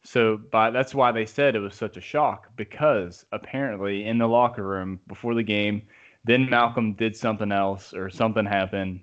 [0.03, 4.26] So by that's why they said it was such a shock because apparently in the
[4.26, 5.82] locker room before the game,
[6.24, 9.01] then Malcolm did something else or something happened,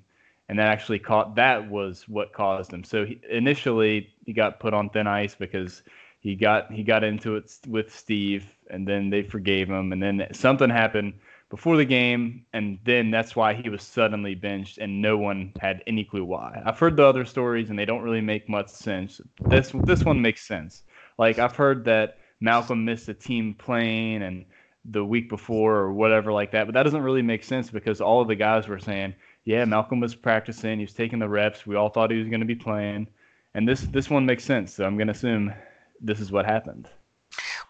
[0.50, 2.84] and that actually caught that was what caused him.
[2.84, 5.84] So he, initially he got put on thin ice because
[6.28, 10.28] he got he got into it with Steve, and then they forgave him, and then
[10.34, 11.14] something happened
[11.50, 15.82] before the game, and then that's why he was suddenly benched, and no one had
[15.88, 16.62] any clue why.
[16.66, 19.22] I've heard the other stories, and they don't really make much sense.
[19.48, 20.84] This this one makes sense.
[21.18, 24.44] Like I've heard that Malcolm missed a team plane and
[24.84, 28.20] the week before or whatever like that, but that doesn't really make sense because all
[28.20, 29.16] of the guys were saying,
[29.46, 32.42] yeah, Malcolm was practicing, he was taking the reps, we all thought he was going
[32.42, 33.08] to be playing,
[33.54, 34.74] and this this one makes sense.
[34.74, 35.54] So I'm going to assume
[36.02, 36.88] this is what happened.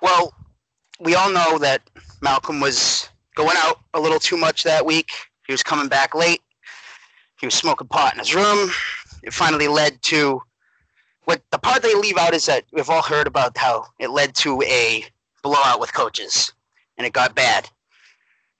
[0.01, 0.34] Well,
[0.99, 1.82] we all know that
[2.21, 5.11] Malcolm was going out a little too much that week.
[5.45, 6.41] He was coming back late.
[7.39, 8.71] He was smoking pot in his room.
[9.23, 10.41] It finally led to
[11.25, 14.34] what the part they leave out is that we've all heard about how it led
[14.36, 15.05] to a
[15.43, 16.51] blowout with coaches
[16.97, 17.69] and it got bad.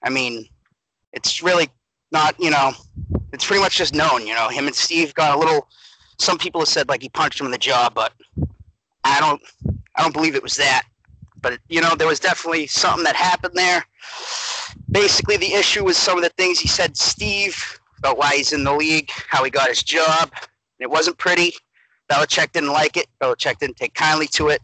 [0.04, 0.48] I mean,
[1.14, 1.70] it's really
[2.12, 2.74] not, you know,
[3.34, 4.50] it's pretty much just known, you know.
[4.50, 5.68] Him and Steve got a little
[6.20, 8.14] some people have said like he punched him in the jaw, but
[9.08, 9.42] I don't
[9.96, 10.84] I don't believe it was that.
[11.42, 13.86] But you know, there was definitely something that happened there.
[14.90, 18.64] Basically, the issue was some of the things he said Steve about why he's in
[18.64, 20.32] the league, how he got his job.
[20.32, 21.54] And It wasn't pretty.
[22.12, 23.08] Belichick didn't like it.
[23.22, 24.62] Belichick didn't take kindly to it.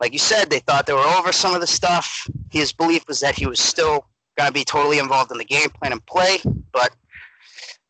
[0.00, 2.28] Like you said, they thought they were over some of the stuff.
[2.50, 5.68] His belief was that he was still going to be totally involved in the game
[5.70, 6.38] plan and play.
[6.72, 6.90] But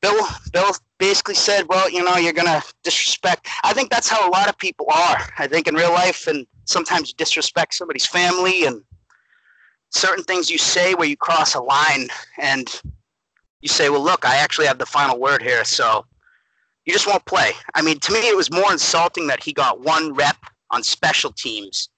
[0.03, 4.29] Bill, Bill basically said, "Well, you know, you're going to disrespect." I think that's how
[4.29, 5.19] a lot of people are.
[5.39, 8.83] I think in real life, and sometimes you disrespect somebody's family and
[9.91, 12.81] certain things you say where you cross a line and
[13.61, 16.07] you say, well, look, I actually have the final word here, so
[16.85, 17.53] you just won't play.
[17.75, 20.39] I mean, to me, it was more insulting that he got one rep
[20.71, 21.91] on special teams.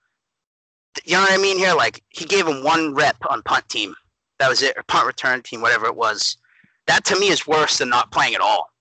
[1.05, 1.75] You know what I mean here?
[1.75, 3.95] Like, he gave him one rep on punt team.
[4.39, 6.37] That was it, or punt return team, whatever it was.
[6.89, 8.72] That to me is worse than not playing at all.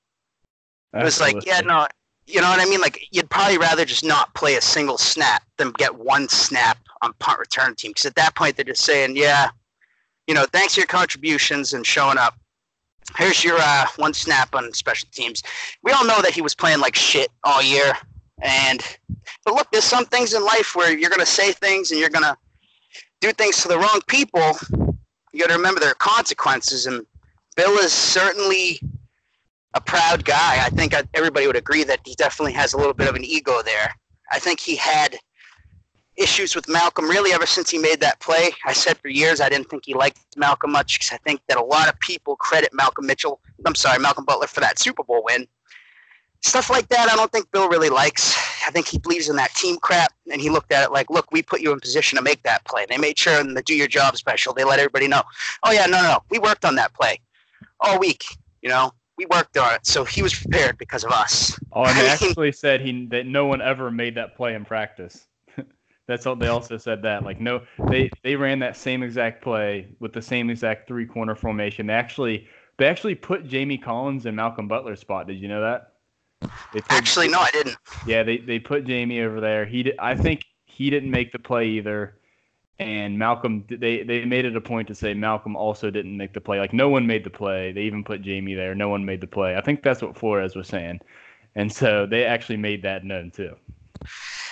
[0.93, 1.87] It was like, yeah, no,
[2.27, 2.81] you know what I mean?
[2.81, 7.13] Like, you'd probably rather just not play a single snap than get one snap on
[7.19, 7.91] punt return team.
[7.91, 9.49] Because at that point, they're just saying, yeah,
[10.27, 12.37] you know, thanks for your contributions and showing up.
[13.17, 15.43] Here's your uh, one snap on special teams.
[15.83, 17.93] We all know that he was playing like shit all year.
[18.41, 18.81] And,
[19.43, 22.09] but look, there's some things in life where you're going to say things and you're
[22.09, 22.37] going to
[23.19, 24.57] do things to the wrong people.
[25.33, 26.85] You got to remember there are consequences.
[26.85, 27.05] And
[27.55, 28.79] Bill is certainly
[29.73, 30.63] a proud guy.
[30.63, 33.61] I think everybody would agree that he definitely has a little bit of an ego
[33.63, 33.93] there.
[34.31, 35.17] I think he had
[36.17, 38.49] issues with Malcolm really ever since he made that play.
[38.65, 41.57] I said for years I didn't think he liked Malcolm much because I think that
[41.57, 45.23] a lot of people credit Malcolm Mitchell, I'm sorry, Malcolm Butler for that Super Bowl
[45.23, 45.47] win.
[46.43, 48.35] Stuff like that, I don't think Bill really likes.
[48.67, 51.31] I think he believes in that team crap, and he looked at it like, look,
[51.31, 52.85] we put you in position to make that play.
[52.89, 55.21] They made sure in the do your job special, they let everybody know,
[55.63, 57.19] oh, yeah, no, no, we worked on that play
[57.79, 58.23] all week,
[58.61, 58.91] you know,
[59.21, 61.59] we worked on it, so he was prepared because of us.
[61.71, 65.27] Oh, and they actually said he that no one ever made that play in practice.
[66.07, 66.35] That's all.
[66.35, 70.21] They also said that like no, they they ran that same exact play with the
[70.21, 71.87] same exact three corner formation.
[71.87, 72.47] They actually
[72.77, 75.27] they actually put Jamie Collins in Malcolm Butler's spot.
[75.27, 75.93] Did you know that?
[76.73, 77.77] Put, actually, no, I didn't.
[78.05, 79.65] Yeah, they they put Jamie over there.
[79.65, 82.17] He did, I think he didn't make the play either
[82.81, 86.41] and Malcolm they they made it a point to say Malcolm also didn't make the
[86.41, 86.59] play.
[86.59, 87.71] Like no one made the play.
[87.71, 88.73] They even put Jamie there.
[88.73, 89.55] No one made the play.
[89.55, 90.99] I think that's what Flores was saying.
[91.55, 93.55] And so they actually made that known too.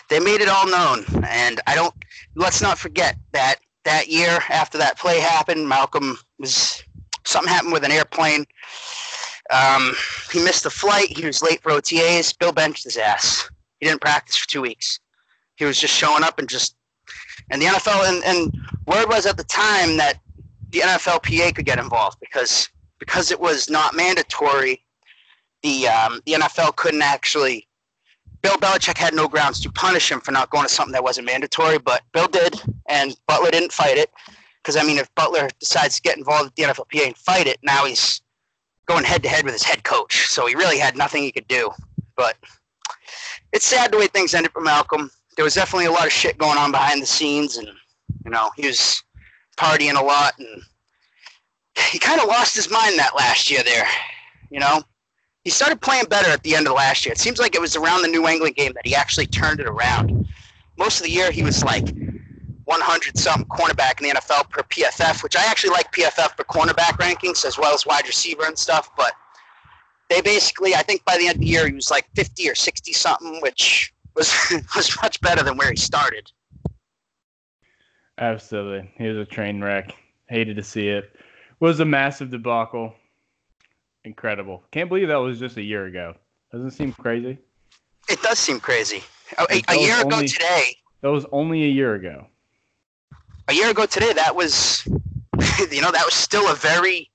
[0.10, 1.06] They made it all known.
[1.28, 1.94] And I don't
[2.36, 3.56] let's not forget that
[3.86, 6.84] that year after that play happened, Malcolm was
[7.26, 8.46] something happened with an airplane.
[9.52, 9.96] Um,
[10.32, 11.18] he missed the flight.
[11.18, 12.38] He was late for OTAs.
[12.38, 13.50] Bill benched his ass.
[13.80, 15.00] He didn't practice for two weeks.
[15.56, 16.76] He was just showing up and just
[17.50, 18.54] and the NFL and, and
[18.86, 20.20] word was at the time that
[20.72, 22.69] the NFLPA could get involved because
[22.99, 24.84] because it was not mandatory.
[25.64, 27.68] The um, the NFL couldn't actually.
[28.41, 31.26] Bill Belichick had no grounds to punish him for not going to something that wasn't
[31.28, 34.11] mandatory, but Bill did, and Butler didn't fight it.
[34.61, 37.57] Because I mean, if Butler decides to get involved with the NFLPA and fight it,
[37.64, 38.22] now he's
[38.86, 40.28] going head to head with his head coach.
[40.28, 41.69] So he really had nothing he could do.
[42.15, 42.38] But
[43.52, 46.38] it's sad the way things ended for Malcolm there was definitely a lot of shit
[46.38, 47.70] going on behind the scenes, and
[48.26, 49.02] you know he was
[49.56, 50.61] partying a lot, and
[51.91, 53.88] he kind of lost his mind that last year there.
[54.49, 54.84] You know,
[55.45, 57.14] he started playing better at the end of last year.
[57.14, 59.66] It seems like it was around the New England game that he actually turned it
[59.66, 60.28] around.
[60.78, 61.88] Most of the year he was like
[62.66, 66.99] 100 something cornerback in the NFL per PFF, which I actually like PFF for cornerback
[66.99, 68.91] rankings as well as wide receiver and stuff.
[68.98, 69.14] But
[70.10, 72.56] they basically, I think by the end of the year, he was like 50 or
[72.56, 76.32] 60 something, which was was much better than where he started.
[78.20, 79.96] Absolutely, he was a train wreck.
[80.28, 81.12] Hated to see it.
[81.60, 82.94] Was a massive debacle.
[84.04, 84.64] Incredible.
[84.72, 86.14] Can't believe that was just a year ago.
[86.52, 87.38] Doesn't seem crazy?
[88.08, 89.04] It does seem crazy.
[89.38, 92.28] A, a, year ago only- today, That was only a year ago.
[93.48, 94.84] a year ago today, that was,
[95.72, 97.10] you know, that was still a very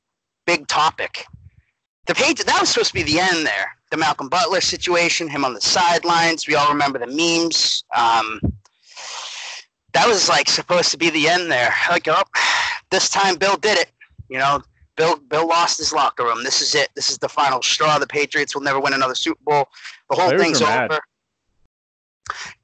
[0.47, 1.25] big topic.
[2.07, 3.77] The page that was supposed to be the end there.
[3.95, 6.49] The Malcolm Butler situation, him on the sidelines.
[6.49, 7.85] We all remember the memes.
[7.95, 8.41] Um,
[9.93, 11.73] that was like supposed to be the end there.
[11.89, 12.25] Like, oh,
[12.91, 13.93] this time Bill did it.
[14.29, 14.61] You know,
[14.97, 16.43] Bill Bill lost his locker room.
[16.43, 16.89] This is it.
[16.97, 18.01] This is the final straw.
[18.01, 19.69] The Patriots will never win another Super Bowl.
[20.11, 20.91] The whole Players thing's mad.
[20.91, 21.01] over.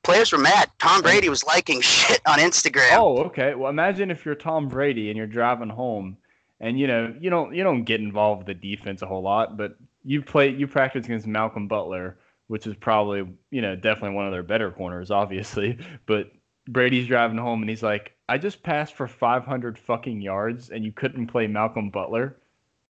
[0.03, 0.69] Players were mad.
[0.81, 2.99] Tom Brady was liking shit on Instagram.
[2.99, 3.55] Oh, okay.
[3.55, 6.17] Well, imagine if you're Tom Brady and you're driving home,
[6.59, 9.57] and you know you don't you don't get involved with the defense a whole lot,
[9.57, 12.19] but you play you practice against Malcolm Butler,
[12.49, 15.79] which is probably you know definitely one of their better corners, obviously.
[16.07, 16.33] But
[16.69, 20.93] Brady's driving home and he's like, "I just passed for 500 fucking yards, and you
[20.93, 22.37] couldn't play Malcolm Butler."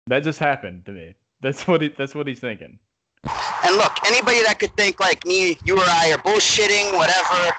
[0.08, 1.14] That just happened to me.
[1.40, 2.78] That's what he, that's what he's thinking.
[3.24, 7.54] And look, anybody that could think like me, you or I are bullshitting, whatever,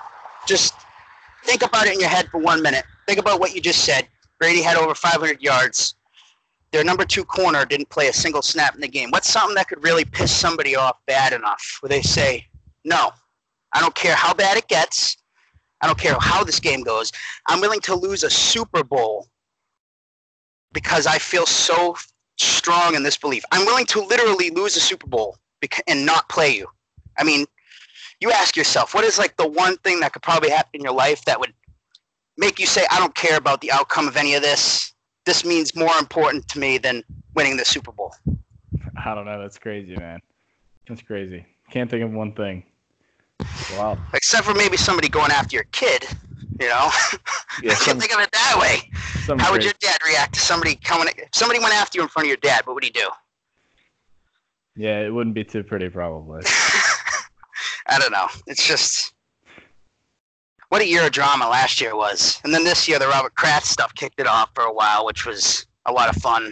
[0.45, 0.73] just
[1.45, 2.83] think about it in your head for one minute.
[3.07, 4.07] Think about what you just said.
[4.39, 5.95] Brady had over 500 yards.
[6.73, 9.11] Their number two corner didn't play a single snap in the game.
[9.11, 12.47] What's something that could really piss somebody off bad enough where they say,
[12.83, 13.11] no,
[13.73, 15.15] I don't care how bad it gets.
[15.81, 17.11] I don't care how this game goes.
[17.47, 19.27] I'm willing to lose a Super Bowl
[20.71, 21.95] because I feel so
[22.39, 23.43] strong in this belief.
[23.51, 25.37] I'm willing to literally lose a Super Bowl
[25.85, 26.67] and not play you.
[27.19, 27.45] I mean,
[28.19, 30.93] you ask yourself, what is like the one thing that could probably happen in your
[30.93, 31.53] life that would
[32.35, 34.92] make you say, I don't care about the outcome of any of this.
[35.25, 37.03] This means more important to me than
[37.35, 38.13] winning the Super Bowl.
[39.03, 39.41] I don't know.
[39.41, 40.19] That's crazy, man.
[40.87, 41.45] That's crazy.
[41.69, 42.63] Can't think of one thing.
[43.73, 43.97] Wow.
[44.13, 46.05] Except for maybe somebody going after your kid,
[46.59, 46.89] you know?
[47.61, 48.91] Yeah, I can't think of it that way.
[49.25, 51.07] some How would your dad react to somebody coming?
[51.17, 53.09] If somebody went after you in front of your dad, what would he do?
[54.75, 56.41] Yeah, it wouldn't be too pretty, probably.
[57.87, 58.27] I don't know.
[58.47, 59.12] It's just
[60.73, 63.67] what a year of drama last year was, and then this year the Robert Kraft
[63.67, 66.51] stuff kicked it off for a while, which was a lot of fun.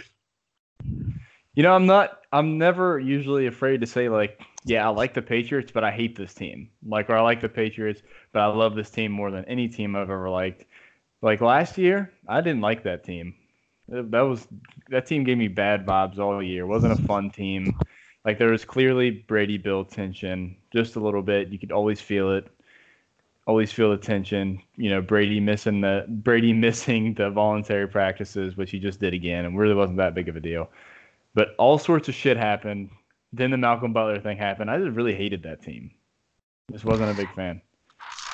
[1.54, 2.20] You know, I'm not.
[2.30, 6.16] I'm never usually afraid to say like, yeah, I like the Patriots, but I hate
[6.16, 6.70] this team.
[6.86, 9.96] Like, or I like the Patriots, but I love this team more than any team
[9.96, 10.66] I've ever liked.
[11.20, 13.34] Like last year, I didn't like that team.
[13.88, 14.46] That was
[14.90, 16.62] that team gave me bad vibes all year.
[16.62, 17.76] It wasn't a fun team.
[18.24, 21.48] Like there was clearly Brady Bill tension, just a little bit.
[21.48, 22.46] You could always feel it.
[23.46, 24.62] Always feel the tension.
[24.76, 29.44] You know, Brady missing the Brady missing the voluntary practices, which he just did again,
[29.44, 30.70] and really wasn't that big of a deal.
[31.34, 32.90] But all sorts of shit happened.
[33.32, 34.70] Then the Malcolm Butler thing happened.
[34.70, 35.90] I just really hated that team.
[36.70, 37.62] Just wasn't a big fan.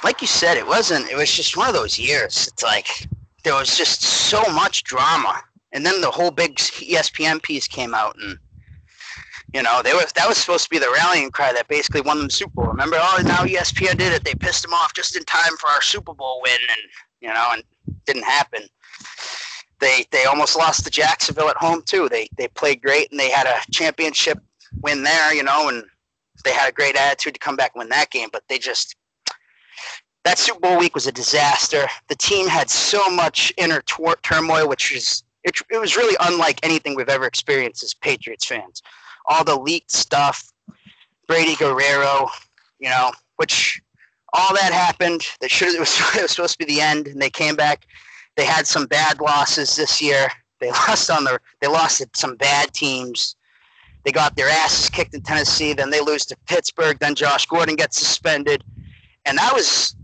[0.02, 1.10] Like you said, it wasn't.
[1.10, 2.48] It was just one of those years.
[2.48, 3.08] It's like
[3.44, 8.16] there was just so much drama, and then the whole big ESPN piece came out,
[8.20, 8.38] and
[9.54, 12.18] you know, they was that was supposed to be the rallying cry that basically won
[12.18, 12.66] them the Super Bowl.
[12.66, 12.98] Remember?
[13.00, 14.24] Oh, now ESPN did it.
[14.24, 16.80] They pissed them off just in time for our Super Bowl win, and
[17.20, 17.62] you know, and
[18.04, 18.62] didn't happen.
[19.80, 22.08] They they almost lost to Jacksonville at home too.
[22.08, 24.38] They they played great and they had a championship
[24.82, 25.82] win there, you know, and
[26.44, 28.96] they had a great attitude to come back and win that game, but they just
[30.24, 31.86] that Super Bowl week was a disaster.
[32.08, 36.60] The team had so much inner tor- turmoil, which is it, it was really unlike
[36.62, 38.82] anything we've ever experienced as Patriots fans.
[39.28, 40.52] All the leaked stuff,
[41.26, 42.28] Brady Guerrero,
[42.78, 43.80] you know, which
[44.32, 45.22] all that happened.
[45.40, 47.86] They should it was, it was supposed to be the end, and they came back.
[48.36, 50.28] They had some bad losses this year.
[50.60, 53.36] They lost on the they lost to some bad teams.
[54.04, 55.72] They got their asses kicked in Tennessee.
[55.72, 56.98] Then they lose to Pittsburgh.
[56.98, 58.64] Then Josh Gordon gets suspended,
[59.26, 59.94] and that was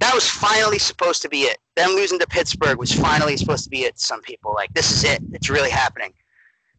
[0.00, 1.58] that was finally supposed to be it.
[1.76, 3.98] Them losing to Pittsburgh was finally supposed to be it.
[3.98, 5.20] Some people like this is it.
[5.32, 6.12] It's really happening.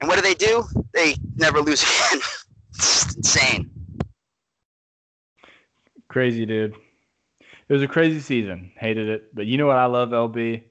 [0.05, 0.63] And what do they do?
[0.93, 2.21] They never lose again.
[2.75, 3.71] it's insane.
[6.09, 6.75] Crazy, dude.
[7.39, 8.71] It was a crazy season.
[8.77, 9.33] Hated it.
[9.33, 10.61] But you know what I love, LB?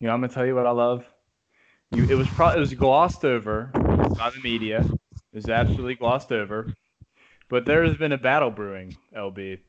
[0.00, 1.06] You know, I'm gonna tell you what I love.
[1.92, 4.80] You, it was probably it was glossed over by the media.
[4.82, 6.70] It was absolutely glossed over.
[7.48, 9.60] But there has been a battle brewing, LB.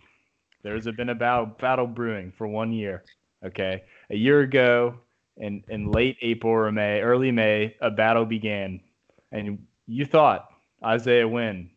[0.61, 3.05] There's been a battle battle brewing for one year.
[3.45, 4.99] Okay, a year ago,
[5.37, 8.81] in in late April or May, early May, a battle began,
[9.31, 10.49] and you thought
[10.83, 11.69] Isaiah Wynn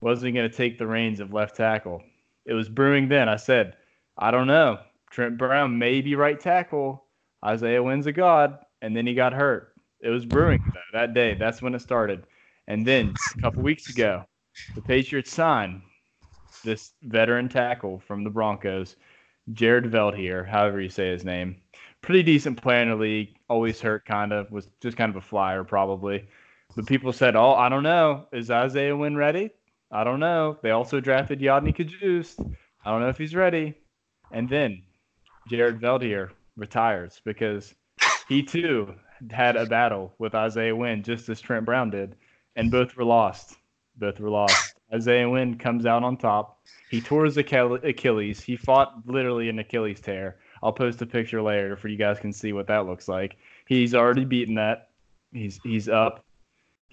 [0.00, 2.02] wasn't going to take the reins of left tackle.
[2.44, 3.28] It was brewing then.
[3.28, 3.76] I said,
[4.18, 4.78] I don't know.
[5.10, 7.04] Trent Brown may be right tackle.
[7.44, 9.74] Isaiah Wynn's a god, and then he got hurt.
[10.00, 11.34] It was brewing though, that day.
[11.34, 12.26] That's when it started.
[12.66, 14.24] And then a couple weeks ago,
[14.74, 15.82] the Patriots signed
[16.64, 18.96] this veteran tackle from the Broncos,
[19.52, 21.56] Jared Veldheer, however you say his name.
[22.00, 25.26] Pretty decent player in the league, always hurt kind of, was just kind of a
[25.26, 26.26] flyer probably.
[26.76, 28.26] But people said, oh, I don't know.
[28.32, 29.50] Is Isaiah Wynn ready?
[29.90, 30.58] I don't know.
[30.62, 32.54] They also drafted Yodny Cajuste.
[32.84, 33.74] I don't know if he's ready.
[34.32, 34.82] And then
[35.48, 37.74] Jared Veldheer retires because
[38.28, 38.94] he too
[39.30, 42.16] had a battle with Isaiah Wynn, just as Trent Brown did,
[42.56, 43.56] and both were lost.
[43.96, 44.74] Both were lost.
[44.92, 46.58] Isaiah Wynn comes out on top.
[46.90, 48.40] He tore his Achilles.
[48.40, 50.36] He fought literally an Achilles tear.
[50.62, 53.36] I'll post a picture later for you guys can see what that looks like.
[53.66, 54.88] He's already beaten that.
[55.32, 56.23] He's he's up.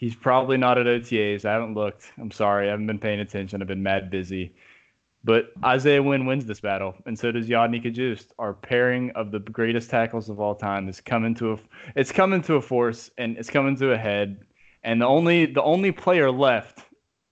[0.01, 1.45] He's probably not at OTAs.
[1.45, 2.11] I haven't looked.
[2.17, 2.67] I'm sorry.
[2.67, 3.61] I haven't been paying attention.
[3.61, 4.51] I've been mad busy.
[5.23, 8.29] But Isaiah Wynn wins this battle, and so does Yodny Cajuste.
[8.39, 11.59] Our pairing of the greatest tackles of all time is coming to a
[11.95, 14.43] it's coming to a force and it's coming to a head.
[14.83, 16.79] And the only the only player left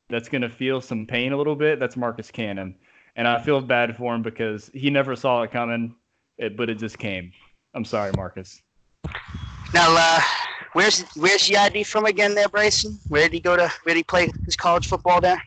[0.08, 2.76] that's gonna feel some pain a little bit, that's Marcus Cannon.
[3.16, 5.96] And I feel bad for him because he never saw it coming,
[6.38, 7.32] it, but it just came.
[7.74, 8.62] I'm sorry, Marcus.
[9.74, 10.22] Now, uh,
[10.74, 12.36] where's where's Yodny from again?
[12.36, 13.00] There, Bryson.
[13.08, 13.72] Where did he go to?
[13.84, 15.42] Where did he play his college football there?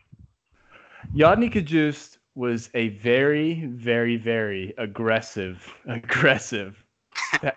[1.14, 6.82] Yodny Cajuste was a very, very, very aggressive, aggressive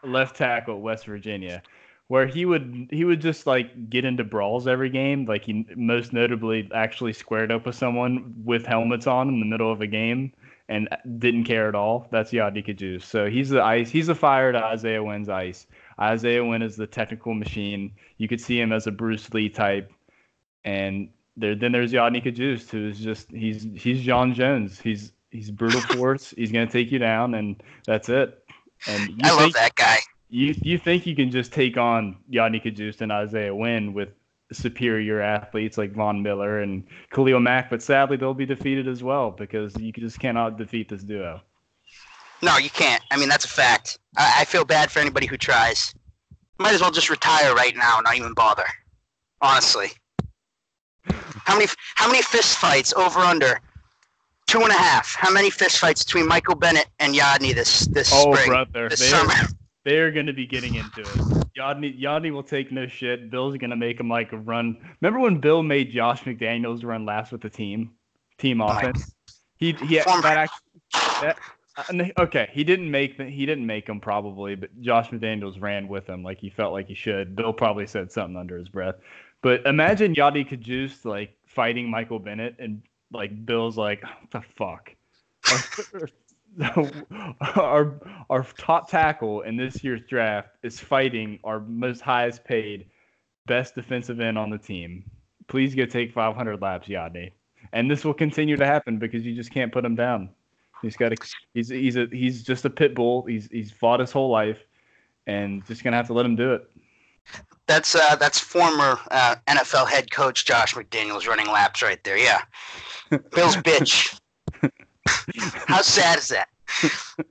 [0.04, 1.62] left tackle at West Virginia,
[2.08, 5.26] where he would he would just like get into brawls every game.
[5.26, 9.72] Like he most notably actually squared up with someone with helmets on in the middle
[9.72, 10.34] of a game
[10.68, 10.90] and
[11.20, 12.08] didn't care at all.
[12.12, 13.04] That's Yodny Cajuste.
[13.04, 13.90] So he's the ice.
[13.90, 15.68] He's the fire to Isaiah Wynn's ice.
[16.00, 17.94] Isaiah Wynn is the technical machine.
[18.18, 19.92] You could see him as a Bruce Lee type,
[20.64, 24.80] and there then there's Yodny Cajuste, who's just he's he's Jon Jones.
[24.80, 26.34] He's he's brutal force.
[26.38, 28.44] he's gonna take you down, and that's it.
[28.88, 30.00] And I love that guy.
[30.30, 34.10] You you think you can just take on Yodny Cajuste and Isaiah Wynn with
[34.52, 39.32] superior athletes like Von Miller and Khalil Mack, but sadly they'll be defeated as well
[39.32, 41.42] because you just cannot defeat this duo.
[42.41, 43.03] No, you can't.
[43.12, 43.99] I mean that's a fact.
[44.18, 45.94] I, I feel bad for anybody who tries.
[46.57, 48.66] Might as well just retire right now, not even bother.
[49.41, 49.90] Honestly.
[51.07, 53.60] How many how many fist fights over under?
[54.48, 55.16] Two and a half.
[55.16, 58.49] How many fist fights between Michael Bennett and Yodny this this oh, spring?
[58.49, 59.34] brother, this they summer.
[59.34, 59.48] are,
[59.84, 61.45] they are going to be getting into it.
[61.57, 63.32] Yodny Yodny will take no shit.
[63.32, 64.78] Bill's going to make him like a run.
[65.02, 67.91] Remember when Bill made Josh McDaniels run last with the team,
[68.38, 69.16] team offense?
[69.57, 70.60] He he that actually
[71.22, 71.38] that.
[71.77, 75.88] Uh, Okay, he didn't make the, he didn't make him probably, but Josh McDaniels ran
[75.88, 77.35] with him like he felt like he should.
[77.35, 78.95] Bill probably said something under his breath,
[79.41, 82.81] but imagine Yodny Cajuste like fighting Michael Bennett and
[83.11, 84.95] like Bill's like what the fuck.
[87.56, 87.99] our
[88.30, 92.88] our top tackle in this year's draft is fighting our most highest paid
[93.45, 95.03] best defensive end on the team.
[95.47, 97.31] Please go take 500 laps, Yodny.
[97.73, 100.30] And this will continue to happen because you just can't put him down.
[100.81, 101.15] He's got a
[101.53, 103.23] he's he's a he's just a pit bull.
[103.23, 104.60] He's he's fought his whole life,
[105.26, 106.69] and just gonna have to let him do it.
[107.68, 112.18] That's uh, that's former uh, NFL head coach Josh McDaniels running laps right there.
[112.18, 112.41] Yeah,
[113.34, 114.19] Bill's bitch.
[115.68, 116.49] How sad is that?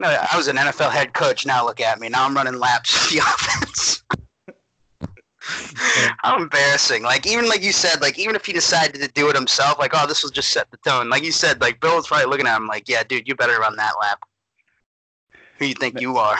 [0.00, 1.46] No, I was an NFL head coach.
[1.46, 2.08] Now look at me.
[2.08, 3.93] Now I'm running laps for the offense.
[6.22, 7.02] How embarrassing!
[7.02, 9.92] Like even like you said, like even if he decided to do it himself, like
[9.94, 11.10] oh this will just set the tone.
[11.10, 13.58] Like you said, like Bill was probably looking at him like, yeah, dude, you better
[13.58, 14.20] run that lap.
[15.58, 16.38] Who you think you are?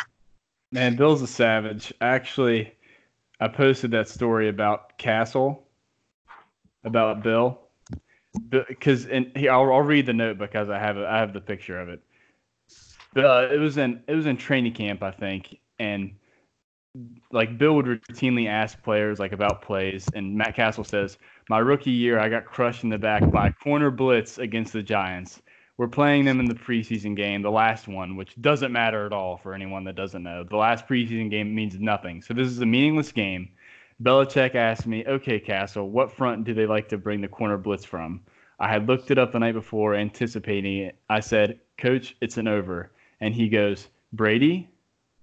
[0.73, 1.93] Man, Bill's a savage.
[2.01, 2.73] Actually,
[3.41, 5.69] I posted that story about Cassel,
[6.83, 7.61] about Bill,
[8.51, 11.41] because and here I'll, I'll read the note because I have a, I have the
[11.41, 12.01] picture of it.
[13.13, 16.13] But, uh, it was in it was in training camp, I think, and
[17.33, 21.19] like Bill would routinely ask players like about plays, and Matt Cassel says,
[21.49, 25.43] "My rookie year, I got crushed in the back by corner blitz against the Giants.
[25.77, 29.37] We're playing them in the preseason game, the last one, which doesn't matter at all
[29.37, 30.45] for anyone that doesn't know.
[30.45, 32.23] The last preseason game means nothing.
[32.23, 33.49] So this is a meaningless game.
[34.01, 37.85] Belichick asked me, okay, Cassel, what front do they like to bring the corner blitz
[37.85, 38.21] from?
[38.61, 40.97] I had looked it up the night before, anticipating it.
[41.09, 42.93] I said, Coach, it's an over.
[43.21, 44.69] And he goes, Brady?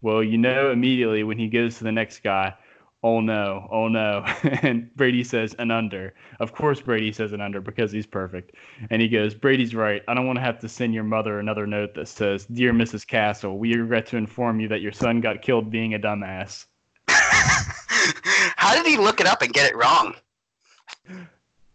[0.01, 2.55] Well, you know immediately when he goes to the next guy,
[3.03, 4.25] oh no, oh no.
[4.61, 6.13] and Brady says an under.
[6.39, 8.55] Of course, Brady says an under because he's perfect.
[8.89, 10.01] And he goes, Brady's right.
[10.07, 13.05] I don't want to have to send your mother another note that says, Dear Mrs.
[13.05, 16.65] Cassel, we regret to inform you that your son got killed being a dumbass.
[17.07, 20.15] How did he look it up and get it wrong?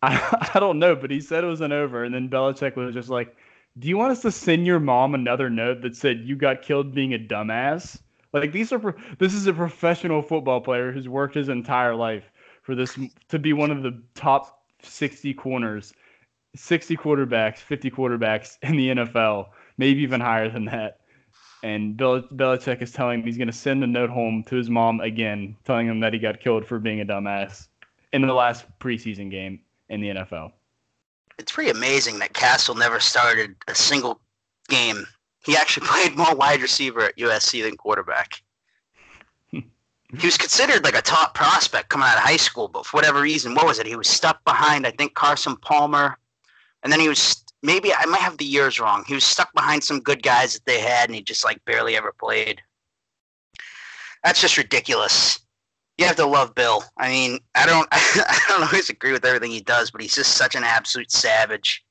[0.02, 2.04] I, I don't know, but he said it was an over.
[2.04, 3.36] And then Belichick was just like,
[3.78, 6.94] Do you want us to send your mom another note that said you got killed
[6.94, 8.00] being a dumbass?
[8.40, 12.30] Like these are this is a professional football player who's worked his entire life
[12.62, 12.98] for this
[13.28, 15.92] to be one of the top 60 corners
[16.56, 19.48] 60 quarterbacks, 50 quarterbacks in the NFL,
[19.78, 21.00] maybe even higher than that.
[21.62, 24.70] And Bel- Belichick is telling him he's going to send a note home to his
[24.70, 27.68] mom again, telling him that he got killed for being a dumbass
[28.12, 30.52] in the last preseason game in the NFL.
[31.38, 34.20] It's pretty amazing that Cassel never started a single
[34.68, 35.06] game.
[35.46, 38.42] He actually played more wide receiver at USC than quarterback.
[39.52, 39.62] he
[40.26, 43.54] was considered like a top prospect coming out of high school, but for whatever reason,
[43.54, 43.86] what was it?
[43.86, 46.18] He was stuck behind, I think, Carson Palmer,
[46.82, 49.04] and then he was maybe I might have the years wrong.
[49.06, 51.96] He was stuck behind some good guys that they had, and he just like barely
[51.96, 52.60] ever played.
[54.24, 55.38] That's just ridiculous.
[55.98, 56.84] You have to love Bill.
[56.98, 60.32] I mean, I don't I don't always agree with everything he does, but he's just
[60.32, 61.84] such an absolute savage.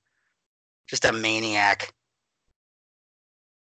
[0.88, 1.94] Just a maniac.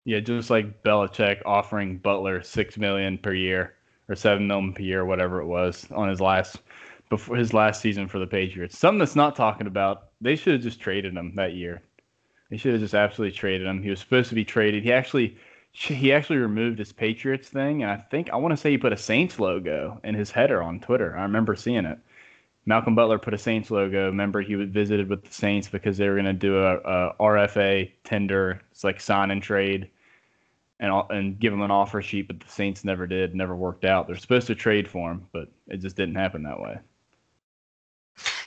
[0.06, 3.76] Yeah, just like Belichick offering Butler six million per year
[4.10, 6.58] or seven million per year, whatever it was, on his last
[7.10, 8.78] before his last season for the Patriots.
[8.78, 10.10] Something that's not talking about.
[10.20, 11.82] They should have just traded him that year.
[12.50, 13.82] They should have just absolutely traded him.
[13.82, 14.84] He was supposed to be traded.
[14.84, 15.38] He actually
[15.72, 18.94] he actually removed his Patriots thing, and I think I want to say he put
[18.94, 21.18] a Saints logo in his header on Twitter.
[21.18, 21.98] I remember seeing it.
[22.66, 24.06] Malcolm Butler put a Saints logo.
[24.06, 27.92] Remember, he visited with the Saints because they were going to do a, a, RFA
[28.04, 28.62] tender.
[28.72, 29.90] It's like sign and trade,
[30.80, 33.36] and and give him an offer sheet, but the Saints never did.
[33.36, 34.08] Never worked out.
[34.08, 36.78] They're supposed to trade for him, but it just didn't happen that way.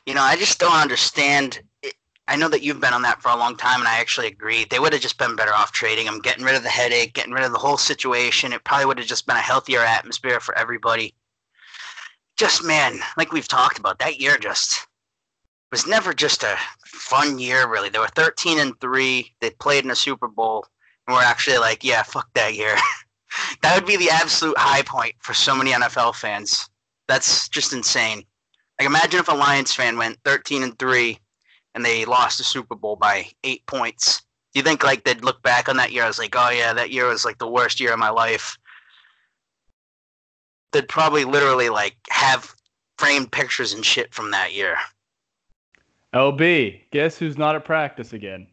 [0.06, 1.60] You know, I just don't understand.
[2.28, 4.64] I know that you've been on that for a long time, and I actually agree.
[4.64, 7.32] They would have just been better off trading him, getting rid of the headache, getting
[7.32, 8.52] rid of the whole situation.
[8.52, 11.14] It probably would have just been a healthier atmosphere for everybody.
[12.36, 14.86] Just, man, like we've talked about, that year just
[15.72, 16.56] was never just a
[16.86, 17.88] fun year, really.
[17.88, 19.34] They were 13 and 3.
[19.40, 20.66] They played in a Super Bowl,
[21.06, 22.76] and we're actually like, yeah, fuck that year.
[23.62, 26.68] that would be the absolute high point for so many NFL fans.
[27.08, 28.22] That's just insane.
[28.78, 31.18] Like imagine if a Lions fan went 13 and 3
[31.74, 34.22] and they lost the Super Bowl by 8 points.
[34.52, 36.90] Do you think like they'd look back on that year as like, "Oh yeah, that
[36.90, 38.56] year was like the worst year of my life."
[40.72, 42.54] They'd probably literally like have
[42.98, 44.76] framed pictures and shit from that year.
[46.14, 48.46] LB, guess who's not at practice again?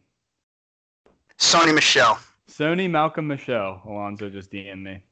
[1.38, 2.18] Sony Michel.
[2.48, 3.82] Sony Malcolm Michel.
[3.86, 5.02] Alonzo just DM'd me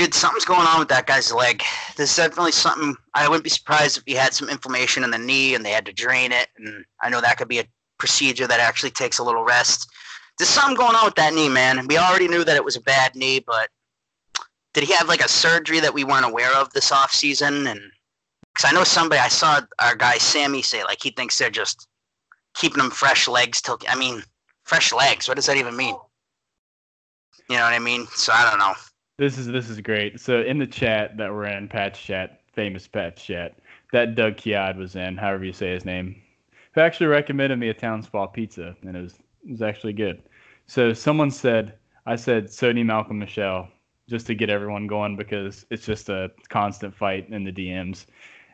[0.00, 1.62] dude, something's going on with that guy's leg.
[1.96, 2.96] There's definitely something.
[3.12, 5.84] I wouldn't be surprised if he had some inflammation in the knee and they had
[5.86, 6.48] to drain it.
[6.56, 7.64] And I know that could be a
[7.98, 9.90] procedure that actually takes a little rest.
[10.38, 11.86] There's something going on with that knee, man.
[11.86, 13.68] We already knew that it was a bad knee, but
[14.72, 17.66] did he have like a surgery that we weren't aware of this off season?
[17.66, 17.80] And
[18.54, 21.88] because I know somebody, I saw our guy Sammy say like he thinks they're just
[22.54, 23.78] keeping him fresh legs till.
[23.88, 24.22] I mean,
[24.64, 25.28] fresh legs.
[25.28, 25.96] What does that even mean?
[27.48, 28.06] You know what I mean?
[28.14, 28.74] So I don't know.
[29.18, 30.20] This is this is great.
[30.20, 33.58] So in the chat that we're in, Patch Chat, famous Patch Chat,
[33.92, 36.22] that Doug Kyed was in, however you say his name,
[36.72, 39.14] who actually recommended me a Town Spa pizza, and it was
[39.44, 40.22] it was actually good.
[40.66, 41.74] So someone said,
[42.06, 43.68] I said Sony Malcolm Michel,
[44.10, 48.06] just to get everyone going because it's just a constant fight in the DMs.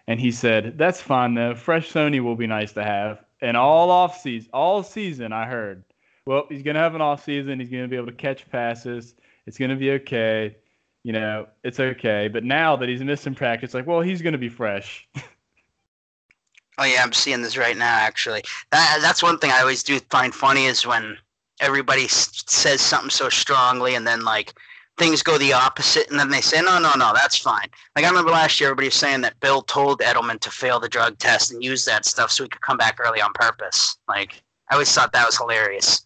[0.06, 1.54] And he said, That's fine though.
[1.54, 3.24] Fresh Sony will be nice to have.
[3.40, 5.82] And all off season all season I heard.
[6.26, 9.14] Well, he's gonna have an off season, he's gonna be able to catch passes
[9.46, 10.56] it's to be okay.
[11.04, 12.28] You know, it's okay.
[12.28, 15.08] But now that he's missing practice, like, well, he's to be fresh.
[16.78, 17.96] oh yeah, I'm seeing this right now.
[17.96, 18.42] Actually,
[18.72, 21.16] that, that's one thing I always do find funny is when
[21.60, 24.52] everybody says something so strongly, and then like
[24.98, 27.68] things go the opposite, and then they say, no, no, no, that's fine.
[27.94, 30.88] Like I remember last year, everybody was saying that Bill told Edelman to fail the
[30.88, 33.98] drug test and use that stuff so he could come back early on purpose.
[34.08, 36.02] Like I always thought that was hilarious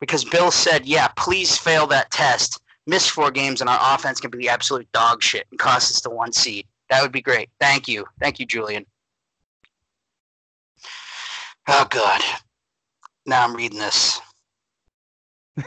[0.00, 4.30] because Bill said, "Yeah, please fail that test, miss four games, and our offense can
[4.30, 7.50] be the absolute dog shit and cost us the one seed." That would be great.
[7.60, 8.84] Thank you, thank you, Julian.
[11.68, 12.20] Oh God,
[13.26, 14.20] now I'm reading this.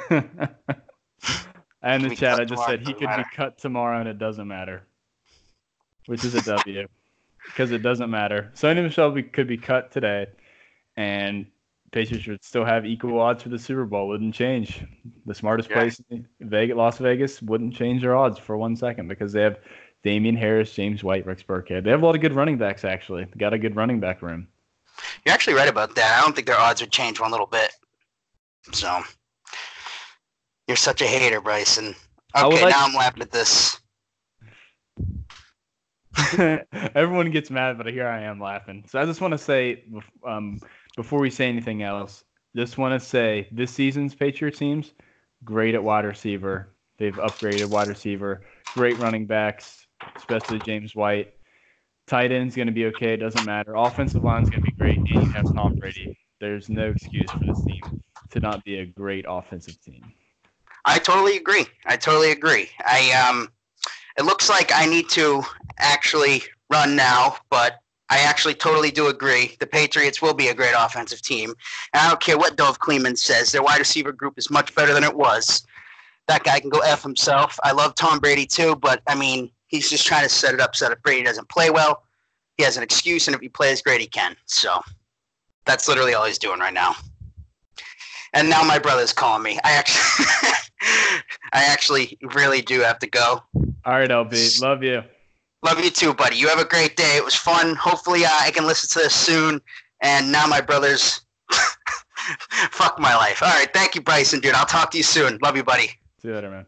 [1.82, 3.24] and in the chat, I just said he could matter.
[3.24, 4.84] be cut tomorrow, and it doesn't matter,
[6.06, 6.88] which is a W
[7.46, 8.52] because it doesn't matter.
[8.56, 10.28] Sony Michel could be cut today,
[10.96, 11.46] and
[11.92, 14.08] Patriots would still have equal odds for the Super Bowl.
[14.08, 14.86] Wouldn't change.
[15.26, 15.76] The smartest yeah.
[15.76, 19.60] place in Vegas, Las Vegas, wouldn't change their odds for one second because they have
[20.04, 21.84] Damien Harris, James White, Rex Burkhead.
[21.84, 23.26] They have a lot of good running backs actually.
[23.26, 24.48] They got a good running back room.
[25.26, 26.18] You're actually right about that.
[26.18, 27.72] I don't think their odds would change one little bit.
[28.72, 29.02] So
[30.72, 31.94] you're such a hater, Bryson.
[32.34, 33.78] Okay, like- now I'm laughing at this.
[36.96, 38.86] Everyone gets mad, but here I am laughing.
[38.88, 39.84] So I just want to say,
[40.26, 40.62] um,
[40.96, 42.24] before we say anything else,
[42.56, 44.94] just want to say this season's Patriot teams
[45.44, 46.74] great at wide receiver.
[47.00, 49.86] They've upgraded wide receiver, great running backs,
[50.16, 51.34] especially James White.
[52.08, 53.14] Tight end's going to be okay.
[53.14, 53.76] It doesn't matter.
[53.76, 54.98] Offensive line's going to be great.
[54.98, 56.18] And you have Tom Brady.
[56.40, 57.82] there's no excuse for this team
[58.30, 60.14] to not be a great offensive team.
[60.86, 61.66] I totally agree.
[61.86, 62.70] I totally agree.
[62.80, 63.52] I um,
[64.18, 65.44] it looks like I need to
[65.78, 67.80] actually run now, but
[68.10, 69.56] I actually totally do agree.
[69.60, 71.56] The Patriots will be a great offensive team.
[71.94, 73.52] And I don't care what Dov Kleiman says.
[73.52, 75.66] Their wide receiver group is much better than it was.
[76.28, 77.58] That guy can go F himself.
[77.64, 80.76] I love Tom Brady too, but I mean, he's just trying to set it up
[80.76, 82.04] so that Brady doesn't play well.
[82.58, 84.36] He has an excuse, and if he plays great, he can.
[84.46, 84.82] So
[85.66, 86.96] that's literally all he's doing right now.
[88.34, 89.58] And now my brother's calling me.
[89.64, 90.26] I actually,
[91.54, 93.42] I actually really do have to go.
[93.86, 94.62] All right, LB.
[94.62, 95.04] Love you.
[95.64, 96.38] Love you too, buddy.
[96.38, 97.18] You have a great day.
[97.18, 97.76] It was fun.
[97.76, 99.62] Hopefully, uh, I can listen to this soon.
[100.02, 101.22] And now my brother's
[102.72, 103.44] fuck my life.
[103.44, 104.56] All right, thank you, Bryson, dude.
[104.56, 105.38] I'll talk to you soon.
[105.44, 105.92] Love you, buddy.
[106.22, 106.66] See you later, man.